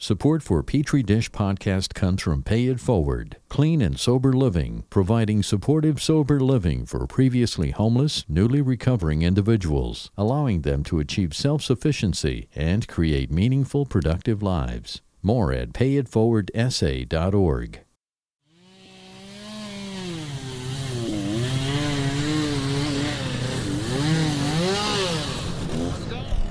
Support 0.00 0.44
for 0.44 0.62
Petri 0.62 1.02
Dish 1.02 1.28
Podcast 1.32 1.92
comes 1.92 2.22
from 2.22 2.44
Pay 2.44 2.68
It 2.68 2.78
Forward, 2.78 3.38
clean 3.48 3.82
and 3.82 3.98
sober 3.98 4.32
living, 4.32 4.84
providing 4.90 5.42
supportive 5.42 6.00
sober 6.00 6.38
living 6.38 6.86
for 6.86 7.04
previously 7.08 7.72
homeless, 7.72 8.24
newly 8.28 8.62
recovering 8.62 9.22
individuals, 9.22 10.12
allowing 10.16 10.62
them 10.62 10.84
to 10.84 11.00
achieve 11.00 11.34
self 11.34 11.62
sufficiency 11.62 12.48
and 12.54 12.86
create 12.86 13.32
meaningful, 13.32 13.86
productive 13.86 14.40
lives. 14.40 15.02
More 15.20 15.52
at 15.52 15.72
payitforwardsa.org. 15.72 17.80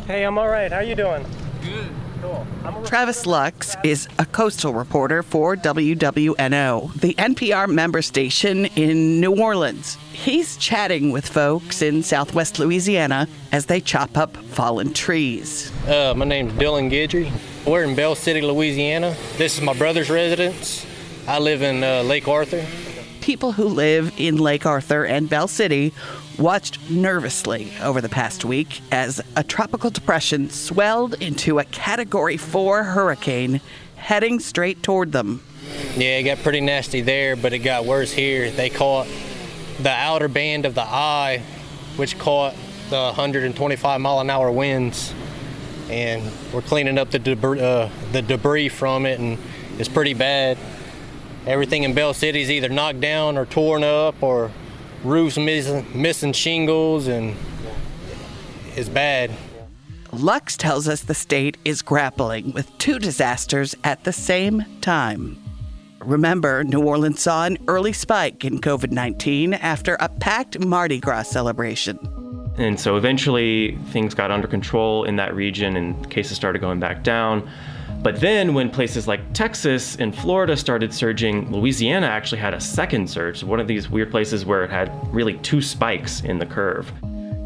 Hey, 0.06 0.24
I'm 0.24 0.38
all 0.38 0.50
right. 0.50 0.70
How 0.70 0.82
you 0.82 0.96
doing? 0.96 1.26
Travis 2.86 3.26
Lux 3.26 3.76
is 3.84 4.08
a 4.18 4.26
coastal 4.26 4.74
reporter 4.74 5.24
for 5.24 5.56
WWNO, 5.56 6.94
the 6.94 7.14
NPR 7.16 7.68
member 7.68 8.02
station 8.02 8.66
in 8.76 9.20
New 9.20 9.36
Orleans. 9.36 9.98
He's 10.14 10.58
chatting 10.58 11.12
with 11.12 11.28
folks 11.28 11.82
in 11.82 12.04
southwest 12.04 12.60
Louisiana 12.60 13.28
as 13.52 13.66
they 13.66 13.82
chop 13.82 14.18
up 14.18 14.38
fallen 14.38 14.94
trees. 14.94 15.72
Uh, 15.88 16.14
my 16.16 16.26
name's 16.26 16.54
Dylan 16.54 16.90
Guidry. 16.90 17.32
We're 17.66 17.84
in 17.84 17.96
Bell 17.96 18.16
City, 18.16 18.42
Louisiana. 18.42 19.16
This 19.38 19.58
is 19.58 19.62
my 19.64 19.74
brother's 19.74 20.10
residence. 20.10 20.86
I 21.28 21.40
live 21.40 21.62
in 21.62 21.84
uh, 21.84 22.04
Lake 22.04 22.28
Arthur. 22.28 22.66
People 23.22 23.52
who 23.52 23.66
live 23.66 24.14
in 24.18 24.38
Lake 24.38 24.66
Arthur 24.66 25.06
and 25.06 25.30
Bell 25.30 25.50
City 25.50 25.94
watched 26.38 26.90
nervously 26.90 27.72
over 27.82 28.00
the 28.00 28.10
past 28.10 28.46
week 28.46 28.82
as 28.92 29.22
a 29.36 29.44
tropical 29.44 29.90
depression 29.90 30.50
swelled 30.50 31.16
into 31.16 31.60
a 31.60 31.64
Category 31.64 32.38
4 32.38 32.84
hurricane 32.84 33.60
heading 33.96 34.40
straight 34.40 34.84
toward 34.84 35.12
them. 35.12 35.42
Yeah, 35.96 36.18
it 36.18 36.24
got 36.24 36.38
pretty 36.40 36.62
nasty 36.62 37.02
there, 37.02 37.36
but 37.36 37.54
it 37.54 37.60
got 37.60 37.86
worse 37.86 38.12
here. 38.12 38.52
They 38.52 38.70
caught 38.70 39.08
the 39.82 39.90
outer 39.90 40.28
band 40.28 40.66
of 40.66 40.76
the 40.76 40.84
eye, 40.84 41.42
which 41.96 42.18
caught 42.20 42.56
the 42.90 42.98
125 42.98 44.02
mile 44.02 44.20
an 44.20 44.30
hour 44.30 44.52
winds, 44.52 45.14
and 45.90 46.32
we're 46.54 46.62
cleaning 46.62 46.98
up 46.98 47.12
the 47.12 47.20
debris, 47.20 47.60
uh, 47.60 47.90
the 48.12 48.22
debris 48.22 48.70
from 48.70 49.06
it, 49.06 49.20
and 49.20 49.38
it's 49.80 49.90
pretty 49.90 50.14
bad. 50.14 50.58
Everything 51.46 51.84
in 51.84 51.94
Bell 51.94 52.14
City 52.14 52.42
is 52.42 52.52
either 52.52 52.70
knocked 52.70 53.02
down 53.02 53.38
or 53.38 53.46
torn 53.46 53.84
up 53.84 54.22
or 54.22 54.52
roofs 55.04 55.38
missing, 55.38 55.86
missing 55.94 56.34
shingles 56.34 57.08
and 57.08 57.36
it's 58.76 58.90
bad. 58.90 59.32
Lux 60.12 60.56
tells 60.56 60.88
us 60.88 61.02
the 61.02 61.14
state 61.14 61.58
is 61.66 61.82
grappling 61.82 62.52
with 62.54 62.76
two 62.78 62.98
disasters 63.00 63.76
at 63.84 64.04
the 64.04 64.14
same 64.14 64.64
time. 64.82 65.38
Remember, 66.00 66.64
New 66.64 66.82
Orleans 66.82 67.22
saw 67.22 67.46
an 67.46 67.58
early 67.68 67.92
spike 67.92 68.46
in 68.46 68.60
COVID 68.60 68.92
19 68.92 69.54
after 69.56 69.98
a 70.00 70.08
packed 70.08 70.60
Mardi 70.60 71.00
Gras 71.00 71.24
celebration. 71.24 72.00
And 72.58 72.80
so 72.80 72.98
eventually 72.98 73.78
things 73.90 74.14
got 74.14 74.32
under 74.32 74.48
control 74.48 75.04
in 75.04 75.18
that 75.18 75.36
region 75.36 75.76
and 75.76 76.10
cases 76.10 76.38
started 76.38 76.60
going 76.60 76.80
back 76.80 77.04
down. 77.04 77.50
But 78.02 78.22
then, 78.22 78.54
when 78.54 78.70
places 78.70 79.08
like 79.08 79.22
Texas 79.34 79.96
and 79.96 80.16
Florida 80.16 80.56
started 80.56 80.94
surging, 80.94 81.52
Louisiana 81.52 82.08
actually 82.08 82.40
had 82.40 82.54
a 82.54 82.62
second 82.62 83.10
surge, 83.10 83.44
one 83.44 83.60
of 83.60 83.68
these 83.68 83.90
weird 83.90 84.12
places 84.12 84.46
where 84.46 84.64
it 84.64 84.70
had 84.70 84.92
really 85.14 85.34
two 85.40 85.62
spikes 85.62 86.22
in 86.22 86.38
the 86.38 86.46
curve. 86.46 86.92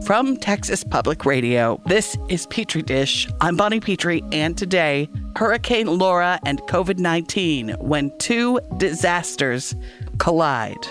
From 0.06 0.36
Texas 0.36 0.84
Public 0.84 1.26
Radio, 1.26 1.80
this 1.86 2.18
is 2.28 2.48
Petri 2.48 2.82
Dish. 2.82 3.28
I'm 3.40 3.56
Bonnie 3.56 3.80
Petrie, 3.80 4.24
and 4.32 4.58
today, 4.58 5.08
Hurricane 5.36 5.88
Laura 5.88 6.40
and 6.46 6.60
COVID 6.64 6.98
19 6.98 7.70
when 7.80 8.16
two 8.18 8.60
disasters 8.78 9.74
collide. 10.18 10.86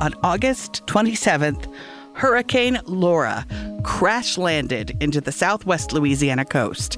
On 0.00 0.14
August 0.22 0.86
27th, 0.86 1.72
Hurricane 2.16 2.80
Laura 2.86 3.46
crash 3.82 4.38
landed 4.38 4.96
into 5.00 5.20
the 5.20 5.30
southwest 5.30 5.92
Louisiana 5.92 6.46
coast. 6.46 6.96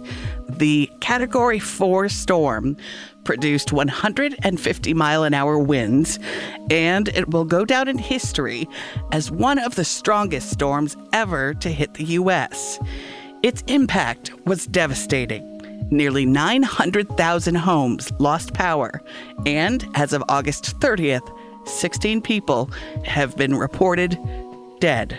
The 0.49 0.89
Category 1.01 1.59
4 1.59 2.09
storm 2.09 2.77
produced 3.25 3.73
150 3.73 4.95
mile 4.95 5.25
an 5.25 5.34
hour 5.34 5.59
winds, 5.59 6.21
and 6.71 7.09
it 7.09 7.31
will 7.31 7.45
go 7.45 7.65
down 7.65 7.89
in 7.89 7.99
history 7.99 8.69
as 9.11 9.29
one 9.29 9.59
of 9.59 9.75
the 9.75 9.84
strongest 9.84 10.51
storms 10.51 10.97
ever 11.12 11.53
to 11.55 11.69
hit 11.69 11.95
the 11.95 12.05
U.S. 12.05 12.79
Its 13.43 13.65
impact 13.67 14.31
was 14.47 14.67
devastating. 14.69 15.45
Nearly 15.91 16.27
900,000 16.27 17.56
homes 17.56 18.12
lost 18.21 18.55
power, 18.55 19.03
and 19.47 19.85
as 19.97 20.12
of 20.12 20.23
August 20.29 20.79
30th, 20.79 21.29
16 21.67 22.23
people 22.23 22.67
have 23.05 23.37
been 23.37 23.56
reported 23.56 24.17
dead. 24.81 25.16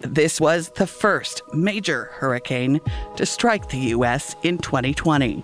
This 0.00 0.40
was 0.40 0.70
the 0.70 0.86
first 0.86 1.42
major 1.54 2.10
hurricane 2.12 2.80
to 3.16 3.26
strike 3.26 3.68
the 3.68 3.78
U.S. 3.78 4.34
in 4.42 4.58
2020. 4.58 5.42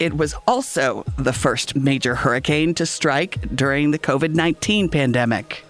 It 0.00 0.14
was 0.14 0.34
also 0.46 1.04
the 1.16 1.32
first 1.32 1.76
major 1.76 2.14
hurricane 2.14 2.74
to 2.74 2.86
strike 2.86 3.38
during 3.54 3.92
the 3.92 3.98
COVID 3.98 4.34
19 4.34 4.88
pandemic 4.88 5.64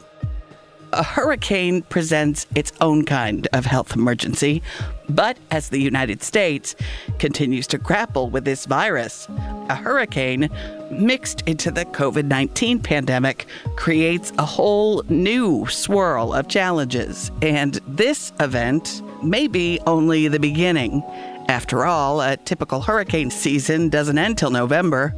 a 0.95 1.03
hurricane 1.03 1.83
presents 1.83 2.47
its 2.55 2.73
own 2.81 3.05
kind 3.05 3.49
of 3.53 3.67
health 3.67 3.95
emergency. 3.95 4.63
But 5.09 5.39
as 5.51 5.69
the 5.69 5.79
United 5.79 6.23
States 6.23 6.75
continues 7.19 7.67
to 7.69 7.79
grapple 7.79 8.31
with 8.31 8.45
this 8.45 8.67
virus, 8.67 9.29
a 9.69 9.75
hurricane 9.75 10.49
mixed 10.91 11.43
into 11.43 11.71
the 11.71 11.85
COVID 11.85 12.25
19 12.25 12.81
pandemic 12.81 13.47
creates 13.77 14.33
a 14.39 14.45
whole 14.45 15.03
new 15.09 15.67
swirl 15.67 16.33
of 16.33 16.49
challenges. 16.49 17.31
And 17.43 17.75
this 17.87 18.33
event 18.41 19.03
may 19.23 19.47
be 19.47 19.81
only 19.87 20.29
the 20.29 20.41
beginning. 20.41 21.03
After 21.49 21.85
all, 21.85 22.23
a 22.23 22.37
typical 22.39 22.81
hurricane 22.81 23.31
season 23.31 23.91
doesn't 23.91 24.17
end 24.17 24.39
till 24.39 24.51
November. 24.51 25.15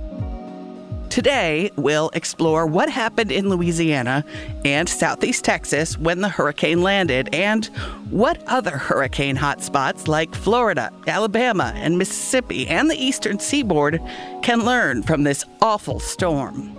Today, 1.17 1.71
we'll 1.77 2.11
explore 2.13 2.67
what 2.67 2.91
happened 2.91 3.33
in 3.33 3.49
Louisiana 3.49 4.23
and 4.67 4.87
southeast 4.87 5.47
Texas 5.47 5.97
when 5.97 6.21
the 6.21 6.29
hurricane 6.29 6.83
landed, 6.83 7.35
and 7.35 7.65
what 8.11 8.47
other 8.47 8.77
hurricane 8.77 9.35
hotspots 9.35 10.09
like 10.09 10.35
Florida, 10.35 10.93
Alabama, 11.07 11.73
and 11.75 11.97
Mississippi 11.97 12.69
and 12.69 12.91
the 12.91 13.03
eastern 13.03 13.39
seaboard 13.39 13.99
can 14.43 14.67
learn 14.67 15.03
from 15.03 15.23
this 15.23 15.43
awful 15.63 16.01
storm. 16.01 16.79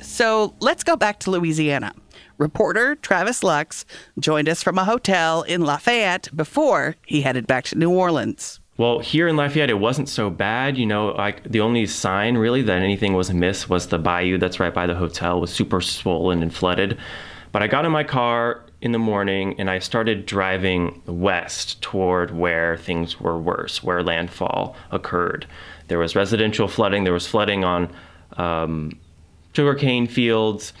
So 0.00 0.52
let's 0.58 0.82
go 0.82 0.96
back 0.96 1.20
to 1.20 1.30
Louisiana. 1.30 1.94
Reporter 2.38 2.96
Travis 2.96 3.44
Lux 3.44 3.84
joined 4.18 4.48
us 4.48 4.64
from 4.64 4.78
a 4.78 4.84
hotel 4.84 5.42
in 5.42 5.64
Lafayette 5.64 6.28
before 6.34 6.96
he 7.06 7.20
headed 7.20 7.46
back 7.46 7.66
to 7.66 7.78
New 7.78 7.92
Orleans. 7.92 8.58
Well, 8.78 9.00
here 9.00 9.26
in 9.26 9.36
Lafayette, 9.36 9.70
it 9.70 9.80
wasn't 9.80 10.08
so 10.08 10.30
bad. 10.30 10.78
You 10.78 10.86
know, 10.86 11.08
like 11.08 11.42
the 11.42 11.60
only 11.60 11.84
sign 11.86 12.38
really 12.38 12.62
that 12.62 12.80
anything 12.80 13.12
was 13.12 13.28
amiss 13.28 13.68
was 13.68 13.88
the 13.88 13.98
bayou 13.98 14.38
that's 14.38 14.60
right 14.60 14.72
by 14.72 14.86
the 14.86 14.94
hotel 14.94 15.40
was 15.40 15.52
super 15.52 15.80
swollen 15.80 16.42
and 16.42 16.54
flooded. 16.54 16.96
But 17.50 17.62
I 17.62 17.66
got 17.66 17.84
in 17.84 17.90
my 17.90 18.04
car 18.04 18.62
in 18.80 18.92
the 18.92 18.98
morning 18.98 19.58
and 19.58 19.68
I 19.68 19.80
started 19.80 20.26
driving 20.26 21.02
west 21.06 21.82
toward 21.82 22.30
where 22.30 22.76
things 22.76 23.20
were 23.20 23.36
worse, 23.36 23.82
where 23.82 24.00
landfall 24.04 24.76
occurred. 24.92 25.44
There 25.88 25.98
was 25.98 26.14
residential 26.14 26.68
flooding, 26.68 27.02
there 27.02 27.12
was 27.12 27.26
flooding 27.26 27.64
on 27.64 27.92
um, 28.36 28.96
sugarcane 29.54 30.06
fields. 30.06 30.72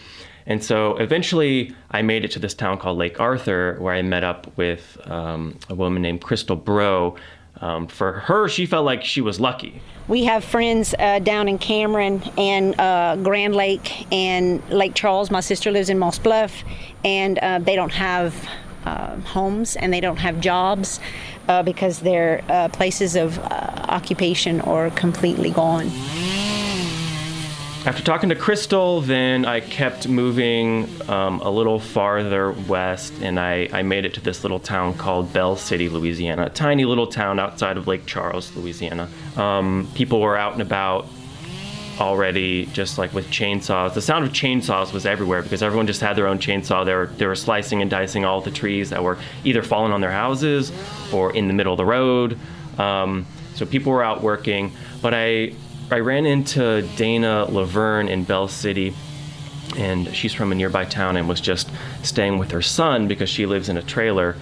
And 0.46 0.62
so 0.62 0.96
eventually 0.98 1.74
I 1.90 2.02
made 2.02 2.24
it 2.24 2.30
to 2.32 2.38
this 2.38 2.54
town 2.54 2.78
called 2.78 2.96
Lake 2.96 3.18
Arthur, 3.18 3.76
where 3.80 3.92
I 3.92 4.02
met 4.02 4.22
up 4.22 4.56
with 4.56 4.98
um, 5.10 5.58
a 5.68 5.74
woman 5.74 6.00
named 6.00 6.22
Crystal 6.22 6.56
Bro, 6.56 7.16
um, 7.60 7.86
for 7.86 8.12
her, 8.12 8.48
she 8.48 8.66
felt 8.66 8.84
like 8.84 9.04
she 9.04 9.20
was 9.20 9.40
lucky. 9.40 9.82
We 10.06 10.24
have 10.24 10.42
friends 10.42 10.94
uh, 10.98 11.18
down 11.18 11.48
in 11.48 11.58
Cameron 11.58 12.22
and 12.38 12.78
uh, 12.80 13.16
Grand 13.16 13.54
Lake 13.54 14.10
and 14.12 14.66
Lake 14.70 14.94
Charles. 14.94 15.30
My 15.30 15.40
sister 15.40 15.70
lives 15.70 15.90
in 15.90 15.98
Moss 15.98 16.18
Bluff, 16.18 16.64
and 17.04 17.38
uh, 17.38 17.58
they 17.58 17.76
don't 17.76 17.92
have 17.92 18.34
uh, 18.86 19.16
homes 19.20 19.76
and 19.76 19.92
they 19.92 20.00
don't 20.00 20.16
have 20.16 20.40
jobs 20.40 20.98
uh, 21.48 21.62
because 21.62 22.00
their 22.00 22.42
uh, 22.48 22.68
places 22.68 23.16
of 23.16 23.38
occupation 23.38 24.60
are 24.62 24.88
completely 24.90 25.50
gone. 25.50 25.90
After 27.86 28.02
talking 28.02 28.28
to 28.28 28.34
Crystal, 28.34 29.00
then 29.00 29.44
I 29.46 29.60
kept 29.60 30.08
moving 30.08 30.90
um, 31.08 31.40
a 31.40 31.48
little 31.48 31.78
farther 31.78 32.50
west 32.52 33.14
and 33.22 33.38
I, 33.38 33.68
I 33.72 33.82
made 33.82 34.04
it 34.04 34.14
to 34.14 34.20
this 34.20 34.42
little 34.42 34.58
town 34.58 34.94
called 34.94 35.32
Bell 35.32 35.56
City, 35.56 35.88
Louisiana, 35.88 36.46
a 36.46 36.50
tiny 36.50 36.84
little 36.84 37.06
town 37.06 37.38
outside 37.38 37.76
of 37.76 37.86
Lake 37.86 38.04
Charles, 38.04 38.54
Louisiana. 38.56 39.08
Um, 39.36 39.88
people 39.94 40.20
were 40.20 40.36
out 40.36 40.54
and 40.54 40.60
about 40.60 41.06
already 42.00 42.66
just 42.66 42.98
like 42.98 43.14
with 43.14 43.28
chainsaws. 43.28 43.94
The 43.94 44.02
sound 44.02 44.24
of 44.24 44.32
chainsaws 44.32 44.92
was 44.92 45.06
everywhere 45.06 45.40
because 45.42 45.62
everyone 45.62 45.86
just 45.86 46.00
had 46.00 46.14
their 46.14 46.26
own 46.26 46.40
chainsaw. 46.40 46.84
They 46.84 46.94
were, 46.94 47.06
they 47.06 47.26
were 47.26 47.36
slicing 47.36 47.80
and 47.80 47.90
dicing 47.90 48.24
all 48.24 48.40
the 48.40 48.50
trees 48.50 48.90
that 48.90 49.02
were 49.02 49.18
either 49.44 49.62
falling 49.62 49.92
on 49.92 50.00
their 50.00 50.12
houses 50.12 50.72
or 51.12 51.34
in 51.34 51.46
the 51.46 51.54
middle 51.54 51.72
of 51.72 51.78
the 51.78 51.86
road. 51.86 52.38
Um, 52.76 53.24
so 53.54 53.66
people 53.66 53.92
were 53.92 54.02
out 54.02 54.22
working. 54.22 54.72
But 55.00 55.14
I, 55.14 55.54
I 55.90 56.00
ran 56.00 56.26
into 56.26 56.82
Dana 56.96 57.46
Laverne 57.48 58.08
in 58.08 58.24
Bell 58.24 58.46
City, 58.46 58.94
and 59.76 60.14
she's 60.14 60.34
from 60.34 60.52
a 60.52 60.54
nearby 60.54 60.84
town 60.84 61.16
and 61.16 61.26
was 61.28 61.40
just 61.40 61.70
staying 62.02 62.38
with 62.38 62.50
her 62.50 62.60
son 62.60 63.08
because 63.08 63.30
she 63.30 63.46
lives 63.46 63.70
in 63.70 63.78
a 63.78 63.82
trailer. 63.82 64.36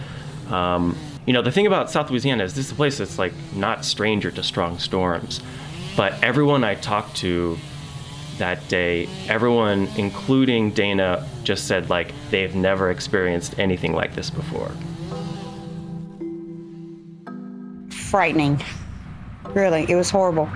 Um, 0.51 0.97
you 1.25 1.33
know, 1.33 1.43
the 1.43 1.53
thing 1.53 1.67
about 1.67 1.91
South 1.91 2.11
Louisiana 2.11 2.43
is 2.45 2.55
this 2.55 2.67
is 2.67 2.73
a 2.73 2.75
place 2.75 2.99
that's 2.99 3.19
like 3.19 3.33
not 3.55 3.85
stranger 3.85 4.31
to 4.33 4.43
strong 4.43 4.79
storms. 4.79 5.41
But 5.97 6.23
everyone 6.23 6.65
I 6.65 6.75
talked 6.75 7.17
to 7.19 7.57
that 8.39 8.67
day, 8.69 9.09
everyone, 9.29 9.89
including 9.97 10.73
Dana, 10.73 11.27
just 11.45 11.67
said 11.69 11.89
like 11.91 12.13
they've 12.31 12.55
never 12.55 12.91
experienced 12.91 13.59
anything 13.59 13.93
like 13.93 14.15
this 14.15 14.31
before. 14.31 14.73
Frightening. 17.91 18.63
Really, 19.55 19.87
it 19.89 19.95
was 19.95 20.11
horrible. 20.11 20.51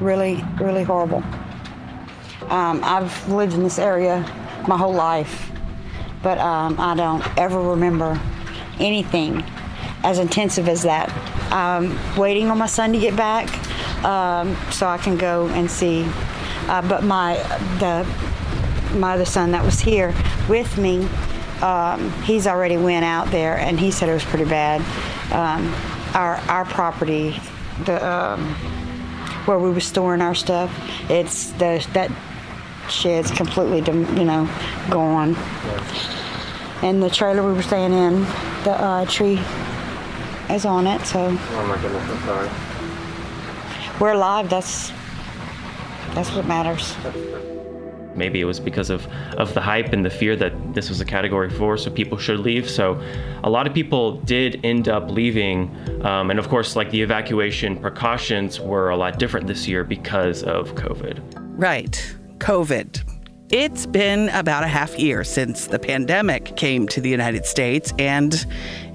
Really, 0.00 0.42
really 0.60 0.82
horrible. 0.82 1.22
Um, 2.50 2.80
I've 2.82 3.28
lived 3.28 3.54
in 3.54 3.62
this 3.62 3.78
area 3.78 4.20
my 4.68 4.76
whole 4.76 4.92
life, 4.92 5.50
but 6.22 6.38
um, 6.38 6.78
I 6.78 6.94
don't 6.94 7.24
ever 7.38 7.60
remember 7.60 8.20
anything 8.78 9.42
as 10.02 10.18
intensive 10.18 10.68
as 10.68 10.82
that. 10.82 11.10
I'm 11.52 11.96
waiting 12.16 12.50
on 12.50 12.58
my 12.58 12.66
son 12.66 12.92
to 12.92 12.98
get 12.98 13.16
back 13.16 13.48
um, 14.04 14.56
so 14.70 14.86
I 14.86 14.98
can 14.98 15.16
go 15.16 15.46
and 15.48 15.70
see. 15.70 16.04
Uh, 16.68 16.86
but 16.88 17.04
my 17.04 17.34
the 17.78 18.06
my 18.98 19.14
other 19.14 19.24
son 19.24 19.50
that 19.52 19.64
was 19.64 19.80
here 19.80 20.14
with 20.48 20.76
me, 20.78 21.06
um, 21.62 22.10
he's 22.22 22.46
already 22.46 22.76
went 22.76 23.04
out 23.04 23.30
there 23.30 23.58
and 23.58 23.78
he 23.78 23.90
said 23.90 24.08
it 24.08 24.12
was 24.12 24.24
pretty 24.24 24.44
bad. 24.44 24.80
Um, 25.32 25.72
our 26.14 26.36
our 26.48 26.64
property, 26.64 27.36
the 27.84 28.06
um, 28.06 28.56
where 29.46 29.58
we 29.58 29.70
were 29.70 29.80
storing 29.80 30.20
our 30.20 30.34
stuff, 30.34 30.70
it's 31.10 31.50
the 31.52 31.86
that 31.92 32.10
shed's 32.88 33.30
completely 33.30 33.78
you 34.18 34.24
know 34.24 34.48
gone. 34.90 35.36
And 36.82 37.02
the 37.02 37.10
trailer 37.10 37.46
we 37.46 37.52
were 37.52 37.62
staying 37.62 37.92
in, 37.92 38.20
the 38.64 38.72
uh, 38.72 39.06
tree 39.06 39.40
is 40.50 40.64
on 40.64 40.86
it. 40.86 41.00
So. 41.06 41.26
Oh 41.28 41.66
my 41.66 41.80
goodness, 41.80 42.10
I'm 42.10 42.22
sorry. 42.24 42.50
We're 44.00 44.12
alive. 44.12 44.50
That's 44.50 44.90
that's 46.14 46.32
what 46.34 46.46
matters. 46.46 46.94
Maybe 48.16 48.40
it 48.40 48.44
was 48.44 48.60
because 48.60 48.90
of, 48.90 49.06
of 49.36 49.52
the 49.54 49.60
hype 49.60 49.92
and 49.92 50.04
the 50.04 50.10
fear 50.10 50.36
that 50.36 50.52
this 50.74 50.88
was 50.88 51.00
a 51.00 51.04
category 51.04 51.50
four, 51.50 51.76
so 51.76 51.90
people 51.90 52.18
should 52.18 52.40
leave. 52.40 52.68
So 52.68 53.00
a 53.42 53.50
lot 53.50 53.66
of 53.66 53.74
people 53.74 54.20
did 54.22 54.60
end 54.64 54.88
up 54.88 55.10
leaving. 55.10 55.74
Um, 56.04 56.30
and 56.30 56.38
of 56.38 56.48
course, 56.48 56.76
like 56.76 56.90
the 56.90 57.02
evacuation 57.02 57.76
precautions 57.76 58.60
were 58.60 58.90
a 58.90 58.96
lot 58.96 59.18
different 59.18 59.46
this 59.46 59.66
year 59.68 59.84
because 59.84 60.42
of 60.42 60.74
COVID. 60.74 61.20
Right. 61.56 62.14
COVID. 62.38 63.02
It's 63.50 63.86
been 63.86 64.30
about 64.30 64.64
a 64.64 64.68
half 64.68 64.98
year 64.98 65.22
since 65.22 65.66
the 65.66 65.78
pandemic 65.78 66.56
came 66.56 66.88
to 66.88 67.00
the 67.00 67.10
United 67.10 67.44
States, 67.44 67.92
and 67.98 68.44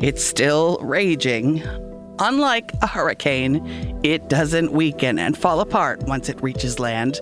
it's 0.02 0.24
still 0.24 0.80
raging. 0.82 1.64
Unlike 2.20 2.74
a 2.82 2.88
hurricane, 2.88 4.00
it 4.04 4.28
doesn't 4.28 4.74
weaken 4.74 5.18
and 5.18 5.38
fall 5.38 5.62
apart 5.62 6.04
once 6.04 6.28
it 6.28 6.42
reaches 6.42 6.78
land. 6.78 7.22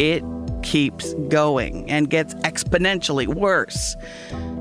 It 0.00 0.22
keeps 0.62 1.14
going 1.28 1.88
and 1.90 2.10
gets 2.10 2.34
exponentially 2.36 3.26
worse. 3.26 3.96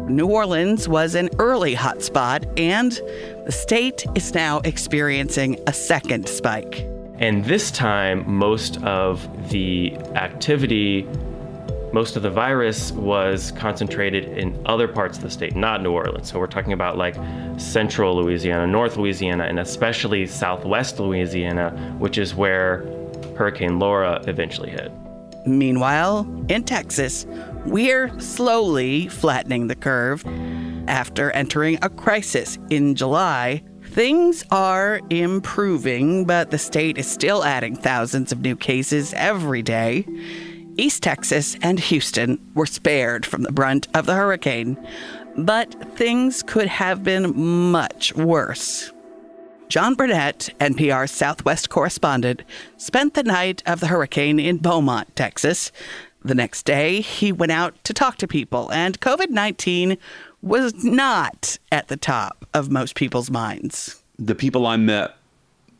New 0.08 0.28
Orleans 0.28 0.88
was 0.88 1.16
an 1.16 1.30
early 1.38 1.76
hotspot, 1.76 2.48
and 2.58 2.94
the 3.46 3.52
state 3.52 4.06
is 4.16 4.34
now 4.34 4.60
experiencing 4.60 5.60
a 5.68 5.74
second 5.74 6.30
spike. 6.30 6.88
And 7.20 7.44
this 7.46 7.72
time, 7.72 8.30
most 8.30 8.82
of 8.84 9.50
the 9.50 9.96
activity 10.16 11.08
most 11.94 12.18
of 12.18 12.22
the 12.22 12.30
virus 12.30 12.92
was 12.92 13.52
concentrated 13.54 14.26
in 14.38 14.62
other 14.66 14.88
parts 14.88 15.18
of 15.18 15.24
the 15.24 15.30
state, 15.30 15.56
not 15.56 15.82
New 15.82 15.94
Orleans. 15.94 16.30
So 16.30 16.38
we're 16.38 16.48
talking 16.48 16.74
about 16.74 16.98
like 16.98 17.16
central 17.58 18.16
Louisiana, 18.18 18.68
North 18.68 18.98
Louisiana, 18.98 19.46
and 19.46 19.60
especially 19.60 20.28
southwest 20.28 21.00
Louisiana, 21.00 21.72
which 21.98 22.18
is 22.18 22.36
where 22.36 22.86
Hurricane 23.36 23.80
Laura 23.80 24.22
eventually 24.28 24.70
hit. 24.70 24.92
Meanwhile, 25.48 26.28
in 26.50 26.64
Texas, 26.64 27.26
we're 27.66 28.18
slowly 28.20 29.08
flattening 29.08 29.68
the 29.68 29.76
curve. 29.76 30.26
After 30.88 31.32
entering 31.32 31.80
a 31.82 31.90
crisis 31.90 32.58
in 32.70 32.96
July, 32.96 33.64
things 33.84 34.44
are 34.52 35.00
improving, 35.10 36.26
but 36.26 36.52
the 36.52 36.58
state 36.58 36.98
is 36.98 37.10
still 37.10 37.44
adding 37.44 37.76
thousands 37.76 38.32
of 38.32 38.42
new 38.42 38.56
cases 38.56 39.14
every 39.16 39.62
day. 39.62 40.06
East 40.78 41.02
Texas 41.02 41.58
and 41.62 41.80
Houston 41.80 42.40
were 42.54 42.66
spared 42.66 43.26
from 43.26 43.44
the 43.44 43.52
brunt 43.52 43.88
of 43.94 44.06
the 44.06 44.16
hurricane, 44.16 44.78
but 45.38 45.74
things 45.96 46.44
could 46.44 46.68
have 46.68 47.04
been 47.04 47.36
much 47.72 48.14
worse. 48.16 48.92
John 49.70 49.96
Burnett, 49.96 50.50
NPR's 50.60 51.12
Southwest 51.12 51.70
correspondent, 51.70 52.44
spent 52.78 53.16
the 53.16 53.24
night 53.24 53.62
of 53.66 53.82
the 53.82 53.88
hurricane 53.88 54.40
in 54.40 54.58
Beaumont, 54.58 55.14
Texas. 55.16 55.74
The 56.24 56.36
next 56.36 56.64
day, 56.64 57.02
he 57.02 57.34
went 57.34 57.52
out 57.52 57.84
to 57.84 57.94
talk 57.94 58.18
to 58.18 58.28
people, 58.28 58.72
and 58.72 59.00
COVID 59.02 59.30
19 59.30 59.98
was 60.42 60.84
not 60.84 61.58
at 61.72 61.90
the 61.90 61.98
top 61.98 62.46
of 62.54 62.72
most 62.72 62.96
people's 62.96 63.30
minds. 63.30 64.02
The 64.18 64.36
people 64.36 64.66
I 64.66 64.78
met 64.78 65.16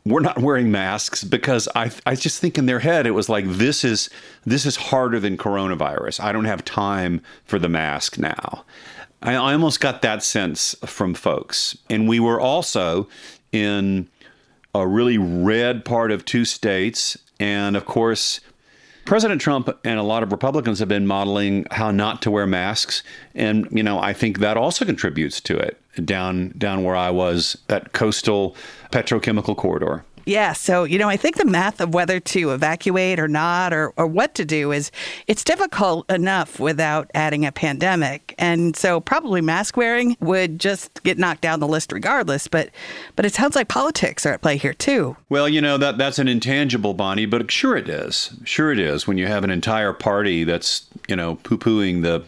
we're 0.04 0.20
not 0.20 0.38
wearing 0.38 0.70
masks 0.70 1.22
because 1.22 1.68
I 1.74 1.90
I 2.06 2.14
just 2.14 2.40
think 2.40 2.56
in 2.56 2.66
their 2.66 2.78
head 2.78 3.06
it 3.06 3.10
was 3.10 3.28
like 3.28 3.46
this 3.46 3.84
is 3.84 4.08
this 4.44 4.64
is 4.64 4.76
harder 4.76 5.20
than 5.20 5.36
coronavirus. 5.36 6.20
I 6.20 6.32
don't 6.32 6.46
have 6.46 6.64
time 6.64 7.20
for 7.44 7.58
the 7.58 7.68
mask 7.68 8.18
now. 8.18 8.64
I, 9.22 9.34
I 9.34 9.52
almost 9.52 9.80
got 9.80 10.02
that 10.02 10.22
sense 10.22 10.74
from 10.86 11.14
folks, 11.14 11.76
and 11.90 12.08
we 12.08 12.20
were 12.20 12.40
also 12.40 13.08
in 13.52 14.08
a 14.74 14.86
really 14.86 15.18
red 15.18 15.84
part 15.84 16.10
of 16.10 16.24
two 16.24 16.44
states, 16.44 17.18
and 17.40 17.76
of 17.76 17.84
course. 17.84 18.40
President 19.04 19.40
Trump 19.40 19.70
and 19.84 19.98
a 19.98 20.02
lot 20.02 20.22
of 20.22 20.32
Republicans 20.32 20.80
have 20.80 20.88
been 20.88 21.06
modeling 21.06 21.64
how 21.70 21.90
not 21.90 22.20
to 22.20 22.30
wear 22.30 22.46
masks, 22.46 23.02
and 23.34 23.66
you 23.70 23.82
know 23.82 23.98
I 23.98 24.12
think 24.12 24.40
that 24.40 24.58
also 24.58 24.84
contributes 24.84 25.40
to 25.40 25.56
it. 25.56 25.80
Down 26.04 26.50
down 26.58 26.84
where 26.84 26.94
I 26.94 27.08
was 27.08 27.56
at 27.70 27.94
coastal 27.94 28.54
petrochemical 28.92 29.56
corridor. 29.56 30.04
Yeah, 30.28 30.52
so 30.52 30.84
you 30.84 30.98
know, 30.98 31.08
I 31.08 31.16
think 31.16 31.36
the 31.36 31.46
math 31.46 31.80
of 31.80 31.94
whether 31.94 32.20
to 32.20 32.50
evacuate 32.50 33.18
or 33.18 33.28
not, 33.28 33.72
or 33.72 33.94
or 33.96 34.06
what 34.06 34.34
to 34.34 34.44
do, 34.44 34.72
is 34.72 34.90
it's 35.26 35.42
difficult 35.42 36.08
enough 36.10 36.60
without 36.60 37.10
adding 37.14 37.46
a 37.46 37.50
pandemic, 37.50 38.34
and 38.36 38.76
so 38.76 39.00
probably 39.00 39.40
mask 39.40 39.78
wearing 39.78 40.18
would 40.20 40.60
just 40.60 41.02
get 41.02 41.16
knocked 41.16 41.40
down 41.40 41.60
the 41.60 41.66
list 41.66 41.92
regardless. 41.92 42.46
But 42.46 42.68
but 43.16 43.24
it 43.24 43.32
sounds 43.32 43.56
like 43.56 43.68
politics 43.68 44.26
are 44.26 44.34
at 44.34 44.42
play 44.42 44.58
here 44.58 44.74
too. 44.74 45.16
Well, 45.30 45.48
you 45.48 45.62
know 45.62 45.78
that 45.78 45.96
that's 45.96 46.18
an 46.18 46.28
intangible, 46.28 46.92
Bonnie, 46.92 47.24
but 47.24 47.50
sure 47.50 47.78
it 47.78 47.88
is. 47.88 48.38
Sure 48.44 48.70
it 48.70 48.78
is 48.78 49.06
when 49.06 49.16
you 49.16 49.28
have 49.28 49.44
an 49.44 49.50
entire 49.50 49.94
party 49.94 50.44
that's 50.44 50.84
you 51.08 51.16
know 51.16 51.36
poo 51.36 51.56
pooing 51.56 52.02
the 52.02 52.22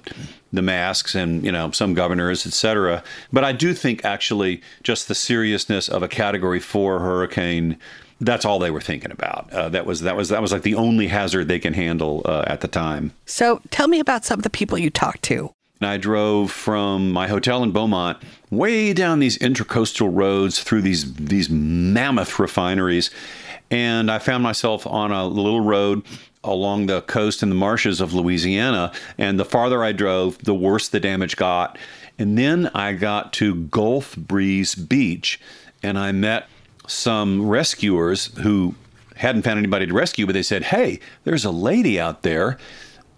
the 0.52 0.62
masks 0.62 1.14
and 1.14 1.44
you 1.44 1.52
know 1.52 1.70
some 1.70 1.94
governors 1.94 2.46
etc 2.46 3.02
but 3.32 3.44
i 3.44 3.52
do 3.52 3.72
think 3.72 4.04
actually 4.04 4.60
just 4.82 5.08
the 5.08 5.14
seriousness 5.14 5.88
of 5.88 6.02
a 6.02 6.08
category 6.08 6.60
4 6.60 6.98
hurricane 7.00 7.78
that's 8.20 8.44
all 8.44 8.58
they 8.58 8.70
were 8.70 8.80
thinking 8.80 9.10
about. 9.10 9.50
Uh, 9.52 9.68
that 9.70 9.86
was 9.86 10.02
that 10.02 10.16
was 10.16 10.28
that 10.28 10.42
was 10.42 10.52
like 10.52 10.62
the 10.62 10.74
only 10.74 11.08
hazard 11.08 11.48
they 11.48 11.58
can 11.58 11.72
handle 11.72 12.22
uh, 12.24 12.44
at 12.46 12.60
the 12.60 12.68
time. 12.68 13.12
So 13.26 13.60
tell 13.70 13.88
me 13.88 13.98
about 13.98 14.24
some 14.24 14.38
of 14.38 14.42
the 14.42 14.50
people 14.50 14.78
you 14.78 14.90
talked 14.90 15.22
to. 15.22 15.52
And 15.80 15.88
I 15.88 15.96
drove 15.96 16.50
from 16.50 17.10
my 17.10 17.26
hotel 17.26 17.62
in 17.62 17.72
Beaumont 17.72 18.18
way 18.50 18.92
down 18.92 19.18
these 19.18 19.38
intercoastal 19.38 20.10
roads 20.12 20.62
through 20.62 20.82
these 20.82 21.14
these 21.14 21.48
mammoth 21.48 22.38
refineries, 22.38 23.10
and 23.70 24.10
I 24.10 24.18
found 24.18 24.42
myself 24.42 24.86
on 24.86 25.10
a 25.10 25.26
little 25.26 25.62
road 25.62 26.02
along 26.42 26.86
the 26.86 27.02
coast 27.02 27.42
and 27.42 27.52
the 27.52 27.56
marshes 27.56 28.00
of 28.00 28.14
Louisiana. 28.14 28.92
And 29.18 29.38
the 29.38 29.44
farther 29.44 29.84
I 29.84 29.92
drove, 29.92 30.38
the 30.38 30.54
worse 30.54 30.88
the 30.88 31.00
damage 31.00 31.36
got. 31.36 31.78
And 32.18 32.36
then 32.36 32.70
I 32.74 32.92
got 32.92 33.32
to 33.34 33.54
Gulf 33.54 34.16
Breeze 34.16 34.74
Beach 34.74 35.40
and 35.82 35.98
I 35.98 36.12
met 36.12 36.48
some 36.86 37.48
rescuers 37.48 38.26
who 38.38 38.74
hadn't 39.16 39.42
found 39.42 39.58
anybody 39.58 39.86
to 39.86 39.92
rescue, 39.92 40.26
but 40.26 40.32
they 40.32 40.42
said, 40.42 40.64
Hey, 40.64 40.98
there's 41.24 41.44
a 41.44 41.50
lady 41.50 42.00
out 42.00 42.22
there 42.22 42.58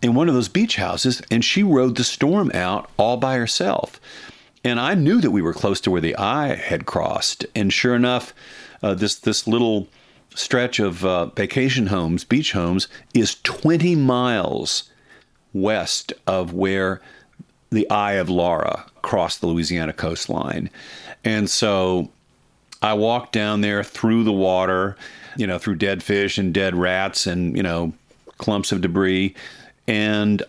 in 0.02 0.14
one 0.14 0.28
of 0.28 0.34
those 0.34 0.48
beach 0.48 0.76
houses, 0.76 1.22
and 1.30 1.44
she 1.44 1.62
rode 1.62 1.96
the 1.96 2.04
storm 2.04 2.50
out 2.54 2.90
all 2.96 3.16
by 3.16 3.36
herself. 3.36 4.00
And 4.64 4.78
I 4.78 4.94
knew 4.94 5.20
that 5.20 5.30
we 5.30 5.42
were 5.42 5.54
close 5.54 5.80
to 5.82 5.90
where 5.90 6.00
the 6.00 6.16
eye 6.16 6.54
had 6.54 6.86
crossed. 6.86 7.46
And 7.54 7.72
sure 7.72 7.94
enough, 7.94 8.34
uh, 8.82 8.94
this 8.94 9.14
this 9.16 9.46
little 9.46 9.88
stretch 10.34 10.78
of 10.78 11.04
uh, 11.04 11.26
vacation 11.26 11.88
homes, 11.88 12.24
beach 12.24 12.52
homes, 12.52 12.88
is 13.14 13.40
20 13.42 13.96
miles 13.96 14.90
west 15.52 16.12
of 16.26 16.52
where 16.52 17.00
the 17.70 17.88
Eye 17.90 18.14
of 18.14 18.28
Laura 18.28 18.86
crossed 19.02 19.40
the 19.40 19.46
Louisiana 19.46 19.92
coastline. 19.92 20.70
And 21.24 21.48
so 21.50 22.10
I 22.82 22.94
walked 22.94 23.32
down 23.32 23.60
there 23.60 23.82
through 23.82 24.24
the 24.24 24.32
water, 24.32 24.96
you 25.36 25.46
know, 25.46 25.58
through 25.58 25.76
dead 25.76 26.02
fish 26.02 26.38
and 26.38 26.52
dead 26.52 26.74
rats 26.74 27.26
and, 27.26 27.56
you 27.56 27.62
know, 27.62 27.92
clumps 28.38 28.72
of 28.72 28.80
debris. 28.80 29.34
And 29.86 30.42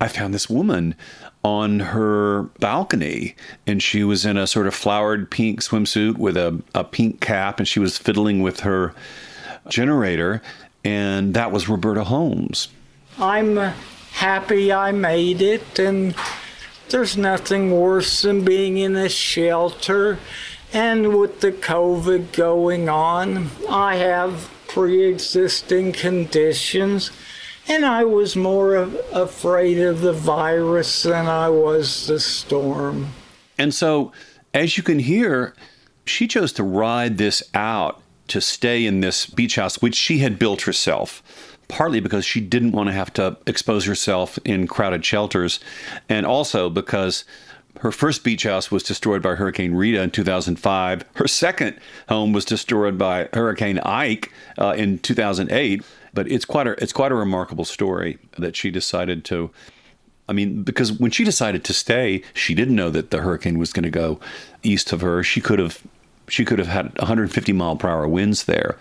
I 0.00 0.08
found 0.08 0.34
this 0.34 0.50
woman 0.50 0.94
on 1.42 1.80
her 1.80 2.42
balcony 2.60 3.34
and 3.66 3.82
she 3.82 4.04
was 4.04 4.26
in 4.26 4.36
a 4.36 4.46
sort 4.46 4.66
of 4.66 4.74
flowered 4.74 5.30
pink 5.30 5.62
swimsuit 5.62 6.18
with 6.18 6.36
a, 6.36 6.60
a 6.74 6.84
pink 6.84 7.20
cap 7.20 7.58
and 7.58 7.66
she 7.68 7.80
was 7.80 7.96
fiddling 7.96 8.42
with 8.42 8.60
her 8.60 8.94
generator. 9.68 10.42
And 10.84 11.34
that 11.34 11.50
was 11.50 11.68
Roberta 11.68 12.04
Holmes. 12.04 12.68
I'm 13.18 13.56
happy 14.12 14.72
I 14.72 14.92
made 14.92 15.42
it, 15.42 15.78
and 15.78 16.14
there's 16.90 17.16
nothing 17.16 17.70
worse 17.70 18.22
than 18.22 18.44
being 18.44 18.78
in 18.78 18.94
a 18.94 19.08
shelter. 19.08 20.18
And 20.72 21.18
with 21.18 21.40
the 21.40 21.52
COVID 21.52 22.32
going 22.32 22.88
on, 22.88 23.50
I 23.68 23.96
have 23.96 24.50
pre 24.68 25.04
existing 25.04 25.92
conditions, 25.92 27.10
and 27.68 27.84
I 27.84 28.04
was 28.04 28.36
more 28.36 28.76
afraid 29.12 29.78
of 29.78 30.00
the 30.00 30.12
virus 30.12 31.02
than 31.02 31.26
I 31.26 31.48
was 31.48 32.06
the 32.06 32.20
storm. 32.20 33.08
And 33.58 33.74
so, 33.74 34.12
as 34.54 34.76
you 34.76 34.82
can 34.82 34.98
hear, 34.98 35.54
she 36.04 36.26
chose 36.26 36.52
to 36.54 36.62
ride 36.62 37.18
this 37.18 37.42
out 37.54 38.00
to 38.28 38.40
stay 38.40 38.86
in 38.86 39.00
this 39.00 39.26
beach 39.26 39.56
house, 39.56 39.80
which 39.80 39.94
she 39.94 40.18
had 40.18 40.38
built 40.38 40.62
herself 40.62 41.22
partly 41.68 42.00
because 42.00 42.24
she 42.24 42.40
didn't 42.40 42.72
want 42.72 42.88
to 42.88 42.92
have 42.92 43.12
to 43.14 43.36
expose 43.46 43.84
herself 43.84 44.38
in 44.44 44.66
crowded 44.66 45.04
shelters, 45.04 45.60
and 46.08 46.26
also 46.26 46.70
because 46.70 47.24
her 47.80 47.92
first 47.92 48.24
beach 48.24 48.44
house 48.44 48.70
was 48.70 48.82
destroyed 48.82 49.22
by 49.22 49.34
Hurricane 49.34 49.74
Rita 49.74 50.02
in 50.02 50.10
2005. 50.10 51.04
Her 51.14 51.28
second 51.28 51.78
home 52.08 52.32
was 52.32 52.44
destroyed 52.44 52.98
by 52.98 53.28
Hurricane 53.32 53.78
Ike 53.80 54.32
uh, 54.58 54.74
in 54.76 54.98
2008. 54.98 55.82
But 56.14 56.30
it's 56.30 56.46
quite 56.46 56.66
a 56.66 56.82
it's 56.82 56.94
quite 56.94 57.12
a 57.12 57.14
remarkable 57.14 57.66
story 57.66 58.18
that 58.38 58.56
she 58.56 58.70
decided 58.70 59.24
to. 59.26 59.50
I 60.28 60.32
mean, 60.32 60.62
because 60.62 60.92
when 60.92 61.10
she 61.10 61.24
decided 61.24 61.62
to 61.64 61.74
stay, 61.74 62.22
she 62.32 62.54
didn't 62.54 62.74
know 62.74 62.90
that 62.90 63.10
the 63.10 63.20
hurricane 63.20 63.58
was 63.58 63.72
going 63.72 63.84
to 63.84 63.90
go 63.90 64.18
east 64.62 64.92
of 64.92 65.02
her. 65.02 65.22
She 65.22 65.40
could 65.40 65.58
have 65.58 65.82
she 66.28 66.44
could 66.44 66.58
have 66.58 66.68
had 66.68 66.96
150 66.98 67.52
mile 67.52 67.76
per 67.76 67.88
hour 67.88 68.08
winds 68.08 68.44
there. 68.44 68.78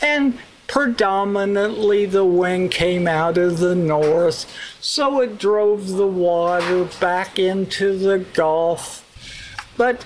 And 0.00 0.38
predominantly 0.66 2.06
the 2.06 2.24
wind 2.24 2.70
came 2.70 3.06
out 3.06 3.38
of 3.38 3.58
the 3.58 3.74
north, 3.74 4.50
so 4.80 5.20
it 5.20 5.38
drove 5.38 5.88
the 5.88 6.06
water 6.06 6.84
back 7.00 7.38
into 7.38 7.96
the 7.98 8.18
Gulf. 8.18 9.00
But 9.76 10.04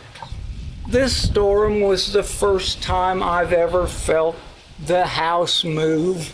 this 0.88 1.28
storm 1.28 1.80
was 1.80 2.12
the 2.12 2.22
first 2.22 2.82
time 2.82 3.22
I've 3.22 3.52
ever 3.52 3.86
felt 3.86 4.36
the 4.84 5.06
house 5.06 5.64
move, 5.64 6.32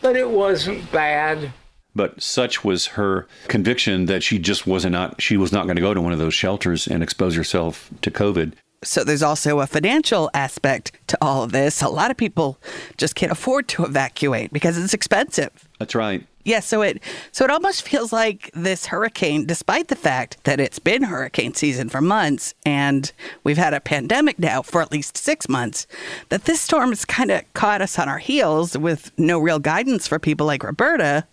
but 0.00 0.16
it 0.16 0.30
wasn't 0.30 0.90
bad. 0.92 1.52
But 1.94 2.22
such 2.22 2.62
was 2.62 2.86
her 2.88 3.26
conviction 3.48 4.04
that 4.06 4.22
she 4.22 4.38
just 4.38 4.66
wasn't 4.66 4.92
not 4.92 5.22
she 5.22 5.38
was 5.38 5.52
not 5.52 5.64
going 5.64 5.76
to 5.76 5.82
go 5.82 5.94
to 5.94 6.00
one 6.02 6.12
of 6.12 6.18
those 6.18 6.34
shelters 6.34 6.86
and 6.86 7.02
expose 7.02 7.34
herself 7.34 7.90
to 8.02 8.10
COVID 8.10 8.52
so 8.82 9.04
there's 9.04 9.22
also 9.22 9.60
a 9.60 9.66
financial 9.66 10.30
aspect 10.34 10.92
to 11.08 11.18
all 11.20 11.42
of 11.42 11.52
this. 11.52 11.82
A 11.82 11.88
lot 11.88 12.10
of 12.10 12.16
people 12.16 12.58
just 12.96 13.14
can't 13.14 13.32
afford 13.32 13.68
to 13.68 13.84
evacuate 13.84 14.52
because 14.52 14.78
it's 14.78 14.94
expensive. 14.94 15.68
That's 15.78 15.94
right. 15.94 16.26
Yeah, 16.46 16.60
so 16.60 16.80
it 16.82 17.02
so 17.32 17.44
it 17.44 17.50
almost 17.50 17.82
feels 17.82 18.12
like 18.12 18.52
this 18.54 18.86
hurricane, 18.86 19.46
despite 19.46 19.88
the 19.88 19.96
fact 19.96 20.44
that 20.44 20.60
it's 20.60 20.78
been 20.78 21.02
hurricane 21.02 21.54
season 21.54 21.88
for 21.88 22.00
months 22.00 22.54
and 22.64 23.10
we've 23.42 23.56
had 23.58 23.74
a 23.74 23.80
pandemic 23.80 24.38
now 24.38 24.62
for 24.62 24.80
at 24.80 24.92
least 24.92 25.16
six 25.16 25.48
months, 25.48 25.88
that 26.28 26.44
this 26.44 26.60
storm 26.60 26.90
has 26.90 27.04
kind 27.04 27.32
of 27.32 27.42
caught 27.54 27.82
us 27.82 27.98
on 27.98 28.08
our 28.08 28.18
heels 28.18 28.78
with 28.78 29.10
no 29.18 29.40
real 29.40 29.58
guidance 29.58 30.06
for 30.06 30.20
people 30.20 30.46
like 30.46 30.62
Roberta 30.62 31.26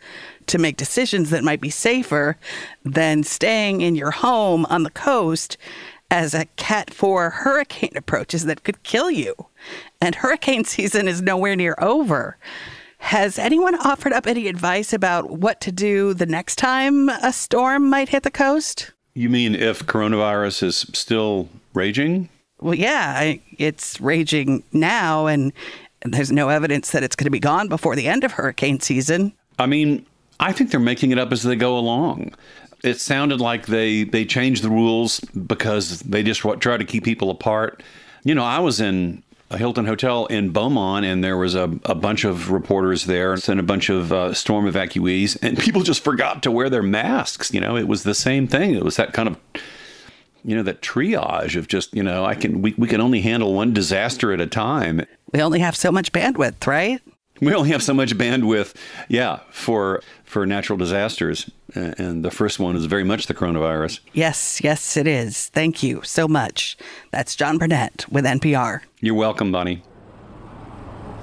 to 0.47 0.57
make 0.57 0.77
decisions 0.77 1.29
that 1.29 1.43
might 1.43 1.61
be 1.61 1.69
safer 1.69 2.35
than 2.83 3.23
staying 3.23 3.81
in 3.81 3.93
your 3.93 4.11
home 4.11 4.65
on 4.65 4.81
the 4.81 4.89
coast 4.89 5.57
as 6.13 6.35
a 6.35 6.45
Cat 6.57 6.93
4 6.93 7.31
hurricane 7.31 7.93
approaches 7.95 8.45
that 8.45 8.63
could 8.63 8.83
kill 8.83 9.09
you. 9.09 9.33
And 9.99 10.13
hurricane 10.13 10.63
season 10.63 11.07
is 11.07 11.23
nowhere 11.23 11.55
near 11.55 11.73
over. 11.79 12.37
Has 12.99 13.39
anyone 13.39 13.73
offered 13.73 14.13
up 14.13 14.27
any 14.27 14.47
advice 14.47 14.93
about 14.93 15.31
what 15.31 15.59
to 15.61 15.71
do 15.71 16.13
the 16.13 16.27
next 16.27 16.57
time 16.57 17.09
a 17.09 17.33
storm 17.33 17.89
might 17.89 18.09
hit 18.09 18.21
the 18.21 18.29
coast? 18.29 18.91
You 19.15 19.27
mean 19.27 19.55
if 19.55 19.87
coronavirus 19.87 20.61
is 20.61 20.77
still 20.93 21.49
raging? 21.73 22.29
Well, 22.61 22.75
yeah, 22.75 23.33
it's 23.57 23.99
raging 23.99 24.61
now, 24.71 25.25
and 25.25 25.51
there's 26.05 26.31
no 26.31 26.49
evidence 26.49 26.91
that 26.91 27.01
it's 27.01 27.15
going 27.15 27.25
to 27.25 27.31
be 27.31 27.39
gone 27.39 27.69
before 27.69 27.95
the 27.95 28.07
end 28.07 28.23
of 28.23 28.33
hurricane 28.33 28.79
season. 28.79 29.33
I 29.57 29.65
mean, 29.65 30.05
I 30.39 30.51
think 30.51 30.69
they're 30.69 30.79
making 30.79 31.09
it 31.09 31.17
up 31.17 31.31
as 31.31 31.41
they 31.41 31.55
go 31.55 31.75
along 31.75 32.33
it 32.83 32.99
sounded 32.99 33.39
like 33.39 33.65
they 33.67 34.03
they 34.03 34.25
changed 34.25 34.63
the 34.63 34.69
rules 34.69 35.19
because 35.21 36.01
they 36.01 36.21
just 36.21 36.41
try 36.59 36.77
to 36.77 36.85
keep 36.85 37.03
people 37.03 37.29
apart. 37.29 37.81
You 38.23 38.35
know, 38.35 38.43
I 38.43 38.59
was 38.59 38.79
in 38.79 39.23
a 39.49 39.57
Hilton 39.57 39.85
Hotel 39.85 40.25
in 40.27 40.49
Beaumont, 40.49 41.05
and 41.05 41.23
there 41.23 41.37
was 41.37 41.55
a, 41.55 41.63
a 41.85 41.95
bunch 41.95 42.25
of 42.25 42.51
reporters 42.51 43.05
there 43.05 43.33
and 43.47 43.59
a 43.59 43.63
bunch 43.63 43.89
of 43.89 44.11
uh, 44.11 44.33
storm 44.33 44.65
evacuees, 44.65 45.37
and 45.41 45.57
people 45.59 45.83
just 45.83 46.03
forgot 46.03 46.43
to 46.43 46.51
wear 46.51 46.69
their 46.69 46.83
masks. 46.83 47.53
You 47.53 47.61
know, 47.61 47.77
it 47.77 47.87
was 47.87 48.03
the 48.03 48.15
same 48.15 48.47
thing. 48.47 48.75
It 48.75 48.83
was 48.83 48.97
that 48.97 49.13
kind 49.13 49.29
of 49.29 49.37
you 50.43 50.55
know 50.55 50.63
that 50.63 50.81
triage 50.81 51.55
of 51.55 51.67
just 51.67 51.93
you 51.95 52.03
know 52.03 52.25
I 52.25 52.35
can 52.35 52.61
we, 52.61 52.73
we 52.77 52.87
can 52.87 52.99
only 52.99 53.21
handle 53.21 53.53
one 53.53 53.73
disaster 53.73 54.33
at 54.33 54.41
a 54.41 54.47
time. 54.47 55.05
We 55.31 55.41
only 55.41 55.59
have 55.59 55.75
so 55.75 55.91
much 55.91 56.11
bandwidth, 56.11 56.67
right? 56.67 57.01
We 57.41 57.53
only 57.53 57.71
have 57.71 57.83
so 57.83 57.93
much 57.93 58.15
bandwidth, 58.17 58.75
yeah, 59.09 59.39
for 59.49 60.01
for 60.23 60.45
natural 60.45 60.77
disasters, 60.77 61.49
and 61.75 62.23
the 62.23 62.31
first 62.31 62.59
one 62.59 62.75
is 62.75 62.85
very 62.85 63.03
much 63.03 63.27
the 63.27 63.33
coronavirus. 63.33 63.99
Yes, 64.13 64.61
yes, 64.63 64.97
it 64.97 65.07
is. 65.07 65.49
Thank 65.49 65.83
you 65.83 66.01
so 66.03 66.27
much. 66.27 66.77
That's 67.11 67.35
John 67.35 67.57
Burnett 67.57 68.05
with 68.11 68.25
NPR. 68.25 68.81
You're 68.99 69.15
welcome, 69.15 69.51
Bonnie. 69.51 69.83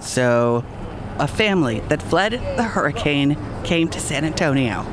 So, 0.01 0.65
a 1.19 1.29
family 1.29 1.81
that 1.89 2.03
fled 2.03 2.33
the 2.57 2.63
hurricane 2.63 3.37
came 3.65 3.89
to 3.91 4.01
San 4.01 4.25
Antonio. 4.25 4.85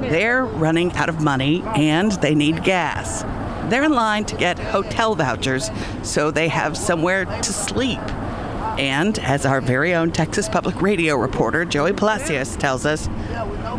They're 0.00 0.44
running 0.44 0.92
out 0.92 1.08
of 1.08 1.22
money 1.22 1.62
and 1.74 2.12
they 2.12 2.34
need 2.34 2.64
gas. 2.64 3.22
They're 3.70 3.84
in 3.84 3.92
line 3.92 4.24
to 4.26 4.36
get 4.36 4.58
hotel 4.58 5.14
vouchers 5.14 5.70
so 6.02 6.30
they 6.30 6.48
have 6.48 6.76
somewhere 6.76 7.24
to 7.26 7.52
sleep. 7.52 8.00
And 8.78 9.18
as 9.18 9.44
our 9.44 9.60
very 9.60 9.94
own 9.94 10.12
Texas 10.12 10.48
Public 10.48 10.80
Radio 10.80 11.16
reporter, 11.16 11.64
Joey 11.64 11.92
Palacios, 11.92 12.56
tells 12.56 12.86
us, 12.86 13.08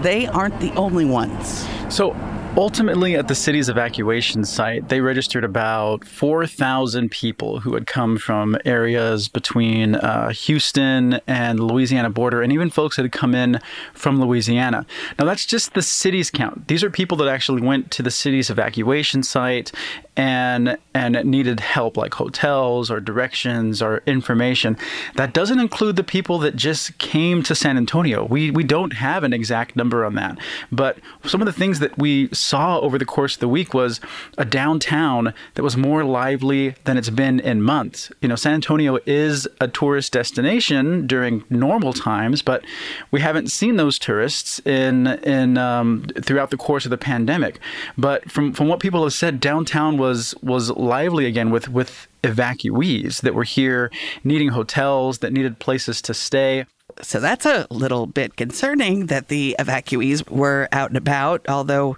they 0.02 0.28
aren't 0.28 0.60
the 0.60 0.72
only 0.74 1.06
ones. 1.06 1.66
So 1.90 2.14
Ultimately, 2.58 3.16
at 3.16 3.28
the 3.28 3.36
city's 3.36 3.70
evacuation 3.70 4.44
site, 4.44 4.90
they 4.90 5.02
registered 5.02 5.44
about 5.44 6.04
4,000 6.04 7.10
people 7.10 7.60
who 7.60 7.76
had 7.76 7.86
come 7.86 8.18
from 8.18 8.58
areas 8.66 9.30
between 9.30 9.96
uh, 9.96 10.30
Houston 10.32 11.22
and 11.28 11.60
Louisiana 11.60 12.10
border, 12.10 12.42
and 12.42 12.52
even 12.52 12.72
folks 12.72 12.96
that 12.96 13.04
had 13.04 13.12
come 13.12 13.36
in 13.36 13.62
from 13.94 14.20
Louisiana. 14.20 14.86
Now, 15.20 15.26
that's 15.26 15.46
just 15.46 15.76
the 15.76 15.84
city's 15.84 16.32
count. 16.32 16.68
These 16.68 16.84
are 16.84 16.90
people 16.90 17.16
that 17.18 17.28
actually 17.28 17.62
went 17.62 17.92
to 17.92 18.04
the 18.04 18.12
city's 18.12 18.50
evacuation 18.50 19.22
site 19.22 19.72
and 20.20 20.78
and 20.94 21.24
needed 21.24 21.62
help, 21.62 21.96
like 21.96 22.14
hotels 22.14 22.92
or 22.92 23.00
directions 23.00 23.82
or 23.82 24.04
information. 24.06 24.78
That 25.16 25.34
doesn't 25.34 25.60
include 25.60 25.96
the 25.96 26.04
people 26.04 26.40
that 26.40 26.58
just 26.58 26.98
came 26.98 27.42
to 27.44 27.56
San 27.56 27.78
Antonio. 27.78 28.26
We 28.26 28.52
we 28.52 28.66
don't 28.66 28.92
have 28.92 29.24
an 29.24 29.32
exact 29.32 29.78
number 29.78 30.04
on 30.04 30.16
that, 30.16 30.38
but 30.74 30.98
some 31.24 31.42
of 31.42 31.46
the 31.46 31.54
things 31.54 31.80
that 31.80 31.98
we 31.98 32.28
saw 32.34 32.80
over 32.80 32.98
the 32.98 33.06
course 33.06 33.36
of 33.36 33.40
the 33.40 33.48
week 33.48 33.74
was 33.74 34.02
a 34.38 34.44
downtown 34.44 35.34
that 35.54 35.64
was 35.64 35.78
more 35.78 36.04
lively 36.04 36.76
than 36.84 36.98
it's 36.98 37.10
been 37.10 37.40
in 37.40 37.62
months. 37.62 38.12
You 38.20 38.28
know, 38.28 38.36
San 38.36 38.54
Antonio 38.54 39.00
is 39.06 39.48
a 39.62 39.70
tourist 39.70 40.12
destination 40.12 41.08
during 41.08 41.46
normal 41.50 41.94
times, 41.94 42.42
but 42.42 42.66
we 43.10 43.22
haven't 43.22 43.52
seen 43.52 43.78
those 43.78 43.98
tourists 43.98 44.60
in 44.66 45.08
in 45.24 45.58
um, 45.58 46.08
throughout 46.22 46.50
the 46.50 46.58
course 46.58 46.84
of 46.84 46.90
the 46.90 46.98
pandemic. 46.98 47.62
But 47.98 48.30
from 48.30 48.52
from 48.52 48.68
what 48.68 48.82
people 48.82 49.04
have 49.04 49.14
said, 49.14 49.40
downtown 49.40 49.98
was 49.98 50.09
was 50.10 50.34
was 50.42 50.72
lively 50.72 51.26
again 51.28 51.52
with 51.52 51.70
with 51.70 52.08
evacuees 52.24 53.22
that 53.22 53.36
were 53.36 53.44
here 53.44 53.92
needing 54.24 54.50
hotels 54.50 55.20
that 55.20 55.32
needed 55.32 55.60
places 55.60 56.02
to 56.02 56.14
stay. 56.14 56.66
So 57.02 57.20
that's 57.20 57.46
a 57.46 57.68
little 57.70 58.08
bit 58.08 58.36
concerning 58.36 59.06
that 59.06 59.28
the 59.28 59.56
evacuees 59.60 60.28
were 60.30 60.68
out 60.72 60.90
and 60.90 60.98
about, 60.98 61.48
although 61.48 61.98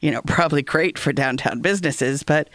you 0.00 0.10
know, 0.10 0.22
probably 0.22 0.62
great 0.62 0.98
for 0.98 1.12
downtown 1.12 1.60
businesses, 1.60 2.22
but 2.22 2.48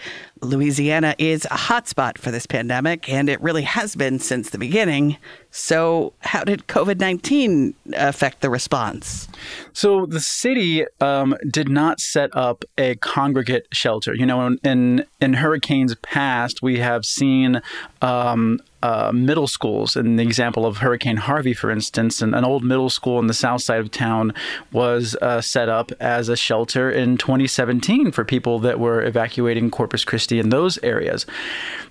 Louisiana 0.46 1.16
is 1.18 1.46
a 1.46 1.58
hotspot 1.58 2.18
for 2.18 2.32
this 2.32 2.46
pandemic, 2.46 3.10
and 3.10 3.30
it 3.30 3.42
really 3.42 3.64
has 3.64 3.96
been 3.96 4.20
since 4.20 4.50
the 4.50 4.58
beginning. 4.58 5.18
So, 5.52 6.14
how 6.20 6.44
did 6.44 6.68
COVID 6.68 7.00
19 7.00 7.74
affect 7.94 8.42
the 8.42 8.50
response? 8.50 9.28
So, 9.74 10.06
the 10.06 10.20
city 10.20 10.86
um, 11.00 11.36
did 11.50 11.70
not 11.70 12.00
set 12.00 12.30
up 12.36 12.66
a 12.78 12.96
congregate 12.96 13.68
shelter. 13.72 14.14
You 14.14 14.26
know, 14.26 14.58
in, 14.64 15.06
in, 15.22 15.34
hurricanes 15.34 15.96
past, 15.96 16.62
we 16.62 16.80
have 16.80 17.06
seen 17.06 17.62
um, 18.02 18.60
uh, 18.86 19.12
middle 19.12 19.48
schools. 19.48 19.96
In 19.96 20.18
the 20.18 20.24
example 20.24 20.66
of 20.66 20.78
Hurricane 20.78 21.18
Harvey, 21.18 21.54
for 21.54 21.72
instance, 21.72 22.22
an, 22.22 22.36
an 22.36 22.46
old 22.46 22.64
middle 22.64 22.92
school 22.92 23.18
in 23.20 23.26
the 23.26 23.34
south 23.34 23.64
side 23.64 23.80
of 23.80 23.90
town 23.90 24.32
was 24.72 25.16
uh, 25.24 25.42
set 25.42 25.70
up 25.70 25.92
as 26.00 26.30
a 26.30 26.36
shelter 26.36 26.92
in 26.92 27.18
2017 27.18 28.12
for 28.12 28.24
people 28.24 28.60
that 28.60 28.80
were 28.80 29.02
evacuating 29.02 29.72
Corpus 29.72 30.06
Christi 30.06 30.35
in 30.40 30.50
those 30.50 30.78
areas. 30.84 31.26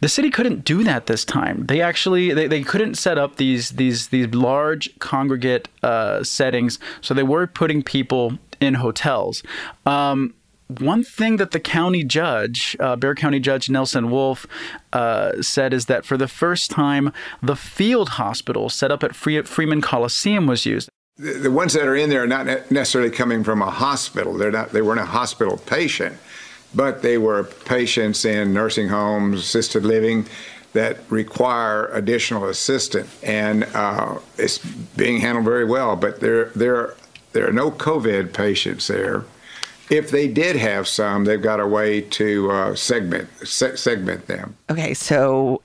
The 0.01 0.09
city 0.09 0.31
couldn't 0.31 0.65
do 0.65 0.85
that 0.85 1.07
this 1.07 1.25
time. 1.25 1.67
They 1.67 1.81
actually 1.81 2.33
they, 2.33 2.47
they 2.47 2.63
couldn't 2.63 2.95
set 2.95 3.19
up 3.19 3.37
these 3.37 3.71
these 3.71 4.09
these 4.09 4.35
large 4.35 4.99
congregate 4.99 5.69
uh, 5.83 6.23
settings, 6.23 6.79
so 7.01 7.15
they 7.15 7.23
were 7.23 7.47
putting 7.47 7.83
people 7.83 8.39
in 8.61 8.75
hotels. 8.75 9.43
Um, 9.87 10.35
one 10.69 11.05
thing 11.05 11.37
that 11.37 11.51
the 11.51 11.61
county 11.61 12.05
judge, 12.05 12.77
uh, 12.81 12.97
Bexar 12.97 13.15
County 13.15 13.39
Judge 13.39 13.69
Nelson 13.69 14.11
Wolff, 14.11 14.47
uh, 14.93 15.43
said 15.43 15.75
is 15.75 15.87
that 15.87 16.05
for 16.05 16.17
the 16.17 16.29
first 16.29 16.71
time, 16.71 17.13
the 17.43 17.57
field 17.57 18.11
hospital 18.11 18.69
set 18.71 18.91
up 18.91 19.03
at 19.05 19.15
Freeman 19.15 19.81
Coliseum 19.81 20.47
was 20.47 20.65
used. 20.65 20.89
The 21.17 21.51
ones 21.51 21.75
that 21.75 21.87
are 21.87 21.95
in 21.95 22.11
there 22.11 22.25
are 22.25 22.27
not 22.27 22.47
necessarily 22.73 23.11
coming 23.11 23.45
from 23.45 23.63
a 23.63 23.71
hospital. 23.71 24.37
They're 24.37 24.51
not. 24.51 24.71
They 24.71 24.83
weren't 24.83 25.01
a 25.01 25.05
hospital 25.05 25.59
patient, 25.59 26.17
but 26.75 27.03
they 27.03 27.19
were 27.19 27.45
patients 27.45 28.25
in 28.25 28.53
nursing 28.53 28.89
homes, 28.89 29.41
assisted 29.41 29.85
living, 29.85 30.27
that 30.73 30.99
require 31.09 31.87
additional 31.93 32.49
assistance, 32.49 33.23
and 33.23 33.65
uh, 33.75 34.19
it's 34.39 34.59
being 34.97 35.21
handled 35.21 35.45
very 35.45 35.65
well. 35.65 35.95
But 35.95 36.21
there, 36.21 36.47
there, 36.57 36.95
there 37.33 37.49
are 37.49 37.53
no 37.53 37.71
COVID 37.71 38.33
patients 38.33 38.89
there 38.89 39.25
if 39.91 40.11
they 40.11 40.29
did 40.29 40.57
have 40.57 40.89
some, 40.89 41.25
they've 41.25 41.43
got 41.43 41.61
a 41.61 41.67
way 41.67 42.01
to 42.01 42.51
uh, 42.51 42.75
segment 42.75 43.29
se- 43.47 43.77
segment 43.77 44.27
them. 44.27 44.57
Okay, 44.71 44.95
so 44.95 45.63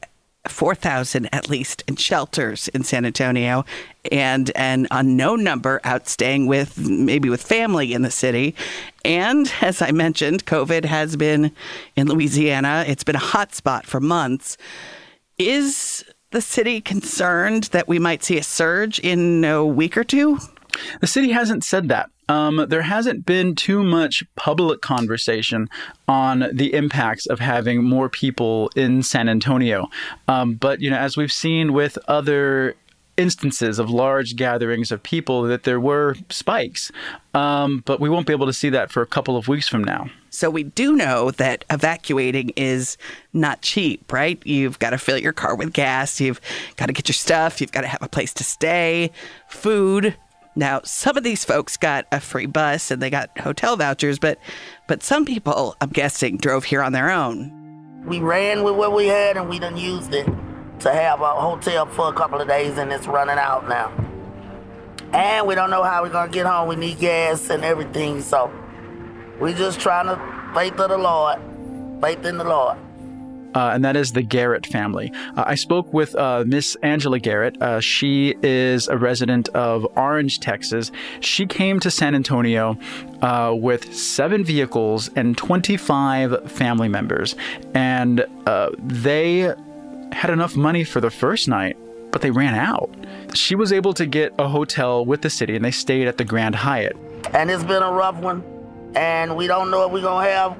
4,000 0.51 1.29
at 1.33 1.49
least 1.49 1.83
in 1.87 1.95
shelters 1.95 2.67
in 2.69 2.83
San 2.83 3.05
Antonio 3.05 3.65
and 4.11 4.51
an 4.55 4.87
unknown 4.91 5.43
number 5.43 5.81
out 5.83 6.07
staying 6.07 6.47
with 6.47 6.77
maybe 6.77 7.29
with 7.29 7.41
family 7.41 7.93
in 7.93 8.01
the 8.01 8.11
city. 8.11 8.55
And 9.03 9.51
as 9.61 9.81
I 9.81 9.91
mentioned, 9.91 10.45
COVID 10.45 10.85
has 10.85 11.15
been 11.15 11.51
in 11.95 12.07
Louisiana, 12.07 12.85
it's 12.87 13.03
been 13.03 13.15
a 13.15 13.19
hot 13.19 13.53
spot 13.53 13.85
for 13.85 13.99
months. 13.99 14.57
Is 15.37 16.03
the 16.31 16.41
city 16.41 16.81
concerned 16.81 17.65
that 17.65 17.87
we 17.87 17.99
might 17.99 18.23
see 18.23 18.37
a 18.37 18.43
surge 18.43 18.99
in 18.99 19.43
a 19.43 19.65
week 19.65 19.97
or 19.97 20.03
two? 20.03 20.39
The 21.01 21.07
city 21.07 21.31
hasn't 21.31 21.63
said 21.63 21.89
that. 21.89 22.09
Um, 22.29 22.65
there 22.69 22.83
hasn't 22.83 23.25
been 23.25 23.55
too 23.55 23.83
much 23.83 24.23
public 24.35 24.81
conversation 24.81 25.67
on 26.07 26.45
the 26.53 26.73
impacts 26.73 27.25
of 27.25 27.39
having 27.39 27.83
more 27.83 28.07
people 28.07 28.69
in 28.75 29.03
San 29.03 29.27
Antonio. 29.27 29.89
Um, 30.27 30.53
but 30.53 30.79
you 30.79 30.89
know, 30.89 30.97
as 30.97 31.17
we've 31.17 31.31
seen 31.31 31.73
with 31.73 31.97
other 32.07 32.75
instances 33.17 33.79
of 33.79 33.89
large 33.89 34.35
gatherings 34.37 34.91
of 34.91 35.03
people, 35.03 35.43
that 35.43 35.63
there 35.63 35.79
were 35.79 36.15
spikes. 36.29 36.89
Um, 37.33 37.83
but 37.85 37.99
we 37.99 38.09
won't 38.09 38.25
be 38.25 38.33
able 38.33 38.45
to 38.45 38.53
see 38.53 38.69
that 38.69 38.91
for 38.91 39.01
a 39.01 39.05
couple 39.05 39.35
of 39.35 39.47
weeks 39.47 39.67
from 39.67 39.83
now. 39.83 40.09
So 40.29 40.49
we 40.49 40.63
do 40.63 40.95
know 40.95 41.31
that 41.31 41.65
evacuating 41.69 42.51
is 42.55 42.97
not 43.33 43.61
cheap, 43.61 44.13
right? 44.13 44.41
You've 44.45 44.79
got 44.79 44.91
to 44.91 44.97
fill 44.97 45.17
your 45.17 45.33
car 45.33 45.55
with 45.55 45.73
gas, 45.73 46.21
you've 46.21 46.39
got 46.77 46.85
to 46.85 46.93
get 46.93 47.09
your 47.09 47.13
stuff, 47.13 47.59
you've 47.59 47.73
got 47.73 47.81
to 47.81 47.87
have 47.87 48.01
a 48.01 48.07
place 48.07 48.33
to 48.35 48.43
stay, 48.43 49.11
food, 49.49 50.15
now, 50.59 50.81
some 50.83 51.17
of 51.17 51.23
these 51.23 51.45
folks 51.45 51.77
got 51.77 52.05
a 52.11 52.19
free 52.19 52.45
bus 52.45 52.91
and 52.91 53.01
they 53.01 53.09
got 53.09 53.35
hotel 53.39 53.77
vouchers, 53.77 54.19
but 54.19 54.37
but 54.87 55.01
some 55.01 55.25
people, 55.25 55.75
I'm 55.81 55.89
guessing, 55.89 56.37
drove 56.37 56.65
here 56.65 56.83
on 56.83 56.91
their 56.91 57.09
own. 57.09 58.03
We 58.05 58.19
ran 58.19 58.63
with 58.63 58.75
what 58.75 58.93
we 58.93 59.07
had 59.07 59.37
and 59.37 59.49
we 59.49 59.57
done 59.59 59.77
used 59.77 60.13
it 60.13 60.27
to 60.81 60.91
have 60.91 61.21
a 61.21 61.29
hotel 61.29 61.85
for 61.85 62.09
a 62.09 62.13
couple 62.13 62.41
of 62.41 62.47
days 62.47 62.77
and 62.77 62.91
it's 62.91 63.07
running 63.07 63.37
out 63.37 63.67
now. 63.67 63.91
And 65.13 65.47
we 65.47 65.55
don't 65.55 65.69
know 65.69 65.83
how 65.83 66.03
we're 66.03 66.09
gonna 66.09 66.31
get 66.31 66.45
home. 66.45 66.67
We 66.67 66.75
need 66.75 66.99
gas 66.99 67.49
and 67.49 67.63
everything, 67.63 68.21
so 68.21 68.51
we're 69.39 69.57
just 69.57 69.79
trying 69.79 70.07
to 70.07 70.53
faith 70.53 70.79
of 70.79 70.89
the 70.89 70.97
Lord, 70.97 71.39
faith 72.01 72.25
in 72.25 72.37
the 72.37 72.43
Lord 72.43 72.77
uh, 73.55 73.71
and 73.73 73.83
that 73.85 73.95
is 73.95 74.13
the 74.13 74.21
Garrett 74.21 74.65
family. 74.65 75.11
Uh, 75.35 75.43
I 75.47 75.55
spoke 75.55 75.93
with 75.93 76.15
uh, 76.15 76.43
Miss 76.45 76.75
Angela 76.83 77.19
Garrett. 77.19 77.61
Uh, 77.61 77.79
she 77.79 78.35
is 78.43 78.87
a 78.87 78.97
resident 78.97 79.49
of 79.49 79.87
Orange, 79.95 80.39
Texas. 80.39 80.91
She 81.19 81.45
came 81.45 81.79
to 81.79 81.91
San 81.91 82.15
Antonio 82.15 82.77
uh, 83.21 83.53
with 83.55 83.93
seven 83.93 84.43
vehicles 84.43 85.09
and 85.15 85.37
25 85.37 86.51
family 86.51 86.87
members, 86.87 87.35
and 87.73 88.25
uh, 88.45 88.69
they 88.77 89.53
had 90.11 90.29
enough 90.29 90.55
money 90.55 90.83
for 90.83 91.01
the 91.01 91.11
first 91.11 91.47
night. 91.47 91.77
But 92.11 92.23
they 92.23 92.31
ran 92.31 92.55
out. 92.55 92.89
She 93.35 93.53
was 93.53 93.71
able 93.71 93.93
to 93.93 94.07
get 94.07 94.33
a 94.39 94.47
hotel 94.47 95.05
with 95.05 95.21
the 95.21 95.29
city, 95.29 95.55
and 95.55 95.63
they 95.63 95.69
stayed 95.69 96.07
at 96.07 96.17
the 96.17 96.25
Grand 96.25 96.55
Hyatt. 96.55 96.97
And 97.33 97.51
it's 97.51 97.63
been 97.63 97.83
a 97.83 97.91
rough 97.91 98.17
one, 98.17 98.43
and 98.95 99.37
we 99.37 99.45
don't 99.45 99.69
know 99.69 99.85
if 99.85 99.91
we're 99.91 100.01
gonna 100.01 100.27
have 100.27 100.57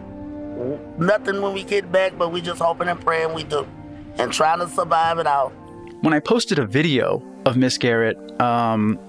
nothing 0.98 1.42
when 1.42 1.54
we 1.54 1.64
get 1.64 1.92
back, 1.92 2.18
but 2.18 2.32
we 2.32 2.42
just 2.42 2.62
hoping 2.62 2.88
and 2.88 3.00
praying 3.00 3.34
we 3.34 3.44
do 3.44 3.68
and 4.18 4.32
trying 4.32 4.60
to 4.60 4.68
survive 4.68 5.18
it 5.18 5.28
out. 5.28 5.50
When 6.02 6.14
I 6.14 6.20
posted 6.20 6.60
a 6.60 6.66
video 6.66 7.24
of 7.46 7.58
Miss 7.58 7.78
Garrett 7.78 8.18
um, 8.42 9.00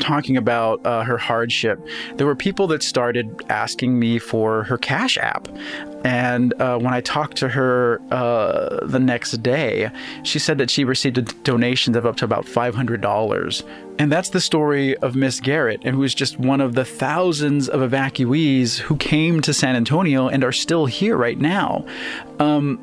talking 0.00 0.36
about 0.36 0.84
uh, 0.84 1.04
her 1.04 1.18
hardship, 1.18 1.84
there 2.16 2.26
were 2.26 2.36
people 2.36 2.66
that 2.68 2.82
started 2.82 3.42
asking 3.48 3.98
me 3.98 4.18
for 4.18 4.64
her 4.64 4.78
Cash 4.78 5.18
App. 5.18 5.48
And 6.04 6.52
uh, 6.60 6.78
when 6.78 6.92
I 6.92 7.00
talked 7.00 7.36
to 7.38 7.48
her 7.48 8.00
uh, 8.10 8.84
the 8.86 8.98
next 8.98 9.42
day, 9.42 9.90
she 10.22 10.38
said 10.38 10.58
that 10.58 10.70
she 10.70 10.84
received 10.84 11.42
donations 11.44 11.96
of 11.96 12.04
up 12.04 12.16
to 12.16 12.24
about 12.24 12.44
$500. 12.44 13.83
And 13.98 14.10
that's 14.10 14.30
the 14.30 14.40
story 14.40 14.96
of 14.98 15.14
Miss 15.14 15.38
Garrett, 15.38 15.80
and 15.84 15.94
who 15.94 16.02
is 16.02 16.14
just 16.14 16.38
one 16.38 16.60
of 16.60 16.74
the 16.74 16.84
thousands 16.84 17.68
of 17.68 17.80
evacuees 17.80 18.78
who 18.78 18.96
came 18.96 19.40
to 19.42 19.54
San 19.54 19.76
Antonio 19.76 20.28
and 20.28 20.42
are 20.42 20.52
still 20.52 20.86
here 20.86 21.16
right 21.16 21.38
now. 21.38 21.84
Um, 22.40 22.80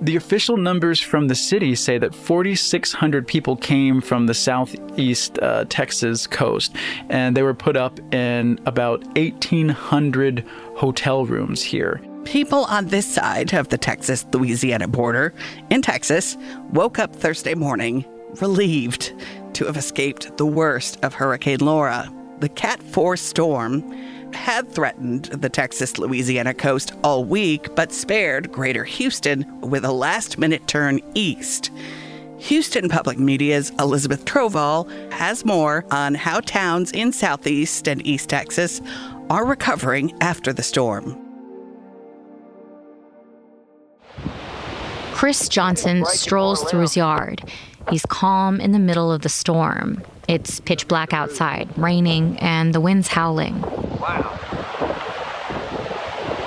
the 0.00 0.16
official 0.16 0.56
numbers 0.56 0.98
from 0.98 1.28
the 1.28 1.34
city 1.34 1.74
say 1.74 1.98
that 1.98 2.14
4,600 2.14 3.28
people 3.28 3.54
came 3.54 4.00
from 4.00 4.26
the 4.26 4.34
southeast 4.34 5.38
uh, 5.40 5.66
Texas 5.68 6.26
coast, 6.26 6.74
and 7.10 7.36
they 7.36 7.42
were 7.42 7.54
put 7.54 7.76
up 7.76 8.00
in 8.12 8.58
about 8.66 9.04
1,800 9.16 10.44
hotel 10.74 11.26
rooms 11.26 11.62
here. 11.62 12.00
People 12.24 12.64
on 12.64 12.88
this 12.88 13.06
side 13.06 13.52
of 13.54 13.68
the 13.68 13.78
Texas 13.78 14.26
Louisiana 14.32 14.88
border 14.88 15.32
in 15.70 15.80
Texas 15.80 16.36
woke 16.72 16.98
up 16.98 17.14
Thursday 17.14 17.54
morning 17.54 18.04
relieved 18.40 19.12
to 19.60 19.66
have 19.66 19.76
escaped 19.76 20.34
the 20.38 20.46
worst 20.46 20.96
of 21.02 21.12
Hurricane 21.12 21.60
Laura. 21.60 22.10
The 22.38 22.48
Cat 22.48 22.82
4 22.82 23.14
storm 23.18 23.92
had 24.32 24.66
threatened 24.72 25.26
the 25.26 25.50
Texas 25.50 25.98
Louisiana 25.98 26.54
coast 26.54 26.94
all 27.04 27.26
week, 27.26 27.74
but 27.74 27.92
spared 27.92 28.50
greater 28.50 28.84
Houston 28.84 29.44
with 29.60 29.84
a 29.84 29.92
last 29.92 30.38
minute 30.38 30.66
turn 30.66 31.00
east. 31.14 31.70
Houston 32.38 32.88
Public 32.88 33.18
Media's 33.18 33.70
Elizabeth 33.78 34.24
Trovall 34.24 34.88
has 35.12 35.44
more 35.44 35.84
on 35.90 36.14
how 36.14 36.40
towns 36.40 36.90
in 36.92 37.12
Southeast 37.12 37.86
and 37.86 38.06
East 38.06 38.30
Texas 38.30 38.80
are 39.28 39.44
recovering 39.44 40.16
after 40.22 40.54
the 40.54 40.62
storm. 40.62 41.20
Chris 45.12 45.50
Johnson 45.50 46.06
strolls 46.06 46.64
through 46.64 46.80
his 46.80 46.96
yard. 46.96 47.42
He's 47.88 48.04
calm 48.06 48.60
in 48.60 48.72
the 48.72 48.78
middle 48.78 49.10
of 49.12 49.22
the 49.22 49.28
storm. 49.28 50.02
It's 50.28 50.60
pitch 50.60 50.86
black 50.86 51.12
outside, 51.12 51.68
raining, 51.76 52.38
and 52.38 52.74
the 52.74 52.80
wind's 52.80 53.08
howling. 53.08 53.60
Wow. 53.62 54.38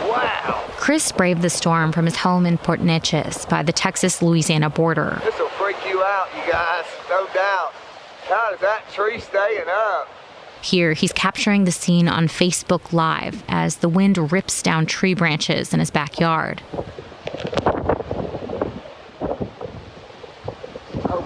Wow. 0.07 0.63
Chris 0.77 1.11
braved 1.11 1.41
the 1.41 1.49
storm 1.49 1.91
from 1.91 2.05
his 2.05 2.17
home 2.17 2.45
in 2.45 2.57
Port 2.57 2.79
Neches 2.79 3.47
by 3.49 3.63
the 3.63 3.73
Texas 3.73 4.21
Louisiana 4.21 4.69
border. 4.69 5.19
This 5.23 5.37
will 5.39 5.49
freak 5.49 5.77
you 5.87 6.01
out, 6.03 6.27
you 6.35 6.51
guys, 6.51 6.85
no 7.09 7.25
doubt. 7.33 7.73
How 8.29 8.53
is 8.53 8.59
that 8.61 8.83
tree 8.91 9.19
staying 9.19 9.65
up? 9.67 10.07
Here, 10.61 10.93
he's 10.93 11.11
capturing 11.11 11.65
the 11.65 11.73
scene 11.73 12.07
on 12.07 12.29
Facebook 12.29 12.93
Live 12.93 13.43
as 13.49 13.77
the 13.77 13.89
wind 13.89 14.31
rips 14.31 14.61
down 14.61 14.85
tree 14.85 15.13
branches 15.13 15.73
in 15.73 15.81
his 15.81 15.91
backyard. 15.91 16.61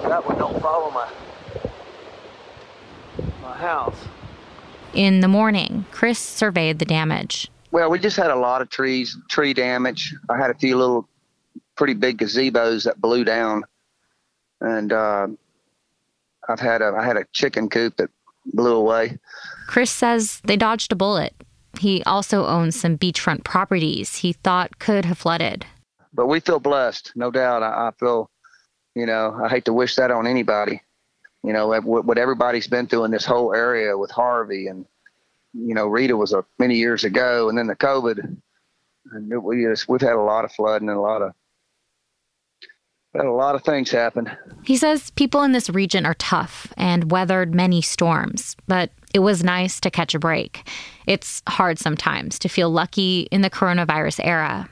That 0.10 0.26
one 0.26 0.38
don't 0.38 0.62
follow 0.62 0.91
my 0.91 1.08
house. 3.58 3.98
In 4.93 5.20
the 5.20 5.28
morning, 5.28 5.86
Chris 5.91 6.20
surveyed 6.20 6.80
the 6.80 6.86
damage. 6.86 7.50
Well, 7.72 7.89
we 7.89 8.00
just 8.00 8.15
had 8.15 8.32
a 8.32 8.36
lot 8.36 8.62
of 8.62 8.70
trees, 8.70 9.17
tree 9.30 9.54
damage. 9.54 10.15
I 10.30 10.38
had 10.38 10.50
a 10.50 10.54
few 10.54 10.78
little 10.78 11.08
pretty 11.76 11.93
big 11.93 12.20
gazebos 12.20 12.86
that 12.86 13.02
blew 13.02 13.24
down, 13.24 13.63
and 14.62 14.93
uh, 14.93 15.28
I've 16.48 16.60
had 16.60 16.82
a 16.82 16.96
I 16.98 17.04
had 17.04 17.17
a 17.17 17.26
chicken 17.34 17.70
coop 17.70 17.98
that 17.98 18.10
blew 18.46 18.76
away. 18.76 19.17
Chris 19.67 19.91
says 19.91 20.39
they 20.46 20.56
dodged 20.56 20.91
a 20.91 20.96
bullet. 20.96 21.34
He 21.80 22.02
also 22.06 22.46
owns 22.46 22.80
some 22.80 22.98
beachfront 22.98 23.43
properties 23.43 24.17
he 24.17 24.34
thought 24.34 24.80
could 24.80 25.06
have 25.06 25.17
flooded. 25.17 25.65
But 26.13 26.28
we 26.28 26.39
feel 26.39 26.60
blessed, 26.60 27.12
no 27.15 27.30
doubt. 27.30 27.62
I, 27.62 27.89
I 27.89 27.91
feel, 28.00 28.32
you 28.97 29.05
know, 29.05 29.39
I 29.43 29.49
hate 29.49 29.65
to 29.65 29.73
wish 29.73 29.95
that 29.95 30.12
on 30.12 30.27
anybody. 30.27 30.81
You 31.43 31.53
know, 31.53 31.67
what, 31.67 32.05
what 32.05 32.17
everybody's 32.17 32.67
been 32.67 32.88
through 32.88 33.05
in 33.05 33.12
this 33.12 33.25
whole 33.25 33.53
area 33.53 33.97
with 33.97 34.12
Harvey 34.12 34.67
and, 34.67 34.86
you 35.53 35.73
know, 35.73 35.88
Rita 35.88 36.17
was 36.17 36.33
a, 36.33 36.43
many 36.60 36.75
years 36.75 37.03
ago, 37.03 37.49
and 37.49 37.57
then 37.57 37.67
the 37.67 37.75
COVID. 37.75 38.38
And 39.12 39.43
we 39.43 39.63
just, 39.63 39.88
we've 39.88 40.01
had 40.01 40.13
a 40.13 40.21
lot 40.21 40.45
of 40.45 40.51
flooding 40.51 40.89
and 40.89 40.97
a 40.97 41.01
lot 41.01 41.21
of 41.21 41.33
had 43.15 43.25
a 43.25 43.31
lot 43.31 43.55
of 43.55 43.63
things 43.63 43.89
happen. 43.89 44.29
He 44.63 44.77
says 44.77 45.10
people 45.12 45.41
in 45.43 45.51
this 45.51 45.69
region 45.69 46.05
are 46.05 46.13
tough 46.15 46.71
and 46.77 47.12
weathered 47.12 47.55
many 47.55 47.81
storms, 47.81 48.55
but 48.67 48.91
it 49.13 49.19
was 49.19 49.43
nice 49.43 49.79
to 49.79 49.89
catch 49.89 50.13
a 50.13 50.19
break. 50.19 50.69
It's 51.07 51.41
hard 51.47 51.79
sometimes 51.79 52.38
to 52.39 52.49
feel 52.49 52.69
lucky 52.69 53.21
in 53.31 53.41
the 53.41 53.49
coronavirus 53.49 54.21
era. 54.23 54.69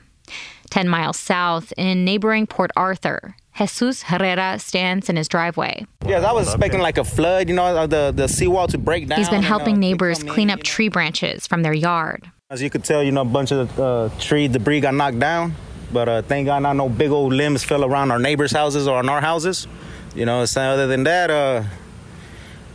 10 0.70 0.88
miles 0.88 1.16
south 1.16 1.72
in 1.76 2.04
neighboring 2.04 2.46
Port 2.46 2.70
Arthur, 2.76 3.36
Jesus 3.56 4.02
Herrera 4.02 4.58
stands 4.58 5.08
in 5.08 5.16
his 5.16 5.28
driveway. 5.28 5.86
Yeah, 6.06 6.20
I 6.20 6.32
was 6.32 6.46
expecting 6.48 6.80
like 6.80 6.98
a 6.98 7.04
flood, 7.04 7.48
you 7.48 7.54
know, 7.54 7.86
the, 7.86 8.12
the 8.14 8.28
seawall 8.28 8.68
to 8.68 8.78
break 8.78 9.08
down. 9.08 9.18
He's 9.18 9.28
been 9.28 9.42
helping 9.42 9.74
and, 9.74 9.84
uh, 9.84 9.88
neighbors 9.88 10.22
clean 10.22 10.50
up 10.50 10.62
tree 10.62 10.88
branches 10.88 11.46
from 11.46 11.62
their 11.62 11.72
yard. 11.72 12.30
As 12.50 12.62
you 12.62 12.70
could 12.70 12.84
tell, 12.84 13.02
you 13.02 13.12
know, 13.12 13.22
a 13.22 13.24
bunch 13.24 13.52
of 13.52 13.80
uh, 13.80 14.10
tree 14.18 14.46
debris 14.48 14.80
got 14.80 14.94
knocked 14.94 15.18
down. 15.18 15.54
But 15.92 16.08
uh, 16.08 16.22
thank 16.22 16.46
God, 16.46 16.62
not 16.62 16.76
no 16.76 16.88
big 16.88 17.10
old 17.10 17.32
limbs 17.32 17.64
fell 17.64 17.84
around 17.84 18.10
our 18.10 18.18
neighbors' 18.18 18.52
houses 18.52 18.86
or 18.86 18.98
on 18.98 19.08
our 19.08 19.20
houses. 19.20 19.66
You 20.14 20.26
know, 20.26 20.44
so 20.44 20.60
other 20.60 20.86
than 20.86 21.04
that, 21.04 21.30
uh, 21.30 21.62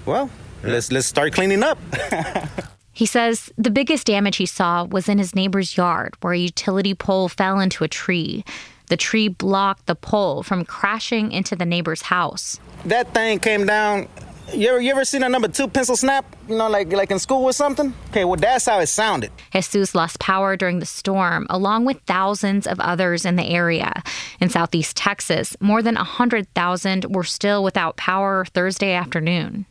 well, 0.05 0.29
let's 0.63 0.91
let's 0.91 1.07
start 1.07 1.33
cleaning 1.33 1.63
up. 1.63 1.77
He 2.93 3.05
says 3.05 3.51
the 3.57 3.71
biggest 3.71 4.05
damage 4.05 4.37
he 4.37 4.45
saw 4.45 4.83
was 4.83 5.07
in 5.07 5.17
his 5.17 5.33
neighbor's 5.33 5.77
yard, 5.77 6.15
where 6.21 6.33
a 6.33 6.37
utility 6.37 6.93
pole 6.93 7.29
fell 7.29 7.59
into 7.59 7.83
a 7.83 7.87
tree. 7.87 8.43
The 8.91 8.97
tree 8.97 9.30
blocked 9.30 9.86
the 9.86 9.95
pole 9.95 10.43
from 10.43 10.65
crashing 10.65 11.32
into 11.32 11.56
the 11.56 11.65
neighbor's 11.65 12.01
house. 12.01 12.60
that 12.84 13.13
thing 13.13 13.39
came 13.39 13.65
down. 13.65 14.10
You 14.54 14.67
ever 14.67 14.82
you 14.82 14.91
ever 14.91 15.06
seen 15.06 15.23
a 15.23 15.30
number 15.30 15.47
two 15.47 15.69
pencil 15.69 15.95
snap? 15.95 16.25
You 16.49 16.58
know, 16.58 16.67
like 16.67 16.91
like 16.91 17.10
in 17.10 17.17
school 17.17 17.45
or 17.45 17.54
something. 17.54 17.93
Okay, 18.10 18.25
well 18.25 18.36
that's 18.36 18.65
how 18.65 18.80
it 18.82 18.88
sounded. 18.88 19.32
Jesus 19.54 19.95
lost 19.95 20.19
power 20.19 20.58
during 20.58 20.80
the 20.80 20.86
storm, 20.86 21.47
along 21.49 21.86
with 21.86 22.01
thousands 22.06 22.67
of 22.67 22.82
others 22.82 23.23
in 23.23 23.38
the 23.38 23.45
area. 23.45 24.04
In 24.41 24.49
southeast 24.49 24.97
Texas, 24.97 25.56
more 25.62 25.82
than 25.82 25.95
100,000 25.95 27.15
were 27.15 27.23
still 27.23 27.63
without 27.63 27.95
power 27.95 28.43
Thursday 28.43 28.91
afternoon. 28.91 29.65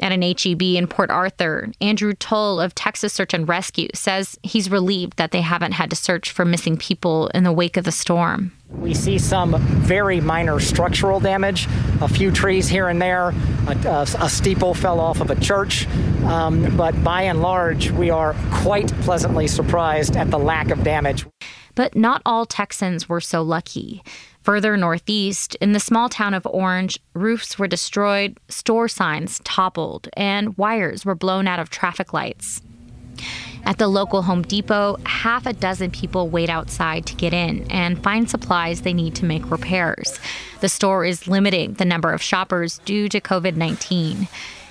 At 0.00 0.12
an 0.12 0.22
HEB 0.22 0.62
in 0.62 0.86
Port 0.86 1.10
Arthur, 1.10 1.70
Andrew 1.82 2.14
Toll 2.14 2.58
of 2.58 2.74
Texas 2.74 3.12
Search 3.12 3.34
and 3.34 3.46
Rescue 3.46 3.88
says 3.92 4.38
he's 4.42 4.70
relieved 4.70 5.18
that 5.18 5.30
they 5.30 5.42
haven't 5.42 5.72
had 5.72 5.90
to 5.90 5.96
search 5.96 6.30
for 6.30 6.46
missing 6.46 6.78
people 6.78 7.26
in 7.34 7.44
the 7.44 7.52
wake 7.52 7.76
of 7.76 7.84
the 7.84 7.92
storm. 7.92 8.52
We 8.70 8.94
see 8.94 9.18
some 9.18 9.60
very 9.60 10.22
minor 10.22 10.58
structural 10.58 11.20
damage, 11.20 11.68
a 12.00 12.08
few 12.08 12.30
trees 12.30 12.66
here 12.66 12.88
and 12.88 13.02
there, 13.02 13.34
a, 13.66 13.76
a, 13.84 14.06
a 14.20 14.28
steeple 14.30 14.72
fell 14.72 15.00
off 15.00 15.20
of 15.20 15.30
a 15.30 15.38
church, 15.38 15.86
um, 16.24 16.74
but 16.78 17.04
by 17.04 17.22
and 17.22 17.42
large, 17.42 17.90
we 17.90 18.08
are 18.08 18.34
quite 18.52 18.90
pleasantly 19.02 19.48
surprised 19.48 20.16
at 20.16 20.30
the 20.30 20.38
lack 20.38 20.70
of 20.70 20.82
damage. 20.82 21.26
But 21.74 21.94
not 21.94 22.22
all 22.24 22.46
Texans 22.46 23.08
were 23.08 23.20
so 23.20 23.42
lucky. 23.42 24.02
Further 24.50 24.76
northeast, 24.76 25.54
in 25.60 25.74
the 25.74 25.78
small 25.78 26.08
town 26.08 26.34
of 26.34 26.44
Orange, 26.44 26.98
roofs 27.14 27.56
were 27.56 27.68
destroyed, 27.68 28.36
store 28.48 28.88
signs 28.88 29.40
toppled, 29.44 30.08
and 30.14 30.58
wires 30.58 31.04
were 31.04 31.14
blown 31.14 31.46
out 31.46 31.60
of 31.60 31.70
traffic 31.70 32.12
lights. 32.12 32.60
At 33.64 33.78
the 33.78 33.86
local 33.86 34.22
Home 34.22 34.42
Depot, 34.42 34.96
half 35.06 35.46
a 35.46 35.52
dozen 35.52 35.92
people 35.92 36.28
wait 36.28 36.50
outside 36.50 37.06
to 37.06 37.14
get 37.14 37.32
in 37.32 37.70
and 37.70 38.02
find 38.02 38.28
supplies 38.28 38.80
they 38.80 38.92
need 38.92 39.14
to 39.14 39.24
make 39.24 39.48
repairs. 39.48 40.18
The 40.60 40.68
store 40.68 41.04
is 41.04 41.28
limiting 41.28 41.74
the 41.74 41.84
number 41.84 42.12
of 42.12 42.20
shoppers 42.20 42.78
due 42.78 43.08
to 43.08 43.20
COVID 43.20 43.54
19. 43.54 44.26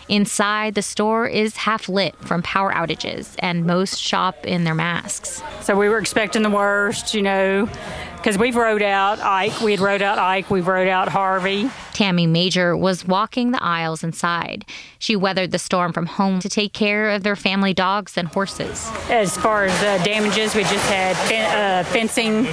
Inside, 0.09 0.73
the 0.73 0.81
store 0.81 1.27
is 1.27 1.55
half 1.55 1.87
lit 1.87 2.15
from 2.17 2.41
power 2.41 2.73
outages, 2.73 3.35
and 3.39 3.67
most 3.67 4.01
shop 4.01 4.43
in 4.43 4.63
their 4.63 4.73
masks. 4.73 5.43
So 5.61 5.77
we 5.77 5.87
were 5.87 5.99
expecting 5.99 6.41
the 6.41 6.49
worst, 6.49 7.13
you 7.13 7.21
know, 7.21 7.69
because 8.19 8.37
we've 8.37 8.55
rode 8.55 8.81
out 8.81 9.19
Ike. 9.21 9.61
We 9.61 9.71
had 9.71 9.79
rode 9.79 10.01
out 10.01 10.19
Ike. 10.19 10.49
We've 10.51 10.67
rode 10.67 10.89
out 10.89 11.07
Harvey. 11.07 11.69
Tammy 11.93 12.27
Major 12.27 12.75
was 12.75 13.05
walking 13.05 13.51
the 13.51 13.63
aisles 13.63 14.03
inside. 14.03 14.65
She 14.99 15.15
weathered 15.15 15.51
the 15.51 15.59
storm 15.59 15.93
from 15.93 16.05
home 16.05 16.39
to 16.41 16.49
take 16.49 16.73
care 16.73 17.09
of 17.09 17.23
their 17.23 17.35
family 17.35 17.73
dogs 17.73 18.17
and 18.17 18.27
horses. 18.27 18.89
As 19.09 19.37
far 19.37 19.65
as 19.65 19.83
uh, 19.83 20.03
damages, 20.03 20.53
we 20.53 20.63
just 20.63 20.89
had 20.89 21.15
fen- 21.15 21.57
uh, 21.57 21.89
fencing 21.89 22.43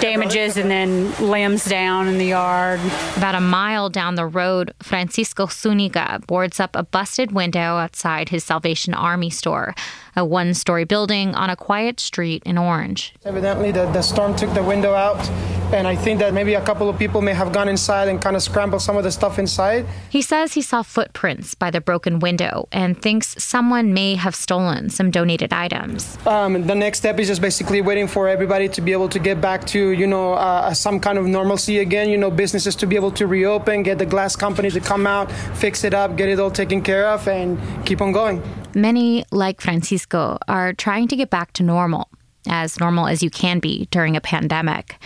damages 0.00 0.56
and 0.56 0.70
then 0.70 1.12
limbs 1.20 1.64
down 1.64 2.08
in 2.08 2.18
the 2.18 2.26
yard. 2.26 2.80
About 3.16 3.34
a 3.34 3.40
mile 3.40 3.90
down 3.90 4.14
the 4.14 4.26
road, 4.26 4.72
Francisco 4.82 5.46
Zuniga 5.46 6.20
boards 6.26 6.60
up 6.60 6.74
a 6.74 6.84
busted 6.84 7.32
window 7.32 7.76
outside 7.76 8.28
his 8.28 8.44
Salvation 8.44 8.94
Army 8.94 9.30
store, 9.30 9.74
a 10.16 10.24
one 10.24 10.54
story 10.54 10.84
building 10.84 11.34
on 11.34 11.50
a 11.50 11.56
quiet 11.56 12.00
street 12.00 12.42
in 12.46 12.56
Orange. 12.56 13.14
Evidently, 13.24 13.70
the, 13.70 13.86
the 13.92 14.02
storm 14.02 14.34
took 14.34 14.52
the 14.54 14.62
window 14.62 14.94
out, 14.94 15.28
and 15.72 15.86
I 15.86 15.94
think 15.94 16.20
that 16.20 16.32
maybe 16.32 16.54
a 16.54 16.62
couple 16.62 16.88
of 16.88 16.98
people 16.98 17.20
may 17.20 17.34
have 17.34 17.52
gone 17.52 17.68
inside 17.68 18.08
and 18.08 18.20
kind 18.20 18.36
of 18.36 18.42
scrambled 18.42 18.82
some 18.82 18.96
of 18.96 19.04
the 19.04 19.12
stuff 19.12 19.38
inside. 19.38 19.86
He 20.08 20.22
says 20.22 20.54
he 20.54 20.62
saw 20.62 20.82
footprints 20.82 21.54
by 21.54 21.70
the 21.70 21.80
broken 21.80 22.18
window 22.18 22.68
and 22.72 23.00
thinks 23.00 23.34
someone 23.42 23.92
may 23.92 24.14
have 24.14 24.34
stolen 24.34 24.90
some 24.90 25.10
donated 25.10 25.52
items. 25.52 26.16
Um, 26.26 26.66
the 26.66 26.74
next 26.74 26.98
step 26.98 27.18
is 27.18 27.28
just 27.28 27.42
basically 27.42 27.80
waiting 27.82 28.08
for 28.08 28.28
everybody 28.28 28.68
to 28.70 28.80
be 28.80 28.92
able 28.92 29.08
to 29.10 29.18
get 29.18 29.40
back 29.40 29.66
to, 29.68 29.90
you 29.90 30.06
know, 30.06 30.34
uh, 30.34 30.72
some 30.72 31.00
kind 31.00 31.18
of 31.18 31.26
normalcy 31.26 31.78
again. 31.80 32.08
You 32.08 32.16
know, 32.16 32.30
businesses 32.30 32.74
to 32.76 32.86
be 32.86 32.96
able 32.96 33.10
to 33.12 33.26
reopen, 33.26 33.82
get 33.82 33.98
the 33.98 34.06
glass 34.06 34.36
company 34.36 34.70
to 34.70 34.80
come 34.80 35.06
out, 35.06 35.30
fix 35.56 35.84
it 35.84 35.92
up, 35.92 36.16
get 36.16 36.28
it 36.28 36.40
all 36.40 36.50
taken 36.50 36.80
care 36.80 37.06
of, 37.08 37.26
and 37.28 37.58
keep 37.84 38.00
on 38.00 38.12
going. 38.12 38.42
Many, 38.74 39.24
like 39.32 39.62
Francisco, 39.62 40.05
are 40.14 40.72
trying 40.72 41.08
to 41.08 41.16
get 41.16 41.30
back 41.30 41.52
to 41.54 41.62
normal, 41.62 42.08
as 42.48 42.78
normal 42.80 43.06
as 43.06 43.22
you 43.22 43.30
can 43.30 43.58
be 43.58 43.86
during 43.90 44.16
a 44.16 44.20
pandemic. 44.20 44.96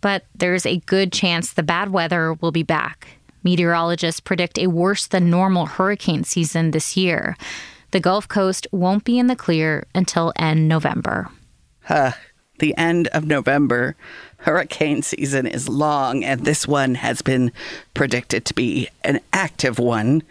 But 0.00 0.24
there's 0.34 0.66
a 0.66 0.78
good 0.80 1.12
chance 1.12 1.52
the 1.52 1.62
bad 1.62 1.90
weather 1.90 2.34
will 2.34 2.52
be 2.52 2.62
back. 2.62 3.08
Meteorologists 3.42 4.20
predict 4.20 4.58
a 4.58 4.66
worse 4.66 5.06
than 5.06 5.30
normal 5.30 5.66
hurricane 5.66 6.24
season 6.24 6.70
this 6.70 6.96
year. 6.96 7.36
The 7.90 8.00
Gulf 8.00 8.28
Coast 8.28 8.66
won't 8.70 9.04
be 9.04 9.18
in 9.18 9.26
the 9.26 9.36
clear 9.36 9.86
until 9.94 10.32
end 10.36 10.68
November. 10.68 11.28
Huh. 11.84 12.12
The 12.58 12.76
end 12.76 13.08
of 13.08 13.24
November. 13.26 13.96
Hurricane 14.38 15.02
season 15.02 15.46
is 15.46 15.68
long, 15.68 16.22
and 16.22 16.44
this 16.44 16.68
one 16.68 16.94
has 16.96 17.22
been 17.22 17.52
predicted 17.94 18.44
to 18.46 18.54
be 18.54 18.88
an 19.02 19.20
active 19.32 19.78
one. 19.78 20.22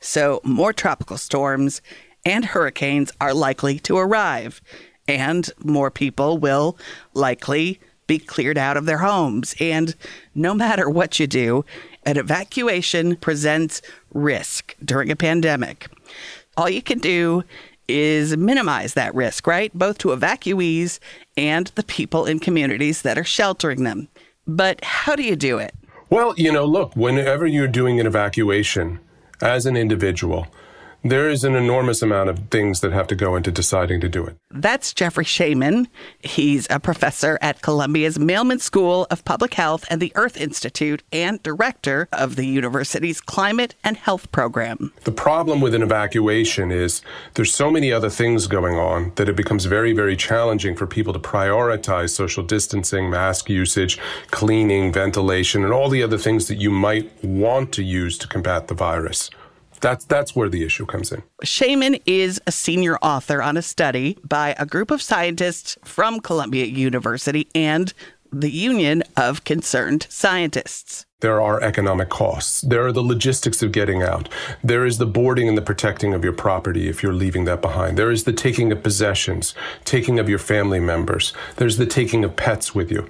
So, 0.00 0.40
more 0.44 0.72
tropical 0.72 1.16
storms 1.16 1.80
and 2.28 2.44
hurricanes 2.44 3.10
are 3.20 3.32
likely 3.32 3.78
to 3.80 3.96
arrive, 3.96 4.60
and 5.08 5.50
more 5.64 5.90
people 5.90 6.36
will 6.36 6.76
likely 7.14 7.80
be 8.06 8.18
cleared 8.18 8.58
out 8.58 8.76
of 8.76 8.84
their 8.86 8.98
homes. 8.98 9.54
And 9.58 9.94
no 10.34 10.54
matter 10.54 10.90
what 10.90 11.18
you 11.18 11.26
do, 11.26 11.64
an 12.04 12.18
evacuation 12.18 13.16
presents 13.16 13.80
risk 14.12 14.76
during 14.84 15.10
a 15.10 15.16
pandemic. 15.16 15.88
All 16.56 16.68
you 16.68 16.82
can 16.82 16.98
do 16.98 17.44
is 17.88 18.36
minimize 18.36 18.92
that 18.94 19.14
risk, 19.14 19.46
right? 19.46 19.72
Both 19.72 19.98
to 19.98 20.08
evacuees 20.08 20.98
and 21.36 21.68
the 21.68 21.82
people 21.82 22.26
in 22.26 22.40
communities 22.40 23.02
that 23.02 23.16
are 23.16 23.24
sheltering 23.24 23.84
them. 23.84 24.08
But 24.46 24.84
how 24.84 25.16
do 25.16 25.22
you 25.22 25.36
do 25.36 25.58
it? 25.58 25.74
Well, 26.10 26.34
you 26.36 26.52
know, 26.52 26.66
look, 26.66 26.94
whenever 26.94 27.46
you're 27.46 27.68
doing 27.68 28.00
an 28.00 28.06
evacuation 28.06 29.00
as 29.40 29.64
an 29.66 29.76
individual, 29.76 30.46
there 31.04 31.28
is 31.28 31.44
an 31.44 31.54
enormous 31.54 32.02
amount 32.02 32.28
of 32.28 32.38
things 32.50 32.80
that 32.80 32.92
have 32.92 33.06
to 33.06 33.14
go 33.14 33.36
into 33.36 33.52
deciding 33.52 34.00
to 34.00 34.08
do 34.08 34.26
it. 34.26 34.36
That's 34.50 34.92
Jeffrey 34.92 35.24
Shaman. 35.24 35.88
He's 36.20 36.66
a 36.70 36.80
professor 36.80 37.38
at 37.40 37.62
Columbia's 37.62 38.18
Mailman 38.18 38.58
School 38.58 39.06
of 39.10 39.24
Public 39.24 39.54
Health 39.54 39.84
and 39.90 40.00
the 40.00 40.12
Earth 40.16 40.36
Institute 40.36 41.02
and 41.12 41.42
director 41.42 42.08
of 42.12 42.36
the 42.36 42.46
university's 42.46 43.20
Climate 43.20 43.74
and 43.84 43.96
Health 43.96 44.32
Program. 44.32 44.92
The 45.04 45.12
problem 45.12 45.60
with 45.60 45.74
an 45.74 45.82
evacuation 45.82 46.72
is 46.72 47.02
there's 47.34 47.54
so 47.54 47.70
many 47.70 47.92
other 47.92 48.10
things 48.10 48.46
going 48.46 48.76
on 48.76 49.12
that 49.14 49.28
it 49.28 49.36
becomes 49.36 49.66
very, 49.66 49.92
very 49.92 50.16
challenging 50.16 50.74
for 50.74 50.86
people 50.86 51.12
to 51.12 51.18
prioritize 51.18 52.10
social 52.10 52.42
distancing, 52.42 53.08
mask 53.08 53.48
usage, 53.48 53.98
cleaning, 54.30 54.92
ventilation, 54.92 55.62
and 55.62 55.72
all 55.72 55.88
the 55.88 56.02
other 56.02 56.18
things 56.18 56.48
that 56.48 56.56
you 56.56 56.70
might 56.70 57.12
want 57.22 57.72
to 57.72 57.82
use 57.84 58.18
to 58.18 58.26
combat 58.26 58.68
the 58.68 58.74
virus. 58.74 59.30
That's 59.80 60.04
that's 60.04 60.34
where 60.34 60.48
the 60.48 60.64
issue 60.64 60.86
comes 60.86 61.12
in. 61.12 61.22
Shaman 61.42 61.98
is 62.06 62.40
a 62.46 62.52
senior 62.52 62.96
author 62.98 63.42
on 63.42 63.56
a 63.56 63.62
study 63.62 64.18
by 64.24 64.54
a 64.58 64.66
group 64.66 64.90
of 64.90 65.02
scientists 65.02 65.76
from 65.84 66.20
Columbia 66.20 66.66
University 66.66 67.48
and 67.54 67.92
the 68.32 68.50
Union 68.50 69.02
of 69.16 69.44
Concerned 69.44 70.06
Scientists. 70.10 71.06
There 71.20 71.40
are 71.40 71.60
economic 71.60 72.10
costs. 72.10 72.60
There 72.60 72.86
are 72.86 72.92
the 72.92 73.02
logistics 73.02 73.60
of 73.60 73.72
getting 73.72 74.04
out. 74.04 74.28
There 74.62 74.86
is 74.86 74.98
the 74.98 75.06
boarding 75.06 75.48
and 75.48 75.58
the 75.58 75.62
protecting 75.62 76.14
of 76.14 76.22
your 76.22 76.32
property 76.32 76.88
if 76.88 77.02
you're 77.02 77.12
leaving 77.12 77.44
that 77.46 77.60
behind. 77.60 77.98
There 77.98 78.12
is 78.12 78.22
the 78.22 78.32
taking 78.32 78.70
of 78.70 78.84
possessions, 78.84 79.52
taking 79.84 80.20
of 80.20 80.28
your 80.28 80.38
family 80.38 80.78
members. 80.78 81.32
There's 81.56 81.76
the 81.76 81.86
taking 81.86 82.22
of 82.22 82.36
pets 82.36 82.72
with 82.72 82.92
you. 82.92 83.08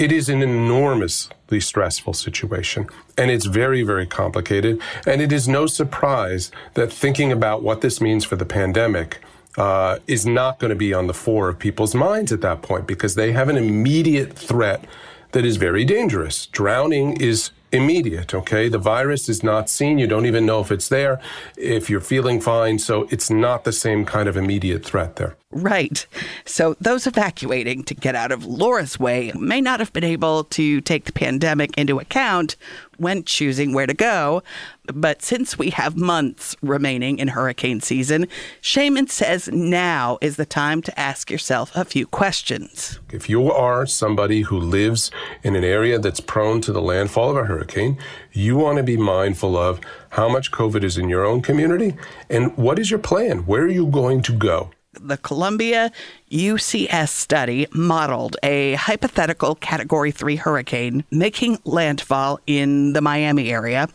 It 0.00 0.12
is 0.12 0.30
an 0.30 0.40
enormously 0.40 1.60
stressful 1.60 2.14
situation, 2.14 2.88
and 3.18 3.30
it's 3.30 3.44
very, 3.44 3.82
very 3.82 4.06
complicated. 4.06 4.80
And 5.06 5.20
it 5.20 5.30
is 5.30 5.46
no 5.46 5.66
surprise 5.66 6.50
that 6.72 6.90
thinking 6.90 7.30
about 7.30 7.62
what 7.62 7.82
this 7.82 8.00
means 8.00 8.24
for 8.24 8.36
the 8.36 8.46
pandemic 8.46 9.20
uh, 9.58 9.98
is 10.06 10.24
not 10.24 10.58
going 10.58 10.70
to 10.70 10.74
be 10.74 10.94
on 10.94 11.06
the 11.06 11.12
fore 11.12 11.50
of 11.50 11.58
people's 11.58 11.94
minds 11.94 12.32
at 12.32 12.40
that 12.40 12.62
point 12.62 12.86
because 12.86 13.14
they 13.14 13.32
have 13.32 13.50
an 13.50 13.58
immediate 13.58 14.32
threat 14.32 14.86
that 15.32 15.44
is 15.44 15.58
very 15.58 15.84
dangerous. 15.84 16.46
Drowning 16.46 17.20
is 17.20 17.50
immediate, 17.70 18.32
okay? 18.32 18.70
The 18.70 18.78
virus 18.78 19.28
is 19.28 19.42
not 19.42 19.68
seen. 19.68 19.98
You 19.98 20.06
don't 20.06 20.24
even 20.24 20.46
know 20.46 20.60
if 20.62 20.72
it's 20.72 20.88
there, 20.88 21.20
if 21.58 21.90
you're 21.90 22.00
feeling 22.00 22.40
fine. 22.40 22.78
So 22.78 23.06
it's 23.10 23.28
not 23.28 23.64
the 23.64 23.72
same 23.72 24.06
kind 24.06 24.30
of 24.30 24.38
immediate 24.38 24.82
threat 24.82 25.16
there. 25.16 25.36
Right. 25.52 26.06
So 26.44 26.76
those 26.80 27.08
evacuating 27.08 27.82
to 27.84 27.94
get 27.94 28.14
out 28.14 28.30
of 28.30 28.46
Laura's 28.46 29.00
way 29.00 29.32
may 29.34 29.60
not 29.60 29.80
have 29.80 29.92
been 29.92 30.04
able 30.04 30.44
to 30.44 30.80
take 30.80 31.06
the 31.06 31.12
pandemic 31.12 31.76
into 31.76 31.98
account 31.98 32.54
when 32.98 33.24
choosing 33.24 33.74
where 33.74 33.88
to 33.88 33.94
go. 33.94 34.44
But 34.86 35.22
since 35.22 35.58
we 35.58 35.70
have 35.70 35.96
months 35.96 36.54
remaining 36.62 37.18
in 37.18 37.26
hurricane 37.26 37.80
season, 37.80 38.28
Shaman 38.60 39.08
says 39.08 39.48
now 39.48 40.18
is 40.20 40.36
the 40.36 40.46
time 40.46 40.82
to 40.82 41.00
ask 41.00 41.32
yourself 41.32 41.74
a 41.74 41.84
few 41.84 42.06
questions. 42.06 43.00
If 43.10 43.28
you 43.28 43.50
are 43.50 43.86
somebody 43.86 44.42
who 44.42 44.56
lives 44.56 45.10
in 45.42 45.56
an 45.56 45.64
area 45.64 45.98
that's 45.98 46.20
prone 46.20 46.60
to 46.60 46.72
the 46.72 46.82
landfall 46.82 47.30
of 47.30 47.36
a 47.38 47.44
hurricane, 47.44 47.98
you 48.30 48.56
want 48.56 48.76
to 48.76 48.84
be 48.84 48.96
mindful 48.96 49.56
of 49.56 49.80
how 50.10 50.28
much 50.28 50.52
COVID 50.52 50.84
is 50.84 50.96
in 50.96 51.08
your 51.08 51.26
own 51.26 51.42
community 51.42 51.96
and 52.28 52.56
what 52.56 52.78
is 52.78 52.88
your 52.88 53.00
plan? 53.00 53.46
Where 53.46 53.62
are 53.62 53.68
you 53.68 53.88
going 53.88 54.22
to 54.22 54.32
go? 54.32 54.70
The 55.02 55.16
Columbia 55.16 55.90
UCS 56.30 57.08
study 57.08 57.66
modeled 57.72 58.36
a 58.42 58.74
hypothetical 58.74 59.54
Category 59.54 60.10
3 60.10 60.36
hurricane 60.36 61.04
making 61.10 61.58
landfall 61.64 62.40
in 62.46 62.92
the 62.92 63.00
Miami 63.00 63.50
area, 63.50 63.88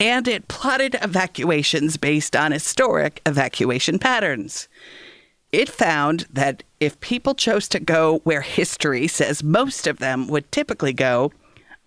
and 0.00 0.26
it 0.26 0.48
plotted 0.48 0.96
evacuations 1.02 1.96
based 1.96 2.34
on 2.34 2.52
historic 2.52 3.20
evacuation 3.26 3.98
patterns. 3.98 4.68
It 5.52 5.68
found 5.68 6.26
that 6.32 6.62
if 6.80 7.00
people 7.00 7.34
chose 7.34 7.68
to 7.68 7.80
go 7.80 8.20
where 8.24 8.42
history 8.42 9.06
says 9.06 9.42
most 9.42 9.86
of 9.86 9.98
them 9.98 10.28
would 10.28 10.50
typically 10.50 10.92
go, 10.92 11.32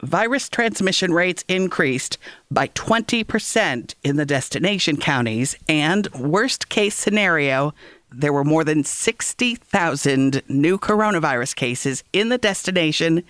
virus 0.02 0.50
transmission 0.50 1.14
rates 1.14 1.44
increased 1.48 2.18
by 2.50 2.68
20% 2.70 3.96
in 4.04 4.16
the 4.16 4.26
destination 4.26 4.98
counties, 4.98 5.58
and 5.68 6.08
worst 6.14 6.70
case 6.70 6.96
scenario, 6.96 7.74
there 8.12 8.34
were 8.34 8.44
more 8.44 8.64
than 8.64 8.84
60,000 8.84 10.42
new 10.48 10.78
coronavirus 10.78 11.56
cases 11.56 12.04
in 12.14 12.30
the 12.30 12.38
destination 12.38 13.24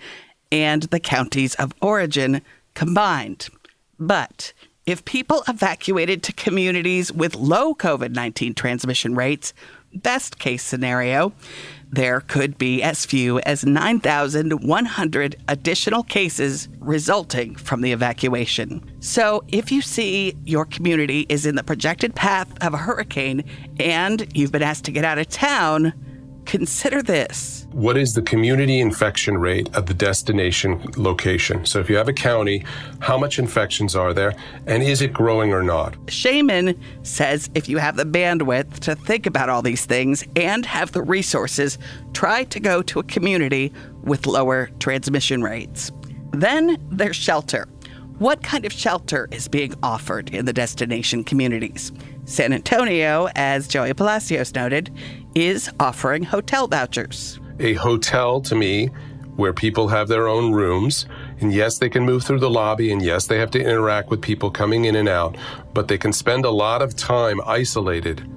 and 0.50 0.84
the 0.84 1.00
counties 1.00 1.54
of 1.56 1.72
origin 1.80 2.42
combined. 2.74 3.48
But 3.98 4.52
if 4.86 5.04
people 5.04 5.44
evacuated 5.46 6.22
to 6.24 6.32
communities 6.32 7.12
with 7.12 7.34
low 7.36 7.74
COVID 7.74 8.14
19 8.14 8.54
transmission 8.54 9.14
rates, 9.14 9.52
best 9.94 10.38
case 10.38 10.62
scenario, 10.62 11.32
there 11.92 12.20
could 12.20 12.56
be 12.56 12.82
as 12.82 13.04
few 13.04 13.40
as 13.40 13.64
9,100 13.64 15.36
additional 15.48 16.02
cases 16.04 16.68
resulting 16.78 17.56
from 17.56 17.80
the 17.80 17.92
evacuation. 17.92 18.82
So, 19.00 19.44
if 19.48 19.72
you 19.72 19.82
see 19.82 20.36
your 20.44 20.64
community 20.64 21.26
is 21.28 21.46
in 21.46 21.56
the 21.56 21.64
projected 21.64 22.14
path 22.14 22.52
of 22.60 22.74
a 22.74 22.78
hurricane 22.78 23.44
and 23.78 24.26
you've 24.36 24.52
been 24.52 24.62
asked 24.62 24.84
to 24.84 24.92
get 24.92 25.04
out 25.04 25.18
of 25.18 25.28
town, 25.28 25.92
consider 26.46 27.02
this. 27.02 27.66
What 27.72 27.96
is 27.96 28.14
the 28.14 28.22
community 28.22 28.80
infection 28.80 29.38
rate 29.38 29.68
at 29.74 29.86
the 29.86 29.94
destination 29.94 30.80
location? 30.96 31.64
So, 31.64 31.80
if 31.80 31.88
you 31.88 31.96
have 31.96 32.08
a 32.08 32.12
county, 32.12 32.64
how 33.00 33.16
much 33.18 33.38
infections 33.38 33.94
are 33.94 34.12
there, 34.12 34.34
and 34.66 34.82
is 34.82 35.02
it 35.02 35.12
growing 35.12 35.52
or 35.52 35.62
not? 35.62 35.96
Shaman 36.08 36.80
says 37.02 37.48
if 37.54 37.68
you 37.68 37.78
have 37.78 37.96
the 37.96 38.04
bandwidth 38.04 38.80
to 38.80 38.94
think 38.94 39.26
about 39.26 39.48
all 39.48 39.62
these 39.62 39.84
things 39.84 40.24
and 40.36 40.66
have 40.66 40.92
the 40.92 41.02
resources, 41.02 41.78
try 42.12 42.44
to 42.44 42.60
go 42.60 42.82
to 42.82 42.98
a 42.98 43.04
community 43.04 43.72
with 44.02 44.26
lower 44.26 44.70
transmission 44.78 45.42
rates. 45.42 45.92
Then 46.32 46.76
there's 46.90 47.16
shelter. 47.16 47.68
What 48.18 48.42
kind 48.42 48.66
of 48.66 48.72
shelter 48.72 49.28
is 49.30 49.48
being 49.48 49.74
offered 49.82 50.34
in 50.34 50.44
the 50.44 50.52
destination 50.52 51.24
communities? 51.24 51.90
San 52.26 52.52
Antonio, 52.52 53.28
as 53.34 53.66
Joey 53.66 53.94
Palacios 53.94 54.54
noted, 54.54 54.94
is 55.34 55.70
offering 55.78 56.24
hotel 56.24 56.66
vouchers. 56.66 57.40
A 57.58 57.74
hotel, 57.74 58.40
to 58.42 58.54
me, 58.54 58.90
where 59.36 59.52
people 59.52 59.88
have 59.88 60.08
their 60.08 60.28
own 60.28 60.52
rooms, 60.52 61.06
and 61.40 61.52
yes, 61.52 61.78
they 61.78 61.88
can 61.88 62.04
move 62.04 62.22
through 62.22 62.40
the 62.40 62.50
lobby, 62.50 62.92
and 62.92 63.02
yes, 63.02 63.26
they 63.26 63.38
have 63.38 63.50
to 63.52 63.60
interact 63.60 64.10
with 64.10 64.20
people 64.20 64.50
coming 64.50 64.84
in 64.84 64.96
and 64.96 65.08
out, 65.08 65.36
but 65.72 65.88
they 65.88 65.98
can 65.98 66.12
spend 66.12 66.44
a 66.44 66.50
lot 66.50 66.82
of 66.82 66.94
time 66.96 67.40
isolated 67.46 68.28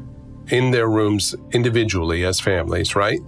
in 0.50 0.72
their 0.72 0.88
rooms 0.88 1.36
individually 1.52 2.26
as 2.26 2.40
families, 2.40 2.96
right? 2.96 3.20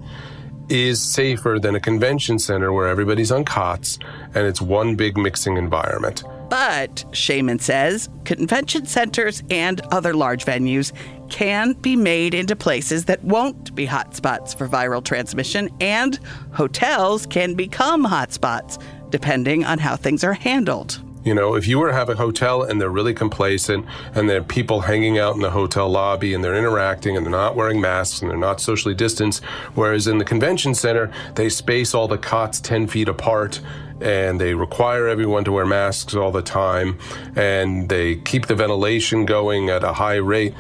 Is 0.70 1.02
safer 1.02 1.60
than 1.62 1.76
a 1.76 1.80
convention 1.80 2.40
center 2.40 2.72
where 2.74 2.88
everybody's 2.88 3.32
on 3.32 3.46
cots 3.46 4.00
and 4.34 4.48
it's 4.48 4.62
one 4.62 4.96
big 4.96 5.18
mixing 5.18 5.58
environment. 5.58 6.24
But, 6.56 7.04
Shaman 7.12 7.60
says, 7.60 8.08
convention 8.24 8.86
centers 8.86 9.44
and 9.50 9.82
other 9.92 10.14
large 10.14 10.46
venues 10.46 10.94
can 11.30 11.74
be 11.74 11.98
made 11.98 12.34
into 12.34 12.56
places 12.56 13.04
that 13.06 13.22
won't 13.26 13.76
be 13.76 13.86
hotspots 13.86 14.58
for 14.58 14.66
viral 14.66 15.04
transmission, 15.04 15.70
and 15.82 16.18
hotels 16.54 17.26
can 17.26 17.56
become 17.56 18.06
hotspots 18.06 18.82
depending 19.10 19.66
on 19.66 19.80
how 19.80 19.98
things 19.98 20.24
are 20.24 20.32
handled. 20.32 21.02
You 21.26 21.34
know, 21.34 21.56
if 21.56 21.68
you 21.68 21.78
were 21.78 21.90
to 21.90 21.94
have 21.94 22.08
a 22.08 22.16
hotel 22.16 22.64
and 22.64 22.80
they're 22.80 22.90
really 22.90 23.14
complacent 23.14 23.86
and 24.14 24.30
there 24.30 24.40
are 24.40 24.44
people 24.44 24.80
hanging 24.80 25.18
out 25.18 25.36
in 25.36 25.42
the 25.42 25.52
hotel 25.52 25.90
lobby 25.90 26.34
and 26.34 26.42
they're 26.42 26.56
interacting 26.56 27.18
and 27.18 27.26
they're 27.26 27.32
not 27.32 27.58
wearing 27.58 27.82
masks 27.82 28.22
and 28.22 28.32
they're 28.32 28.38
not 28.38 28.62
socially 28.62 28.96
distanced, 28.96 29.44
whereas 29.74 30.08
in 30.08 30.20
the 30.20 30.26
convention 30.26 30.74
center, 30.74 31.12
they 31.34 31.50
space 31.50 31.94
all 31.94 32.08
the 32.08 32.18
cots 32.18 32.62
10 32.62 32.88
feet 32.88 33.10
apart 33.10 33.60
and 34.02 34.40
they 34.40 34.54
require 34.54 35.08
everyone 35.08 35.44
to 35.46 35.52
wear 35.52 35.66
masks 35.66 36.16
all 36.16 36.32
the 36.32 36.42
time 36.42 36.98
and 37.36 37.90
they 37.90 38.16
keep 38.18 38.48
the 38.48 38.56
ventilation 38.56 39.26
going 39.26 39.70
at 39.70 39.84
a 39.84 39.94
high 39.94 40.16
rate, 40.16 40.54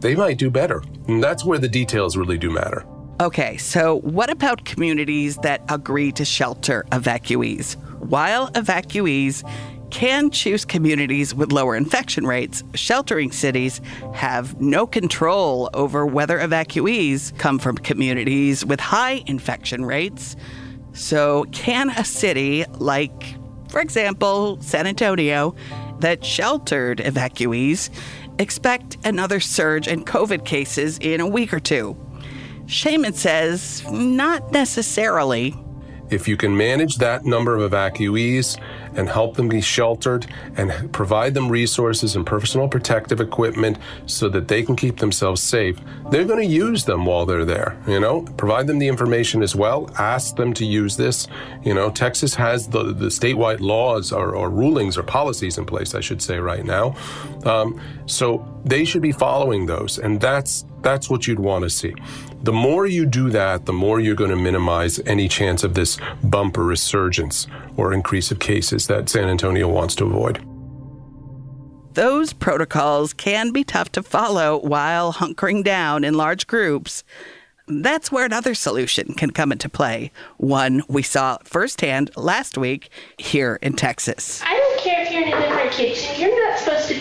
they 0.00 0.14
might 0.14 0.38
do 0.38 0.50
better. 0.50 0.82
And 1.08 1.22
that's 1.22 1.44
where 1.44 1.58
the 1.58 1.68
details 1.68 2.16
really 2.16 2.38
do 2.38 2.50
matter. 2.50 2.84
Okay, 3.20 3.56
so 3.56 4.00
what 4.00 4.30
about 4.30 4.64
communities 4.64 5.36
that 5.38 5.62
agree 5.68 6.10
to 6.12 6.24
shelter 6.24 6.84
evacuees? 6.90 7.74
While 8.00 8.50
evacuees 8.50 9.48
can 9.92 10.30
choose 10.30 10.64
communities 10.64 11.34
with 11.34 11.52
lower 11.52 11.76
infection 11.76 12.26
rates, 12.26 12.64
sheltering 12.74 13.30
cities 13.30 13.80
have 14.14 14.58
no 14.60 14.86
control 14.86 15.68
over 15.74 16.06
whether 16.06 16.38
evacuees 16.38 17.36
come 17.38 17.58
from 17.58 17.76
communities 17.76 18.64
with 18.64 18.80
high 18.80 19.22
infection 19.26 19.84
rates. 19.84 20.34
So, 20.92 21.44
can 21.52 21.90
a 21.90 22.04
city 22.04 22.64
like, 22.78 23.36
for 23.68 23.80
example, 23.80 24.60
San 24.60 24.86
Antonio, 24.86 25.54
that 26.00 26.24
sheltered 26.24 26.98
evacuees 26.98 27.90
expect 28.38 28.98
another 29.04 29.40
surge 29.40 29.88
in 29.88 30.04
COVID 30.04 30.44
cases 30.44 30.98
in 30.98 31.20
a 31.20 31.26
week 31.26 31.54
or 31.54 31.60
two? 31.60 31.96
Shaman 32.66 33.14
says 33.14 33.84
not 33.90 34.52
necessarily. 34.52 35.54
If 36.10 36.28
you 36.28 36.36
can 36.36 36.56
manage 36.56 36.96
that 36.96 37.24
number 37.24 37.56
of 37.56 37.70
evacuees 37.70 38.58
and 38.94 39.08
help 39.08 39.36
them 39.36 39.48
be 39.48 39.60
sheltered 39.60 40.26
and 40.56 40.92
provide 40.92 41.34
them 41.34 41.48
resources 41.48 42.16
and 42.16 42.26
personal 42.26 42.68
protective 42.68 43.20
equipment 43.20 43.78
so 44.06 44.28
that 44.28 44.48
they 44.48 44.62
can 44.62 44.76
keep 44.76 44.98
themselves 44.98 45.42
safe, 45.42 45.78
they're 46.10 46.24
going 46.24 46.38
to 46.38 46.54
use 46.54 46.84
them 46.84 47.06
while 47.06 47.26
they're 47.26 47.44
there. 47.44 47.78
You 47.86 48.00
know, 48.00 48.22
provide 48.36 48.66
them 48.66 48.78
the 48.78 48.88
information 48.88 49.42
as 49.42 49.54
well. 49.54 49.90
Ask 49.98 50.36
them 50.36 50.52
to 50.54 50.64
use 50.64 50.96
this. 50.96 51.26
You 51.62 51.74
know, 51.74 51.90
Texas 51.90 52.34
has 52.34 52.68
the, 52.68 52.92
the 52.92 53.06
statewide 53.06 53.60
laws 53.60 54.12
or, 54.12 54.34
or 54.34 54.50
rulings 54.50 54.96
or 54.96 55.02
policies 55.02 55.58
in 55.58 55.64
place, 55.64 55.94
I 55.94 56.00
should 56.00 56.22
say, 56.22 56.38
right 56.38 56.64
now. 56.64 56.96
Um, 57.44 57.80
so 58.06 58.46
they 58.64 58.84
should 58.84 59.02
be 59.02 59.12
following 59.12 59.66
those. 59.66 59.98
And 59.98 60.20
that's 60.20 60.64
that's 60.82 61.08
what 61.08 61.26
you'd 61.26 61.38
want 61.38 61.62
to 61.62 61.70
see. 61.70 61.94
The 62.42 62.52
more 62.52 62.86
you 62.86 63.06
do 63.06 63.30
that, 63.30 63.66
the 63.66 63.72
more 63.72 64.00
you're 64.00 64.16
going 64.16 64.30
to 64.30 64.36
minimize 64.36 64.98
any 65.06 65.28
chance 65.28 65.62
of 65.62 65.74
this 65.74 65.96
bumper 66.24 66.64
resurgence 66.64 67.46
or 67.76 67.92
increase 67.92 68.32
of 68.32 68.40
cases 68.40 68.81
that 68.86 69.08
San 69.08 69.28
Antonio 69.28 69.68
wants 69.68 69.94
to 69.96 70.04
avoid. 70.04 70.44
Those 71.94 72.32
protocols 72.32 73.12
can 73.12 73.50
be 73.50 73.64
tough 73.64 73.92
to 73.92 74.02
follow 74.02 74.58
while 74.58 75.12
hunkering 75.12 75.62
down 75.62 76.04
in 76.04 76.14
large 76.14 76.46
groups. 76.46 77.04
That's 77.68 78.10
where 78.10 78.24
another 78.24 78.54
solution 78.54 79.14
can 79.14 79.30
come 79.30 79.52
into 79.52 79.68
play, 79.68 80.10
one 80.38 80.82
we 80.88 81.02
saw 81.02 81.38
firsthand 81.44 82.10
last 82.16 82.58
week 82.58 82.90
here 83.18 83.58
in 83.62 83.74
Texas. 83.74 84.42
I 84.44 84.56
don't 84.56 84.80
care 84.80 85.02
if 85.02 85.12
you're 85.12 85.22
in 85.22 85.32
a 85.32 85.40
different 85.40 85.70
kitchen. 85.70 86.20
You're 86.20 86.48
not 86.48 86.51
supposed 86.51 86.51
to 86.51 86.51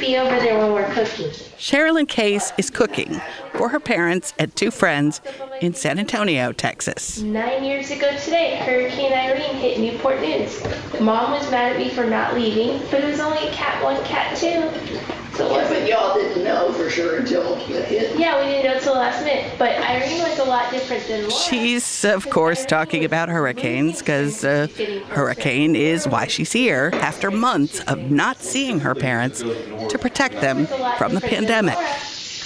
be 0.01 0.17
over 0.17 0.35
there 0.39 0.57
when 0.57 0.73
we're 0.73 0.91
cooking. 0.93 1.27
Sherilyn 1.59 2.07
Case 2.07 2.51
is 2.57 2.71
cooking 2.71 3.21
for 3.53 3.69
her 3.69 3.79
parents 3.79 4.33
and 4.39 4.53
two 4.55 4.71
friends 4.71 5.21
in 5.61 5.75
San 5.75 5.99
Antonio, 5.99 6.51
Texas. 6.51 7.21
Nine 7.21 7.63
years 7.63 7.91
ago 7.91 8.09
today, 8.17 8.55
Hurricane 8.55 9.13
Irene 9.13 9.55
hit 9.57 9.79
Newport 9.79 10.19
News. 10.21 10.63
Mom 10.99 11.31
was 11.31 11.49
mad 11.51 11.73
at 11.73 11.77
me 11.77 11.89
for 11.89 12.03
not 12.03 12.33
leaving, 12.33 12.79
but 12.89 13.03
it 13.03 13.05
was 13.05 13.19
only 13.19 13.47
cat 13.49 13.83
one, 13.83 14.03
cat 14.03 14.35
two. 14.35 15.20
So 15.35 15.55
Yeah, 15.55 15.69
but 15.69 15.87
y'all 15.87 16.13
didn't 16.15 16.43
know 16.43 16.71
for 16.73 16.89
sure 16.89 17.19
until 17.19 17.55
it 17.55 17.85
hit. 17.85 18.19
Yeah, 18.19 18.39
we 18.39 18.51
didn't 18.51 18.71
know 18.71 18.79
till 18.79 18.93
the 18.93 18.99
last 18.99 19.23
minute. 19.23 19.53
But 19.57 19.77
Irene 19.77 20.21
was 20.23 20.39
a 20.39 20.43
lot 20.43 20.71
different 20.71 21.07
than 21.07 21.21
Laura. 21.21 21.31
She's, 21.31 22.05
of 22.05 22.29
course, 22.29 22.65
talking 22.65 23.05
about 23.05 23.29
hurricanes 23.29 23.99
because 23.99 24.43
uh, 24.43 24.67
hurricane 25.09 25.75
is 25.75 26.07
why 26.07 26.27
she's 26.27 26.51
here 26.51 26.91
after 26.95 27.31
months 27.31 27.79
of 27.81 28.11
not 28.11 28.39
seeing 28.39 28.79
her 28.81 28.95
parents 28.95 29.39
to 29.39 29.97
protect 29.99 30.41
them 30.41 30.67
from 30.97 31.15
the 31.15 31.21
pandemic. 31.21 31.77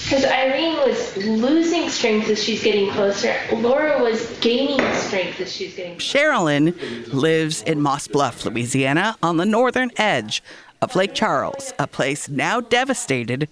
Because 0.06 0.24
Irene 0.26 0.76
was 0.78 1.17
losing 1.17 1.89
strength 1.89 2.30
as 2.30 2.43
she's 2.43 2.62
getting 2.62 2.91
closer. 2.91 3.36
Laura 3.52 4.00
was 4.04 4.38
gaining 4.39 4.80
strength 4.93 5.41
as 5.41 5.52
she's 5.52 5.76
getting 5.76 5.98
Sherilyn 5.98 7.12
lives 7.12 7.63
in 7.63 7.82
Moss 7.82 8.08
Bluff, 8.08 8.45
Louisiana, 8.45 9.17
on 9.24 9.38
the 9.38 9.48
northern 9.48 9.89
edge 9.98 10.43
of 10.82 10.96
Lake 10.96 11.14
Charles, 11.14 11.74
a 11.80 11.88
place 11.88 12.30
now 12.30 12.62
devastated 12.62 13.48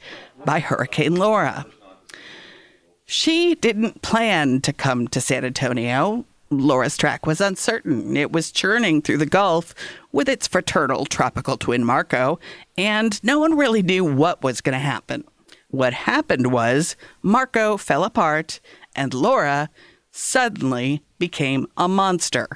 by 0.46 0.60
Hurricane 0.60 1.16
Laura. 1.16 1.66
She 3.06 3.56
didn't 3.56 4.02
plan 4.02 4.62
to 4.62 4.74
come 4.74 5.08
to 5.10 5.22
San 5.22 5.46
Antonio. 5.46 6.26
Laura's 6.50 6.98
track 6.98 7.26
was 7.26 7.42
uncertain. 7.42 8.16
It 8.16 8.32
was 8.32 8.52
churning 8.52 9.02
through 9.02 9.18
the 9.18 9.26
Gulf 9.26 9.74
with 10.12 10.30
its 10.30 10.48
fraternal 10.48 11.06
tropical 11.06 11.58
twin 11.58 11.84
Marco, 11.84 12.40
and 12.78 13.22
no 13.24 13.40
one 13.40 13.58
really 13.58 13.82
knew 13.82 14.06
what 14.06 14.44
was 14.44 14.62
going 14.62 14.74
to 14.74 14.80
happen. 14.80 15.24
What 15.70 15.94
happened 15.94 16.52
was 16.52 16.96
Marco 17.22 17.78
fell 17.78 18.04
apart, 18.04 18.60
and 18.96 19.14
Laura 19.14 19.70
suddenly 20.12 21.02
became 21.18 21.66
a 21.76 21.88
monster. 21.88 22.48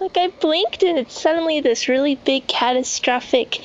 Like 0.00 0.16
I 0.16 0.28
blinked 0.40 0.82
and 0.82 0.98
it's 0.98 1.20
suddenly 1.20 1.60
this 1.60 1.86
really 1.86 2.14
big 2.16 2.46
catastrophic 2.46 3.60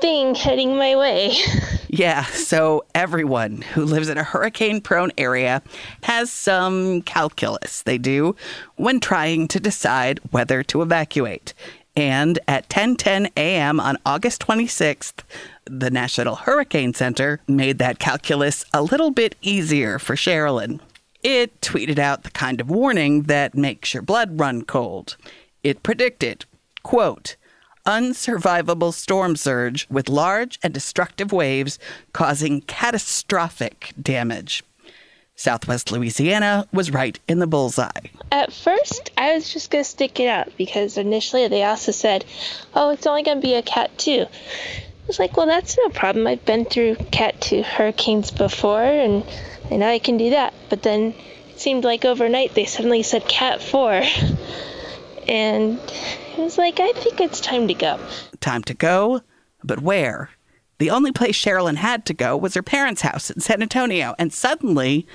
thing 0.00 0.34
heading 0.34 0.76
my 0.76 0.96
way. 0.96 1.34
Yeah, 1.92 2.22
so 2.26 2.84
everyone 2.94 3.62
who 3.62 3.84
lives 3.84 4.08
in 4.08 4.16
a 4.16 4.22
hurricane 4.22 4.80
prone 4.80 5.10
area 5.18 5.60
has 6.04 6.30
some 6.30 7.02
calculus 7.02 7.82
they 7.82 7.98
do 7.98 8.36
when 8.76 9.00
trying 9.00 9.48
to 9.48 9.58
decide 9.58 10.20
whether 10.30 10.62
to 10.62 10.82
evacuate. 10.82 11.52
And 11.96 12.38
at 12.46 12.68
10:10 12.68 13.32
a.m. 13.36 13.80
on 13.80 13.98
August 14.06 14.40
26th, 14.40 15.24
the 15.64 15.90
National 15.90 16.36
Hurricane 16.36 16.94
Center 16.94 17.40
made 17.48 17.78
that 17.78 17.98
calculus 17.98 18.64
a 18.72 18.82
little 18.82 19.10
bit 19.10 19.34
easier 19.42 19.98
for 19.98 20.14
Sherilyn. 20.14 20.78
It 21.22 21.60
tweeted 21.60 21.98
out 21.98 22.22
the 22.22 22.30
kind 22.30 22.60
of 22.60 22.70
warning 22.70 23.24
that 23.24 23.54
makes 23.54 23.92
your 23.92 24.02
blood 24.02 24.40
run 24.40 24.62
cold. 24.62 25.16
It 25.62 25.82
predicted, 25.82 26.46
quote, 26.82 27.36
unsurvivable 27.86 28.92
storm 28.92 29.36
surge 29.36 29.86
with 29.90 30.08
large 30.08 30.58
and 30.62 30.72
destructive 30.72 31.32
waves 31.32 31.78
causing 32.12 32.62
catastrophic 32.62 33.92
damage. 34.00 34.62
Southwest 35.34 35.90
Louisiana 35.90 36.66
was 36.72 36.90
right 36.90 37.18
in 37.26 37.38
the 37.38 37.46
bullseye. 37.46 38.08
At 38.30 38.52
first, 38.52 39.10
I 39.16 39.34
was 39.34 39.50
just 39.50 39.70
going 39.70 39.82
to 39.82 39.88
stick 39.90 40.20
it 40.20 40.28
out 40.28 40.52
because 40.58 40.98
initially 40.98 41.48
they 41.48 41.64
also 41.64 41.92
said, 41.92 42.26
oh, 42.74 42.90
it's 42.90 43.06
only 43.06 43.22
going 43.22 43.40
to 43.40 43.46
be 43.46 43.54
a 43.54 43.62
Cat 43.62 43.96
2. 43.96 44.26
Was 45.10 45.18
like, 45.18 45.36
well, 45.36 45.46
that's 45.46 45.76
no 45.76 45.88
problem. 45.88 46.28
I've 46.28 46.44
been 46.44 46.64
through 46.64 46.94
Cat 47.10 47.40
2 47.40 47.64
hurricanes 47.64 48.30
before 48.30 48.80
and 48.80 49.24
I 49.68 49.76
know 49.76 49.88
I 49.88 49.98
can 49.98 50.16
do 50.16 50.30
that. 50.30 50.54
But 50.68 50.84
then 50.84 51.14
it 51.48 51.58
seemed 51.58 51.82
like 51.82 52.04
overnight 52.04 52.54
they 52.54 52.64
suddenly 52.64 53.02
said 53.02 53.26
Cat 53.26 53.60
4. 53.60 54.02
And 55.28 55.78
it 55.78 56.38
was 56.38 56.58
like, 56.58 56.80
I 56.80 56.92
think 56.92 57.20
it's 57.20 57.40
time 57.40 57.68
to 57.68 57.74
go. 57.74 58.00
Time 58.40 58.62
to 58.64 58.74
go, 58.74 59.20
but 59.62 59.80
where? 59.80 60.30
The 60.78 60.90
only 60.90 61.12
place 61.12 61.36
Sherilyn 61.36 61.76
had 61.76 62.04
to 62.06 62.14
go 62.14 62.36
was 62.36 62.54
her 62.54 62.62
parents' 62.62 63.02
house 63.02 63.30
in 63.30 63.40
San 63.40 63.62
Antonio, 63.62 64.14
and 64.18 64.32
suddenly, 64.32 65.06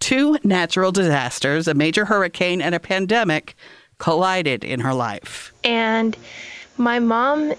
two 0.00 0.36
natural 0.42 0.92
disasters, 0.92 1.68
a 1.68 1.74
major 1.74 2.04
hurricane 2.04 2.60
and 2.60 2.74
a 2.74 2.80
pandemic, 2.80 3.54
collided 3.98 4.64
in 4.64 4.80
her 4.80 4.92
life. 4.92 5.54
And 5.64 6.18
my 6.76 6.98
mom 6.98 7.54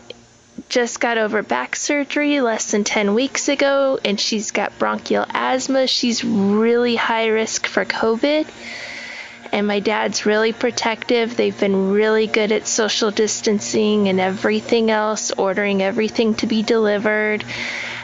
just 0.74 1.00
got 1.00 1.20
over 1.20 1.44
back 1.44 1.76
surgery 1.76 2.42
less 2.42 2.72
than 2.72 2.84
10 2.84 3.14
weeks 3.14 3.48
ago, 3.48 4.00
and 4.04 4.20
she's 4.20 4.50
got 4.50 4.78
bronchial 4.80 5.24
asthma. 5.30 5.86
She's 5.86 6.24
really 6.24 6.96
high 6.96 7.28
risk 7.28 7.68
for 7.68 7.86
COVID. 7.86 8.48
And 9.52 9.68
my 9.68 9.80
dad's 9.80 10.26
really 10.26 10.52
protective. 10.52 11.38
They've 11.38 11.58
been 11.60 11.92
really 11.92 12.26
good 12.26 12.52
at 12.52 12.66
social 12.66 13.12
distancing 13.12 14.08
and 14.08 14.20
everything 14.20 14.90
else, 14.90 15.30
ordering 15.30 15.84
everything 15.84 16.34
to 16.36 16.48
be 16.48 16.64
delivered. 16.64 17.46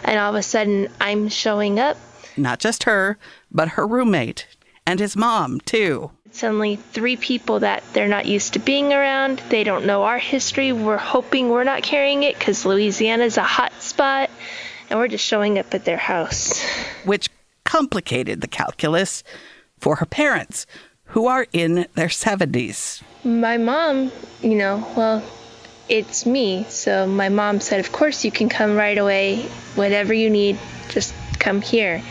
And 0.03 0.19
all 0.19 0.29
of 0.29 0.35
a 0.35 0.43
sudden, 0.43 0.89
I'm 1.01 1.27
showing 1.27 1.79
up. 1.79 1.97
Not 2.37 2.59
just 2.59 2.83
her, 2.83 3.17
but 3.51 3.69
her 3.69 3.87
roommate 3.87 4.45
and 4.85 4.99
his 4.99 5.15
mom, 5.15 5.59
too. 5.61 6.11
Suddenly, 6.31 6.75
three 6.77 7.17
people 7.17 7.59
that 7.61 7.83
they're 7.93 8.07
not 8.07 8.25
used 8.25 8.53
to 8.53 8.59
being 8.59 8.93
around. 8.93 9.41
They 9.49 9.63
don't 9.63 9.85
know 9.85 10.03
our 10.03 10.19
history. 10.19 10.71
We're 10.71 10.97
hoping 10.97 11.49
we're 11.49 11.63
not 11.63 11.83
carrying 11.83 12.23
it 12.23 12.37
because 12.37 12.65
Louisiana's 12.65 13.37
a 13.37 13.43
hot 13.43 13.73
spot. 13.81 14.29
And 14.89 14.99
we're 14.99 15.07
just 15.07 15.25
showing 15.25 15.59
up 15.59 15.73
at 15.73 15.85
their 15.85 15.97
house. 15.97 16.63
Which 17.03 17.29
complicated 17.63 18.41
the 18.41 18.47
calculus 18.47 19.23
for 19.79 19.97
her 19.97 20.05
parents, 20.05 20.65
who 21.05 21.27
are 21.27 21.47
in 21.53 21.87
their 21.95 22.07
70s. 22.07 23.01
My 23.23 23.57
mom, 23.57 24.11
you 24.41 24.55
know, 24.55 24.85
well, 24.95 25.23
it's 25.87 26.25
me. 26.25 26.65
So 26.69 27.07
my 27.07 27.29
mom 27.29 27.59
said, 27.59 27.79
Of 27.79 27.91
course, 27.91 28.23
you 28.23 28.31
can 28.31 28.49
come 28.49 28.75
right 28.75 28.97
away. 28.97 29.43
Whatever 29.75 30.13
you 30.13 30.29
need, 30.29 30.57
just 30.89 31.13
come 31.39 31.61
here. 31.61 32.01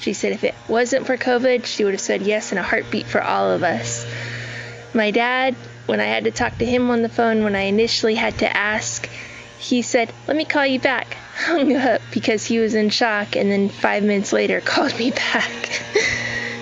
She 0.00 0.12
said 0.12 0.32
if 0.32 0.44
it 0.44 0.54
wasn't 0.68 1.06
for 1.06 1.16
COVID, 1.16 1.66
she 1.66 1.84
would 1.84 1.94
have 1.94 2.00
said 2.00 2.22
yes 2.22 2.52
in 2.52 2.58
a 2.58 2.62
heartbeat 2.62 3.06
for 3.06 3.22
all 3.22 3.50
of 3.50 3.62
us. 3.62 4.06
My 4.94 5.10
dad, 5.10 5.54
when 5.86 6.00
I 6.00 6.04
had 6.04 6.24
to 6.24 6.30
talk 6.30 6.58
to 6.58 6.64
him 6.64 6.90
on 6.90 7.02
the 7.02 7.08
phone, 7.08 7.44
when 7.44 7.56
I 7.56 7.62
initially 7.62 8.14
had 8.14 8.38
to 8.38 8.56
ask, 8.56 9.08
he 9.58 9.82
said, 9.82 10.12
Let 10.26 10.36
me 10.36 10.44
call 10.44 10.66
you 10.66 10.80
back. 10.80 11.14
Hung 11.38 11.76
up 11.76 12.00
because 12.12 12.44
he 12.46 12.58
was 12.58 12.74
in 12.74 12.90
shock, 12.90 13.36
and 13.36 13.50
then 13.50 13.68
five 13.68 14.02
minutes 14.02 14.32
later 14.32 14.60
called 14.64 14.98
me 14.98 15.10
back 15.10 15.82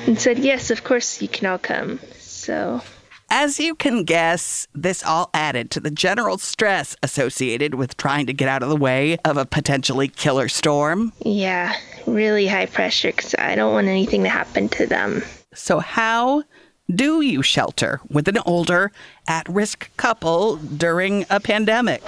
and 0.07 0.19
said, 0.21 0.39
Yes, 0.39 0.71
of 0.71 0.85
course 0.85 1.21
you 1.21 1.29
can 1.29 1.47
all 1.47 1.59
come. 1.59 2.01
So. 2.21 2.83
As 3.29 3.59
you 3.59 3.75
can 3.75 4.05
guess, 4.05 4.69
this 4.73 5.03
all 5.03 5.31
added 5.35 5.73
to 5.73 5.81
the 5.81 5.91
general 5.91 6.39
stress 6.39 6.95
associated 7.03 7.75
with 7.75 7.97
trying 7.97 8.27
to 8.27 8.33
get 8.33 8.49
out 8.49 8.63
of 8.63 8.69
the 8.69 8.77
way 8.77 9.19
of 9.25 9.37
a 9.37 9.45
potentially 9.45 10.07
killer 10.07 10.49
storm. 10.49 11.13
Yeah, 11.25 11.75
really 12.07 12.47
high 12.47 12.67
pressure 12.67 13.11
because 13.11 13.35
I 13.37 13.57
don't 13.57 13.73
want 13.73 13.89
anything 13.89 14.23
to 14.23 14.29
happen 14.29 14.69
to 14.71 14.87
them. 14.87 15.25
So, 15.53 15.81
how 15.81 16.45
do 16.89 17.21
you 17.21 17.43
shelter 17.43 18.01
with 18.09 18.29
an 18.29 18.39
older, 18.47 18.93
at 19.27 19.49
risk 19.49 19.91
couple 19.97 20.57
during 20.57 21.27
a 21.29 21.41
pandemic? 21.41 22.05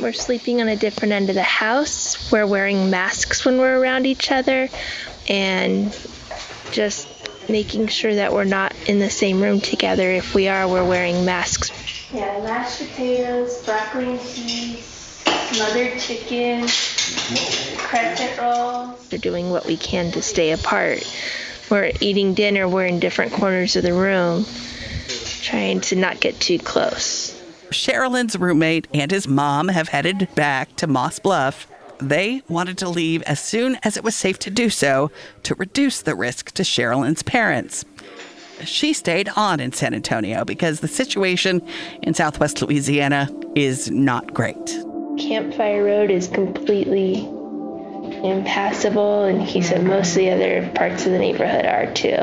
We're 0.00 0.12
sleeping 0.12 0.60
on 0.60 0.66
a 0.66 0.76
different 0.76 1.12
end 1.12 1.28
of 1.28 1.36
the 1.36 1.42
house. 1.44 2.32
We're 2.32 2.48
wearing 2.48 2.90
masks 2.90 3.44
when 3.44 3.58
we're 3.58 3.78
around 3.78 4.06
each 4.06 4.32
other 4.32 4.68
and 5.28 5.96
just 6.72 7.06
making 7.50 7.88
sure 7.88 8.14
that 8.14 8.32
we're 8.32 8.44
not 8.44 8.74
in 8.86 8.98
the 8.98 9.10
same 9.10 9.42
room 9.42 9.60
together. 9.60 10.10
If 10.10 10.34
we 10.34 10.48
are, 10.48 10.68
we're 10.68 10.88
wearing 10.88 11.24
masks. 11.24 11.70
Yeah, 12.12 12.42
mashed 12.42 12.78
potatoes, 12.80 13.64
broccoli 13.64 14.10
and 14.10 14.20
cheese, 14.20 14.84
smothered 15.52 15.98
chicken, 15.98 16.66
crescent 17.76 18.38
rolls. 18.40 19.08
We're 19.10 19.18
doing 19.18 19.50
what 19.50 19.66
we 19.66 19.76
can 19.76 20.10
to 20.12 20.22
stay 20.22 20.52
apart. 20.52 21.02
We're 21.70 21.92
eating 22.00 22.34
dinner, 22.34 22.68
we're 22.68 22.86
in 22.86 22.98
different 22.98 23.32
corners 23.32 23.76
of 23.76 23.84
the 23.84 23.92
room, 23.92 24.44
trying 25.42 25.80
to 25.82 25.96
not 25.96 26.18
get 26.18 26.40
too 26.40 26.58
close. 26.58 27.36
Sherilyn's 27.70 28.36
roommate 28.36 28.88
and 28.92 29.10
his 29.10 29.28
mom 29.28 29.68
have 29.68 29.88
headed 29.88 30.28
back 30.34 30.74
to 30.76 30.88
Moss 30.88 31.20
Bluff. 31.20 31.68
They 32.00 32.42
wanted 32.48 32.78
to 32.78 32.88
leave 32.88 33.22
as 33.22 33.40
soon 33.40 33.78
as 33.82 33.96
it 33.96 34.04
was 34.04 34.14
safe 34.14 34.38
to 34.40 34.50
do 34.50 34.70
so 34.70 35.10
to 35.42 35.54
reduce 35.56 36.02
the 36.02 36.14
risk 36.14 36.52
to 36.52 36.62
Sherilyn's 36.62 37.22
parents. 37.22 37.84
She 38.64 38.92
stayed 38.92 39.28
on 39.36 39.60
in 39.60 39.72
San 39.72 39.94
Antonio 39.94 40.44
because 40.44 40.80
the 40.80 40.88
situation 40.88 41.66
in 42.02 42.14
southwest 42.14 42.60
Louisiana 42.60 43.28
is 43.54 43.90
not 43.90 44.34
great. 44.34 44.66
Campfire 45.18 45.84
Road 45.84 46.10
is 46.10 46.28
completely 46.28 47.26
impassable, 48.22 49.24
and 49.24 49.42
he 49.42 49.62
said 49.62 49.84
most 49.84 50.10
of 50.10 50.16
the 50.16 50.30
other 50.30 50.70
parts 50.74 51.06
of 51.06 51.12
the 51.12 51.18
neighborhood 51.18 51.64
are 51.64 51.92
too. 51.92 52.16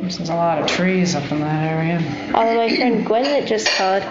There's 0.00 0.20
a 0.20 0.34
lot 0.34 0.60
of 0.60 0.68
trees 0.68 1.14
up 1.14 1.30
in 1.32 1.40
that 1.40 1.72
area. 1.72 2.32
Although 2.34 2.56
my 2.56 2.76
friend 2.76 3.04
Gwen 3.04 3.24
that 3.24 3.46
just 3.46 3.66
called, 3.68 4.04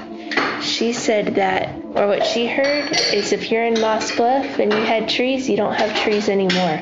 she 0.62 0.94
said 0.94 1.36
that, 1.36 1.76
or 1.94 2.08
what 2.08 2.26
she 2.26 2.48
heard, 2.48 2.92
is 3.14 3.32
if 3.32 3.52
you're 3.52 3.64
in 3.64 3.80
Moss 3.80 4.16
Bluff 4.16 4.60
and 4.60 4.74
you 4.74 4.80
had 4.80 5.10
trees, 5.10 5.50
you 5.50 5.58
don't 5.58 5.74
have 5.74 5.96
trees 6.02 6.30
anymore. 6.30 6.82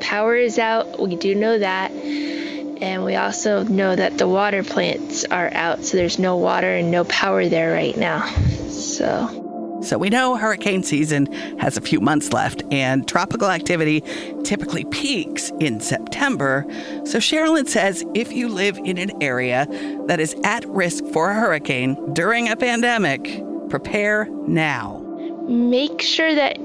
Power 0.00 0.36
is 0.36 0.58
out, 0.58 1.00
we 1.00 1.16
do 1.16 1.34
know 1.34 1.58
that. 1.58 1.90
And 1.92 3.04
we 3.04 3.16
also 3.16 3.62
know 3.64 3.96
that 3.96 4.18
the 4.18 4.28
water 4.28 4.62
plants 4.62 5.24
are 5.24 5.50
out, 5.52 5.84
so 5.84 5.96
there's 5.96 6.18
no 6.18 6.36
water 6.36 6.70
and 6.70 6.90
no 6.90 7.04
power 7.04 7.48
there 7.48 7.72
right 7.72 7.96
now. 7.96 8.26
So. 8.68 9.45
So 9.82 9.98
we 9.98 10.10
know 10.10 10.36
hurricane 10.36 10.82
season 10.82 11.26
has 11.58 11.76
a 11.76 11.80
few 11.80 12.00
months 12.00 12.32
left, 12.32 12.62
and 12.70 13.06
tropical 13.06 13.48
activity 13.48 14.02
typically 14.42 14.84
peaks 14.86 15.52
in 15.60 15.80
September. 15.80 16.64
So 17.04 17.18
Sherilyn 17.18 17.68
says 17.68 18.04
if 18.14 18.32
you 18.32 18.48
live 18.48 18.78
in 18.78 18.98
an 18.98 19.22
area 19.22 19.66
that 20.06 20.18
is 20.20 20.34
at 20.44 20.64
risk 20.66 21.04
for 21.12 21.30
a 21.30 21.34
hurricane 21.34 22.14
during 22.14 22.48
a 22.48 22.56
pandemic, 22.56 23.42
prepare 23.68 24.28
now. 24.46 25.02
Make 25.48 26.02
sure 26.02 26.34
that 26.34 26.58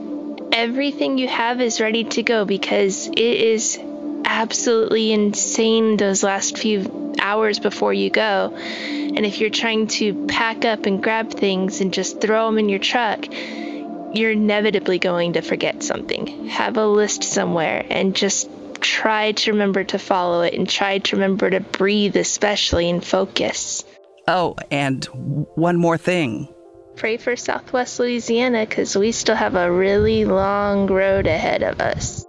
everything 0.52 1.18
you 1.18 1.28
have 1.28 1.62
is 1.62 1.80
ready 1.80 2.04
to 2.06 2.24
go 2.24 2.46
because 2.46 3.08
it 3.08 3.20
is 3.20 3.80
absolutely 4.32 5.12
insane 5.12 5.98
those 5.98 6.24
last 6.24 6.58
few 6.58 7.14
hours 7.20 7.60
before 7.60 7.94
you 7.94 8.10
go. 8.10 8.54
And 8.56 9.26
if 9.26 9.40
you're 9.40 9.50
trying 9.50 9.88
to 9.88 10.26
pack 10.28 10.64
up 10.64 10.86
and 10.86 11.04
grab 11.04 11.32
things 11.32 11.82
and 11.82 11.94
just 11.94 12.22
throw 12.22 12.46
them 12.46 12.58
in 12.58 12.70
your 12.70 12.80
truck, 12.80 13.26
you're 14.14 14.32
inevitably 14.32 15.00
going 15.00 15.34
to 15.34 15.42
forget 15.42 15.84
something. 15.84 16.48
Have 16.48 16.78
a 16.78 16.88
list 16.88 17.24
somewhere 17.24 17.86
and 17.90 18.16
just 18.16 18.50
try 18.80 19.34
to 19.34 19.52
remember 19.52 19.84
to 19.84 20.00
follow 20.00 20.42
it 20.42 20.54
and 20.54 20.68
try 20.68 21.00
to 21.00 21.16
remember 21.16 21.50
to 21.50 21.60
breathe, 21.60 22.16
especially 22.16 22.90
and 22.90 23.06
focus. 23.06 23.84
Oh, 24.28 24.56
and 24.72 25.06
one 25.56 25.78
more 25.78 25.98
thing. 25.98 26.48
Pray 26.96 27.18
for 27.18 27.36
Southwest 27.36 28.00
Louisiana 28.00 28.66
because 28.66 28.96
we 28.96 29.12
still 29.12 29.36
have 29.36 29.56
a 29.56 29.72
really 29.72 30.26
long 30.26 30.88
road 30.88 31.28
ahead 31.28 31.64
of 31.64 31.82
us. 31.82 32.21